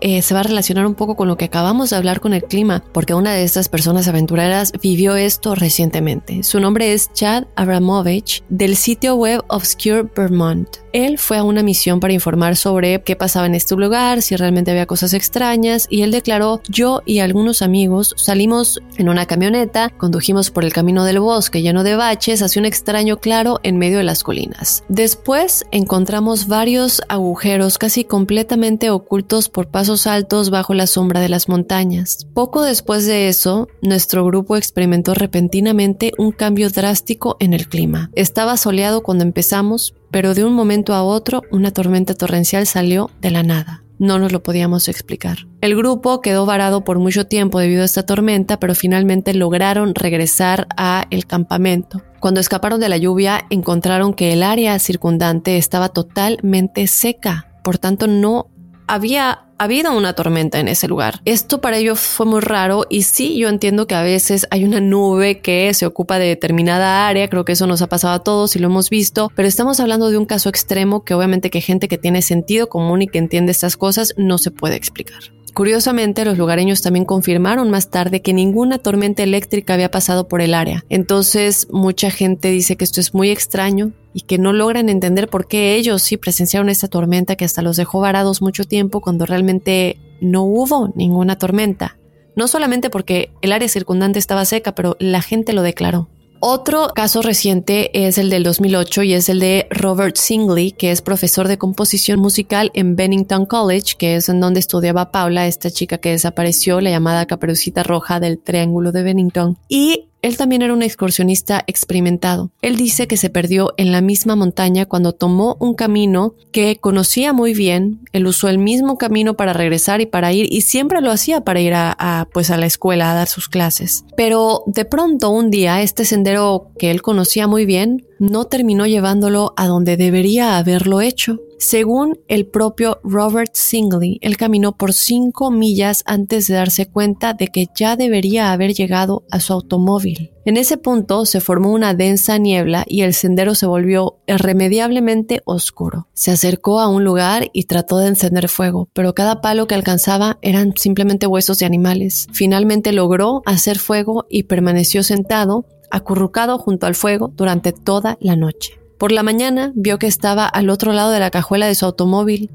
eh, 0.00 0.22
se 0.22 0.32
va 0.32 0.38
a 0.38 0.44
relacionar 0.44 0.86
un 0.86 0.94
poco 0.94 1.16
con 1.16 1.26
lo 1.26 1.36
que 1.36 1.46
acabamos 1.46 1.90
de 1.90 1.96
hablar 1.96 2.20
con 2.20 2.32
el 2.32 2.44
clima, 2.44 2.84
porque 2.92 3.12
una 3.12 3.32
de 3.32 3.42
estas 3.42 3.68
personas 3.68 4.06
aventureras 4.06 4.72
vivió 4.80 5.16
esto 5.16 5.56
recientemente. 5.56 6.44
Su 6.44 6.60
nombre 6.60 6.92
es 6.92 7.12
Chad 7.12 7.48
Abramovich 7.56 8.44
del 8.48 8.76
sitio 8.76 9.16
web 9.16 9.42
Obscure 9.48 10.04
Vermont. 10.14 10.68
Él 10.92 11.18
fue 11.18 11.38
a 11.38 11.44
una 11.44 11.62
misión 11.62 12.00
para 12.00 12.12
informar 12.12 12.56
sobre 12.56 13.02
qué 13.02 13.16
pasaba 13.16 13.46
en 13.46 13.54
este 13.54 13.76
lugar, 13.76 14.22
si 14.22 14.36
realmente 14.36 14.70
había 14.70 14.86
cosas 14.86 15.14
extrañas, 15.14 15.86
y 15.88 16.02
él 16.02 16.10
declaró, 16.10 16.60
yo 16.68 17.02
y 17.06 17.20
algunos 17.20 17.62
amigos 17.62 18.14
salimos 18.16 18.80
en 18.96 19.08
una 19.08 19.26
camioneta, 19.26 19.90
condujimos 19.90 20.50
por 20.50 20.64
el 20.64 20.72
camino 20.72 21.04
del 21.04 21.20
bosque 21.20 21.62
lleno 21.62 21.84
de 21.84 21.94
baches 21.94 22.42
hacia 22.42 22.60
un 22.60 22.66
extraño 22.66 23.18
claro 23.18 23.60
en 23.62 23.78
medio 23.78 23.98
de 23.98 24.04
las 24.04 24.22
colinas. 24.22 24.82
Después 24.88 25.64
encontramos 25.70 26.48
varios 26.48 27.02
agujeros 27.08 27.78
casi 27.78 28.04
completamente 28.04 28.90
ocultos 28.90 29.48
por 29.48 29.68
pasos 29.68 30.06
altos 30.06 30.50
bajo 30.50 30.74
la 30.74 30.86
sombra 30.86 31.20
de 31.20 31.28
las 31.28 31.48
montañas. 31.48 32.26
Poco 32.34 32.62
después 32.62 33.06
de 33.06 33.28
eso, 33.28 33.68
nuestro 33.82 34.24
grupo 34.24 34.56
experimentó 34.56 35.14
repentinamente 35.14 36.12
un 36.18 36.32
cambio 36.32 36.70
drástico 36.70 37.36
en 37.40 37.54
el 37.54 37.68
clima. 37.68 38.10
Estaba 38.14 38.56
soleado 38.56 39.02
cuando 39.02 39.24
empezamos, 39.24 39.94
pero 40.10 40.34
de 40.34 40.44
un 40.44 40.54
momento 40.54 40.94
a 40.94 41.02
otro 41.02 41.42
una 41.50 41.70
tormenta 41.70 42.14
torrencial 42.14 42.66
salió 42.66 43.10
de 43.20 43.30
la 43.30 43.42
nada. 43.42 43.84
No 43.98 44.18
nos 44.18 44.32
lo 44.32 44.42
podíamos 44.42 44.88
explicar. 44.88 45.46
El 45.60 45.76
grupo 45.76 46.22
quedó 46.22 46.46
varado 46.46 46.84
por 46.84 46.98
mucho 46.98 47.26
tiempo 47.26 47.58
debido 47.58 47.82
a 47.82 47.84
esta 47.84 48.06
tormenta, 48.06 48.58
pero 48.58 48.74
finalmente 48.74 49.34
lograron 49.34 49.94
regresar 49.94 50.66
a 50.78 51.06
el 51.10 51.26
campamento. 51.26 52.02
Cuando 52.18 52.40
escaparon 52.40 52.80
de 52.80 52.88
la 52.88 52.96
lluvia, 52.96 53.44
encontraron 53.50 54.14
que 54.14 54.32
el 54.32 54.42
área 54.42 54.78
circundante 54.78 55.58
estaba 55.58 55.90
totalmente 55.90 56.86
seca, 56.86 57.52
por 57.62 57.76
tanto 57.76 58.06
no 58.06 58.46
había 58.90 59.44
habido 59.56 59.96
una 59.96 60.14
tormenta 60.14 60.58
en 60.58 60.66
ese 60.66 60.88
lugar. 60.88 61.20
Esto 61.24 61.60
para 61.60 61.76
ellos 61.76 62.00
fue 62.00 62.26
muy 62.26 62.40
raro 62.40 62.86
y 62.88 63.02
sí, 63.02 63.36
yo 63.38 63.48
entiendo 63.48 63.86
que 63.86 63.94
a 63.94 64.02
veces 64.02 64.48
hay 64.50 64.64
una 64.64 64.80
nube 64.80 65.40
que 65.40 65.72
se 65.74 65.86
ocupa 65.86 66.18
de 66.18 66.26
determinada 66.26 67.06
área, 67.06 67.28
creo 67.28 67.44
que 67.44 67.52
eso 67.52 67.66
nos 67.66 67.82
ha 67.82 67.88
pasado 67.88 68.14
a 68.14 68.24
todos 68.24 68.56
y 68.56 68.58
lo 68.58 68.66
hemos 68.66 68.90
visto, 68.90 69.30
pero 69.36 69.46
estamos 69.46 69.78
hablando 69.78 70.10
de 70.10 70.18
un 70.18 70.24
caso 70.24 70.48
extremo 70.48 71.04
que 71.04 71.14
obviamente 71.14 71.50
que 71.50 71.60
gente 71.60 71.88
que 71.88 71.98
tiene 71.98 72.22
sentido 72.22 72.68
común 72.68 73.02
y 73.02 73.06
que 73.06 73.18
entiende 73.18 73.52
estas 73.52 73.76
cosas 73.76 74.14
no 74.16 74.38
se 74.38 74.50
puede 74.50 74.76
explicar. 74.76 75.20
Curiosamente, 75.52 76.24
los 76.24 76.38
lugareños 76.38 76.82
también 76.82 77.04
confirmaron 77.04 77.70
más 77.70 77.90
tarde 77.90 78.22
que 78.22 78.32
ninguna 78.32 78.78
tormenta 78.78 79.22
eléctrica 79.22 79.74
había 79.74 79.90
pasado 79.90 80.28
por 80.28 80.40
el 80.40 80.54
área. 80.54 80.84
Entonces, 80.88 81.66
mucha 81.70 82.10
gente 82.10 82.50
dice 82.50 82.76
que 82.76 82.84
esto 82.84 83.00
es 83.00 83.14
muy 83.14 83.30
extraño 83.30 83.92
y 84.12 84.22
que 84.22 84.38
no 84.38 84.52
logran 84.52 84.88
entender 84.88 85.28
por 85.28 85.48
qué 85.48 85.74
ellos 85.74 86.02
sí 86.02 86.16
presenciaron 86.16 86.68
esta 86.68 86.88
tormenta 86.88 87.36
que 87.36 87.44
hasta 87.44 87.62
los 87.62 87.76
dejó 87.76 88.00
varados 88.00 88.42
mucho 88.42 88.64
tiempo 88.64 89.00
cuando 89.00 89.26
realmente 89.26 89.98
no 90.20 90.42
hubo 90.42 90.92
ninguna 90.94 91.36
tormenta. 91.36 91.96
No 92.36 92.48
solamente 92.48 92.90
porque 92.90 93.32
el 93.42 93.52
área 93.52 93.68
circundante 93.68 94.18
estaba 94.18 94.44
seca, 94.44 94.74
pero 94.74 94.96
la 95.00 95.22
gente 95.22 95.52
lo 95.52 95.62
declaró. 95.62 96.08
Otro 96.42 96.88
caso 96.94 97.20
reciente 97.20 98.06
es 98.06 98.16
el 98.16 98.30
del 98.30 98.44
2008 98.44 99.02
y 99.02 99.12
es 99.12 99.28
el 99.28 99.40
de 99.40 99.66
Robert 99.70 100.16
Singley, 100.16 100.72
que 100.72 100.90
es 100.90 101.02
profesor 101.02 101.48
de 101.48 101.58
composición 101.58 102.18
musical 102.18 102.70
en 102.72 102.96
Bennington 102.96 103.44
College, 103.44 103.96
que 103.98 104.16
es 104.16 104.30
en 104.30 104.40
donde 104.40 104.58
estudiaba 104.58 105.12
Paula, 105.12 105.46
esta 105.46 105.70
chica 105.70 105.98
que 105.98 106.12
desapareció, 106.12 106.80
la 106.80 106.88
llamada 106.88 107.26
caperucita 107.26 107.82
roja 107.82 108.20
del 108.20 108.38
Triángulo 108.38 108.90
de 108.90 109.02
Bennington. 109.02 109.58
Y 109.68 110.09
él 110.22 110.36
también 110.36 110.62
era 110.62 110.72
un 110.72 110.82
excursionista 110.82 111.64
experimentado. 111.66 112.50
Él 112.62 112.76
dice 112.76 113.06
que 113.06 113.16
se 113.16 113.30
perdió 113.30 113.72
en 113.76 113.92
la 113.92 114.00
misma 114.00 114.36
montaña 114.36 114.86
cuando 114.86 115.12
tomó 115.12 115.56
un 115.60 115.74
camino 115.74 116.34
que 116.52 116.76
conocía 116.76 117.32
muy 117.32 117.54
bien. 117.54 118.00
Él 118.12 118.26
usó 118.26 118.48
el 118.48 118.58
mismo 118.58 118.98
camino 118.98 119.34
para 119.34 119.52
regresar 119.52 120.00
y 120.00 120.06
para 120.06 120.32
ir 120.32 120.46
y 120.50 120.62
siempre 120.62 121.00
lo 121.00 121.10
hacía 121.10 121.42
para 121.42 121.60
ir 121.60 121.72
a, 121.74 122.28
pues 122.32 122.50
a 122.50 122.56
la 122.56 122.66
escuela 122.66 123.10
a 123.10 123.14
dar 123.14 123.28
sus 123.28 123.48
clases. 123.48 124.04
Pero 124.16 124.62
de 124.66 124.84
pronto 124.84 125.30
un 125.30 125.50
día 125.50 125.82
este 125.82 126.04
sendero 126.04 126.70
que 126.78 126.90
él 126.90 127.02
conocía 127.02 127.46
muy 127.46 127.64
bien 127.64 128.06
no 128.18 128.44
terminó 128.44 128.86
llevándolo 128.86 129.54
a 129.56 129.66
donde 129.66 129.96
debería 129.96 130.58
haberlo 130.58 131.00
hecho. 131.00 131.40
Según 131.60 132.18
el 132.26 132.46
propio 132.46 133.00
Robert 133.04 133.50
Singley, 133.52 134.18
él 134.22 134.38
caminó 134.38 134.78
por 134.78 134.94
cinco 134.94 135.50
millas 135.50 136.02
antes 136.06 136.48
de 136.48 136.54
darse 136.54 136.86
cuenta 136.86 137.34
de 137.34 137.48
que 137.48 137.66
ya 137.76 137.96
debería 137.96 138.50
haber 138.50 138.72
llegado 138.72 139.24
a 139.30 139.40
su 139.40 139.52
automóvil. 139.52 140.32
En 140.46 140.56
ese 140.56 140.78
punto 140.78 141.26
se 141.26 141.42
formó 141.42 141.74
una 141.74 141.92
densa 141.92 142.38
niebla 142.38 142.86
y 142.88 143.02
el 143.02 143.12
sendero 143.12 143.54
se 143.54 143.66
volvió 143.66 144.20
irremediablemente 144.26 145.42
oscuro. 145.44 146.08
Se 146.14 146.30
acercó 146.30 146.80
a 146.80 146.88
un 146.88 147.04
lugar 147.04 147.50
y 147.52 147.64
trató 147.64 147.98
de 147.98 148.08
encender 148.08 148.48
fuego, 148.48 148.88
pero 148.94 149.14
cada 149.14 149.42
palo 149.42 149.66
que 149.66 149.74
alcanzaba 149.74 150.38
eran 150.40 150.72
simplemente 150.78 151.26
huesos 151.26 151.58
de 151.58 151.66
animales. 151.66 152.26
Finalmente 152.32 152.94
logró 152.94 153.42
hacer 153.44 153.78
fuego 153.78 154.24
y 154.30 154.44
permaneció 154.44 155.02
sentado, 155.02 155.66
acurrucado 155.90 156.56
junto 156.56 156.86
al 156.86 156.94
fuego 156.94 157.30
durante 157.36 157.72
toda 157.72 158.16
la 158.18 158.34
noche. 158.34 158.79
Por 159.00 159.12
la 159.12 159.22
mañana 159.22 159.72
vio 159.74 159.98
que 159.98 160.06
estaba 160.06 160.44
al 160.44 160.68
otro 160.68 160.92
lado 160.92 161.10
de 161.10 161.20
la 161.20 161.30
cajuela 161.30 161.66
de 161.66 161.74
su 161.74 161.86
automóvil 161.86 162.50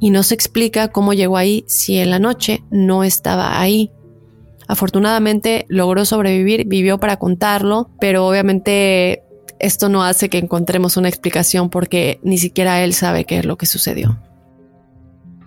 y 0.00 0.08
no 0.08 0.22
se 0.22 0.32
explica 0.32 0.88
cómo 0.88 1.12
llegó 1.12 1.36
ahí 1.36 1.66
si 1.68 1.98
en 1.98 2.08
la 2.08 2.18
noche 2.18 2.62
no 2.70 3.04
estaba 3.04 3.60
ahí. 3.60 3.90
Afortunadamente 4.66 5.66
logró 5.68 6.06
sobrevivir, 6.06 6.66
vivió 6.66 6.96
para 6.96 7.18
contarlo, 7.18 7.90
pero 8.00 8.26
obviamente 8.26 9.22
esto 9.58 9.90
no 9.90 10.02
hace 10.02 10.30
que 10.30 10.38
encontremos 10.38 10.96
una 10.96 11.10
explicación 11.10 11.68
porque 11.68 12.18
ni 12.22 12.38
siquiera 12.38 12.82
él 12.82 12.94
sabe 12.94 13.26
qué 13.26 13.40
es 13.40 13.44
lo 13.44 13.58
que 13.58 13.66
sucedió. 13.66 14.18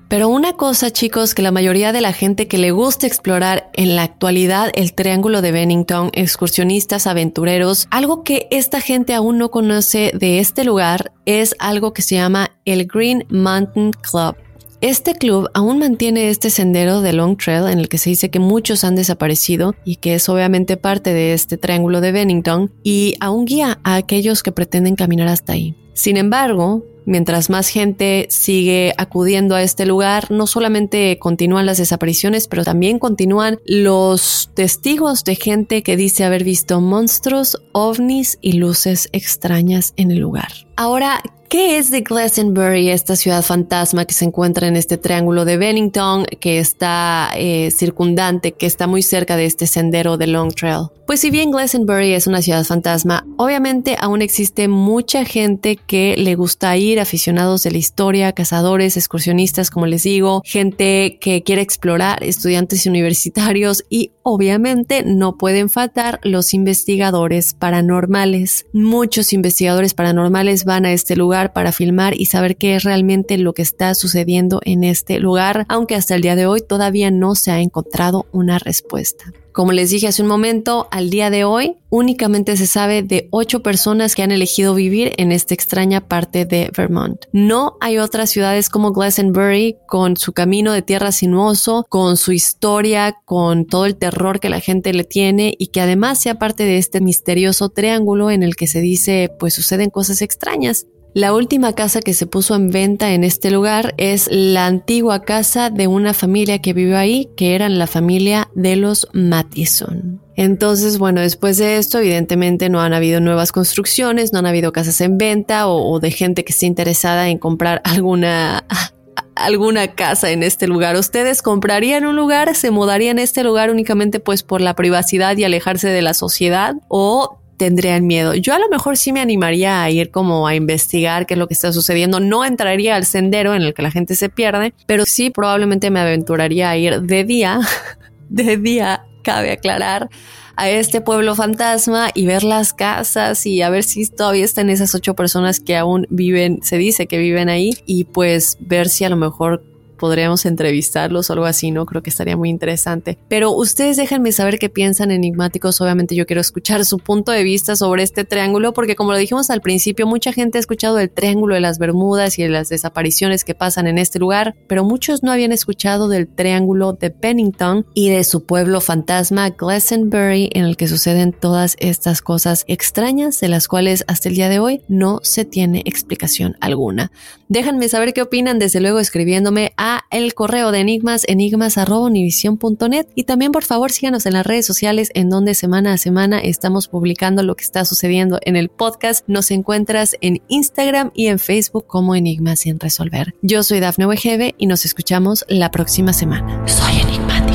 Pero 0.08 0.30
una 0.30 0.54
cosa, 0.54 0.92
chicos, 0.92 1.34
que 1.34 1.42
la 1.42 1.52
mayoría 1.52 1.92
de 1.92 2.02
la 2.02 2.14
gente 2.14 2.48
que 2.48 2.60
le 2.60 2.72
gusta 2.72 3.08
explorar 3.08 3.72
en 3.74 3.96
la 3.96 4.04
actualidad 4.04 4.72
el 4.76 4.94
Triángulo 4.94 5.42
de 5.42 5.52
Bennington, 5.52 6.12
excursionistas, 6.14 7.08
aventureros, 7.08 7.88
algo 7.90 8.24
que 8.24 8.48
esta 8.52 8.82
gente 8.82 9.16
aún 9.16 9.40
no 9.40 9.50
conoce 9.50 10.12
de 10.14 10.40
este 10.40 10.64
lugar 10.64 11.12
es 11.26 11.56
algo 11.58 11.94
que 11.94 12.04
se 12.04 12.16
llama 12.16 12.52
el 12.66 12.86
Green 12.86 13.26
Mountain 13.30 13.94
Club. 13.94 14.36
Este 14.82 15.16
club 15.16 15.50
aún 15.56 15.80
mantiene 15.80 16.30
este 16.30 16.52
sendero 16.52 17.02
de 17.02 17.14
Long 17.14 17.38
Trail 17.38 17.68
en 17.72 17.80
el 17.80 17.90
que 17.90 17.98
se 17.98 18.12
dice 18.12 18.30
que 18.30 18.40
muchos 18.40 18.84
han 18.84 18.96
desaparecido 18.96 19.74
y 19.84 19.96
que 19.96 20.14
es 20.14 20.30
obviamente 20.30 20.78
parte 20.78 21.14
de 21.14 21.34
este 21.34 21.58
triángulo 21.58 22.02
de 22.02 22.12
Bennington 22.12 22.72
y 22.84 23.16
aún 23.20 23.46
guía 23.46 23.80
a 23.84 23.96
aquellos 23.96 24.44
que 24.44 24.52
pretenden 24.52 24.96
caminar 24.96 25.30
hasta 25.30 25.54
ahí. 25.54 25.76
Sin 25.96 26.18
embargo, 26.18 26.84
Mientras 27.06 27.52
más 27.52 27.70
gente 27.70 28.26
sigue 28.32 28.94
acudiendo 28.98 29.54
a 29.54 29.62
este 29.62 29.86
lugar, 29.86 30.32
no 30.32 30.48
solamente 30.48 31.20
continúan 31.20 31.68
las 31.68 31.78
desapariciones, 31.78 32.48
pero 32.48 32.64
también 32.64 32.98
continúan 32.98 33.60
los 33.64 34.50
testigos 34.56 35.24
de 35.24 35.36
gente 35.36 35.84
que 35.84 35.98
dice 35.98 36.24
haber 36.24 36.44
visto 36.44 36.82
monstruos, 36.82 37.62
ovnis 37.74 38.40
y 38.42 38.54
luces 38.54 39.10
extrañas 39.12 39.94
en 39.98 40.10
el 40.10 40.18
lugar. 40.18 40.50
Ahora, 40.76 41.22
¿Qué 41.48 41.78
es 41.78 41.92
de 41.92 42.02
Glastonbury, 42.02 42.90
esta 42.90 43.16
ciudad 43.16 43.44
fantasma 43.44 44.06
que 44.06 44.16
se 44.16 44.26
encuentra 44.26 44.68
en 44.68 44.76
este 44.76 44.98
triángulo 44.98 45.46
de 45.46 45.58
Bennington, 45.58 46.26
que 46.40 46.58
está 46.58 47.32
eh, 47.38 47.70
circundante, 47.70 48.52
que 48.52 48.66
está 48.66 48.88
muy 48.88 49.04
cerca 49.04 49.38
de 49.38 49.46
este 49.46 49.68
sendero 49.68 50.18
de 50.18 50.26
Long 50.26 50.54
Trail? 50.54 50.88
Pues 51.06 51.20
si 51.20 51.30
bien 51.30 51.52
Glastonbury 51.52 52.14
es 52.14 52.26
una 52.26 52.42
ciudad 52.42 52.64
fantasma, 52.64 53.28
obviamente 53.38 53.96
aún 54.00 54.24
existe 54.24 54.68
mucha 54.68 55.24
gente 55.24 55.78
que 55.88 56.16
le 56.18 56.36
gusta 56.36 56.76
ir, 56.78 57.00
aficionados 57.00 57.64
de 57.64 57.72
la 57.72 57.78
historia, 57.78 58.32
cazadores, 58.34 58.98
excursionistas, 58.98 59.70
como 59.70 59.86
les 59.86 60.04
digo, 60.04 60.42
gente 60.46 61.18
que 61.20 61.44
quiere 61.44 61.62
explorar, 61.62 62.24
estudiantes 62.24 62.86
universitarios 62.86 63.84
y 63.90 64.12
obviamente 64.24 65.04
no 65.06 65.38
pueden 65.38 65.70
faltar 65.70 66.20
los 66.24 66.54
investigadores 66.54 67.54
paranormales. 67.54 68.66
Muchos 68.74 69.34
investigadores 69.34 69.94
paranormales 69.94 70.66
van 70.66 70.86
a 70.86 70.94
este 70.94 71.16
lugar 71.16 71.54
para 71.54 71.72
filmar 71.72 72.20
y 72.20 72.26
saber 72.26 72.58
qué 72.58 72.76
es 72.76 72.84
realmente 72.84 73.38
lo 73.38 73.54
que 73.54 73.62
está 73.62 73.94
sucediendo 73.96 74.62
en 74.66 74.84
este 74.84 75.20
lugar, 75.20 75.66
aunque 75.70 75.96
hasta 75.96 76.16
el 76.16 76.22
día 76.22 76.36
de 76.36 76.48
hoy 76.48 76.62
todavía 76.62 77.12
no 77.12 77.36
se 77.36 77.52
ha 77.52 77.60
encontrado 77.60 78.26
una 78.32 78.60
respuesta. 78.60 79.26
Como 79.56 79.72
les 79.72 79.90
dije 79.90 80.10
hace 80.10 80.22
un 80.22 80.28
momento, 80.28 80.90
al 80.92 81.10
día 81.10 81.30
de 81.30 81.46
hoy 81.46 81.78
únicamente 81.90 82.58
se 82.58 82.68
sabe 82.68 83.04
de 83.04 83.30
ocho 83.32 83.64
personas 83.64 84.14
que 84.14 84.22
han 84.22 84.34
elegido 84.34 84.76
vivir 84.76 85.14
en 85.16 85.32
esta 85.32 85.54
extraña 85.54 86.10
parte 86.10 86.44
de 86.44 86.70
Vermont. 86.76 87.24
No 87.32 87.78
hay 87.80 87.98
otras 87.98 88.30
ciudades 88.30 88.68
como 88.68 88.92
Glastonbury 88.92 89.78
con 89.88 90.18
su 90.18 90.34
camino 90.34 90.74
de 90.74 90.82
tierra 90.82 91.14
sinuoso, 91.14 91.86
con 91.88 92.18
su 92.18 92.34
historia, 92.34 93.16
con 93.24 93.66
todo 93.66 93.86
el 93.86 93.96
terror 93.96 94.42
que 94.42 94.50
la 94.50 94.60
gente 94.60 94.94
le 94.94 95.06
tiene 95.06 95.56
y 95.58 95.68
que 95.68 95.80
además 95.80 96.20
sea 96.22 96.38
parte 96.38 96.66
de 96.66 96.78
este 96.78 97.00
misterioso 97.00 97.70
triángulo 97.70 98.32
en 98.32 98.44
el 98.44 98.58
que 98.58 98.68
se 98.68 98.82
dice 98.82 99.32
pues 99.40 99.54
suceden 99.54 99.90
cosas 99.90 100.22
extrañas. 100.22 100.86
La 101.16 101.34
última 101.34 101.72
casa 101.72 102.02
que 102.02 102.14
se 102.14 102.26
puso 102.26 102.56
en 102.56 102.72
venta 102.72 103.14
en 103.14 103.24
este 103.24 103.50
lugar 103.50 103.94
es 103.96 104.28
la 104.30 104.66
antigua 104.66 105.22
casa 105.22 105.70
de 105.70 105.88
una 105.88 106.14
familia 106.14 106.60
que 106.60 106.74
vivió 106.74 106.98
ahí, 106.98 107.30
que 107.38 107.56
eran 107.56 107.80
la 107.80 107.88
familia 107.88 108.50
de 108.54 108.76
los 108.76 109.08
Mattison. 109.14 110.22
Entonces, 110.36 110.98
bueno, 110.98 111.22
después 111.22 111.58
de 111.58 111.78
esto, 111.78 112.00
evidentemente 112.00 112.68
no 112.68 112.82
han 112.82 112.94
habido 112.94 113.22
nuevas 113.22 113.54
construcciones, 113.54 114.34
no 114.34 114.40
han 114.40 114.46
habido 114.46 114.74
casas 114.74 115.00
en 115.00 115.18
venta 115.18 115.70
o, 115.70 116.02
de 116.02 116.12
gente 116.12 116.44
que 116.44 116.52
esté 116.52 116.66
interesada 116.66 117.30
en 117.30 117.38
comprar 117.38 117.80
alguna 117.86 118.66
alguna 119.36 119.96
casa 119.96 120.32
en 120.32 120.44
este 120.44 120.68
lugar. 120.68 120.98
¿Ustedes 120.98 121.42
comprarían 121.42 122.06
un 122.06 122.18
lugar? 122.18 122.54
¿Se 122.56 122.72
mudarían 122.72 123.20
a 123.20 123.24
este 123.24 123.42
lugar 123.46 123.72
únicamente 123.72 124.20
pues 124.20 124.44
por 124.44 124.60
la 124.60 124.76
privacidad 124.76 125.38
y 125.38 125.46
alejarse 125.46 125.88
de 125.88 126.02
la 126.02 126.14
sociedad? 126.14 126.76
¿O 126.90 127.40
tendrían 127.58 128.08
miedo. 128.08 128.34
Yo 128.34 128.54
a 128.54 128.60
lo 128.60 128.70
mejor 128.70 128.98
sí 128.98 129.12
me 129.12 129.22
animaría 129.22 129.84
a 129.84 129.90
ir 129.90 130.12
como 130.12 130.48
a 130.48 130.56
investigar 130.56 131.26
qué 131.26 131.36
es 131.36 131.38
lo 131.38 131.48
que 131.48 131.54
está 131.54 131.72
sucediendo. 131.72 132.20
No 132.20 132.46
entraría 132.46 132.96
al 132.96 133.06
sendero 133.06 133.54
en 133.56 133.62
el 133.62 133.74
que 133.74 133.82
la 133.82 133.92
gente 133.92 134.16
se 134.16 134.30
pierde, 134.30 134.74
pero 134.86 135.06
sí 135.06 135.30
probablemente 135.30 135.90
me 135.90 136.00
aventuraría 136.00 136.70
a 136.70 136.78
ir 136.78 137.02
de 137.02 137.24
día, 137.24 137.60
de 138.30 138.58
día, 138.58 139.06
cabe 139.24 139.52
aclarar, 139.52 140.10
a 140.58 140.70
este 140.70 141.02
pueblo 141.02 141.36
fantasma 141.36 142.10
y 142.14 142.26
ver 142.26 142.44
las 142.44 142.74
casas 142.74 143.46
y 143.46 143.62
a 143.62 143.70
ver 143.70 143.84
si 143.84 144.08
todavía 144.08 144.46
están 144.46 144.70
esas 144.70 144.96
ocho 144.96 145.14
personas 145.14 145.60
que 145.60 145.76
aún 145.76 146.08
viven, 146.10 146.60
se 146.64 146.78
dice 146.78 147.08
que 147.08 147.18
viven 147.18 147.50
ahí 147.50 147.72
y 147.86 148.06
pues 148.06 148.58
ver 148.62 148.88
si 148.88 149.04
a 149.04 149.10
lo 149.10 149.18
mejor 149.18 149.64
podríamos 149.96 150.46
entrevistarlos 150.46 151.30
o 151.30 151.34
algo 151.34 151.46
así, 151.46 151.72
¿no? 151.72 151.86
Creo 151.86 152.04
que 152.04 152.10
estaría 152.10 152.38
muy 152.38 152.50
interesante. 152.50 153.18
Pero 153.28 153.52
ustedes 153.52 153.98
déjenme 153.98 154.32
saber 154.32 154.60
qué 154.60 154.70
piensan 154.70 155.12
enigmáticos. 155.12 155.82
Obviamente 155.82 156.16
yo 156.16 156.26
quiero 156.26 156.42
escuchar 156.42 156.86
su 156.86 157.00
punto 157.00 157.32
de 157.32 157.44
vista 157.44 157.76
sobre 157.76 158.04
este 158.04 158.24
triángulo 158.24 158.74
porque 158.74 158.96
como 158.96 159.12
lo 159.12 159.18
dijimos 159.18 159.50
al 159.50 159.62
principio, 159.62 160.08
mucha 160.08 160.34
gente 160.34 160.58
ha 160.58 160.60
escuchado 160.60 160.96
del 160.96 161.10
triángulo 161.10 161.56
de 161.56 161.62
las 161.62 161.80
Bermudas 161.80 162.38
y 162.40 162.48
las 162.48 162.70
desapariciones 162.70 163.44
que 163.44 163.56
pasan 163.56 163.88
en 163.88 163.98
este 163.98 164.20
lugar, 164.20 164.56
pero 164.68 164.84
muchos 164.84 165.24
no 165.24 165.32
habían 165.32 165.52
escuchado 165.52 166.08
del 166.08 166.28
triángulo 166.28 166.94
de 166.94 167.10
Pennington 167.10 167.86
y 167.94 168.10
de 168.10 168.24
su 168.24 168.46
pueblo 168.46 168.82
fantasma 168.82 169.50
Glastonbury 169.50 170.50
en 170.54 170.66
el 170.66 170.78
que 170.78 170.88
suceden 170.88 171.34
todas 171.34 171.76
estas 171.80 172.22
cosas 172.22 172.66
extrañas 172.68 173.40
de 173.40 173.48
las 173.48 173.68
cuales 173.68 174.04
hasta 174.08 174.30
el 174.30 174.36
día 174.36 174.50
de 174.50 174.60
hoy 174.60 174.82
no 174.88 175.20
se 175.24 175.46
tiene 175.46 175.82
explicación 175.86 176.56
alguna. 176.62 177.12
Déjenme 177.48 177.90
saber 177.90 178.14
qué 178.14 178.22
opinan 178.22 178.60
desde 178.60 178.82
luego 178.82 179.00
escribiéndome 179.00 179.74
a 179.78 179.85
el 180.10 180.34
correo 180.34 180.72
de 180.72 180.80
enigmas 180.80 181.24
enigmas.univision.net 181.28 183.08
y 183.16 183.24
también 183.24 183.52
por 183.52 183.64
favor 183.64 183.92
síganos 183.92 184.26
en 184.26 184.34
las 184.34 184.46
redes 184.46 184.66
sociales 184.66 185.12
en 185.14 185.30
donde 185.30 185.56
semana 185.56 185.94
a 185.94 185.98
semana 185.98 186.40
estamos 186.40 186.88
publicando 186.88 187.44
lo 187.44 187.56
que 187.56 187.64
está 187.64 187.86
sucediendo 187.86 188.40
en 188.44 188.56
el 188.56 188.70
podcast. 188.70 189.24
Nos 189.28 189.52
encuentras 189.52 190.16
en 190.22 190.42
Instagram 190.48 191.12
y 191.14 191.28
en 191.28 191.40
Facebook 191.40 191.88
como 191.88 192.16
Enigmas 192.16 192.62
sin 192.62 192.80
resolver. 192.80 193.36
Yo 193.42 193.64
soy 193.64 193.80
Dafne 193.80 194.06
Wegebe 194.06 194.56
y 194.58 194.68
nos 194.68 194.86
escuchamos 194.86 195.46
la 195.48 195.72
próxima 195.72 196.14
semana. 196.14 196.66
Soy 196.68 197.00
enigmático. 197.02 197.55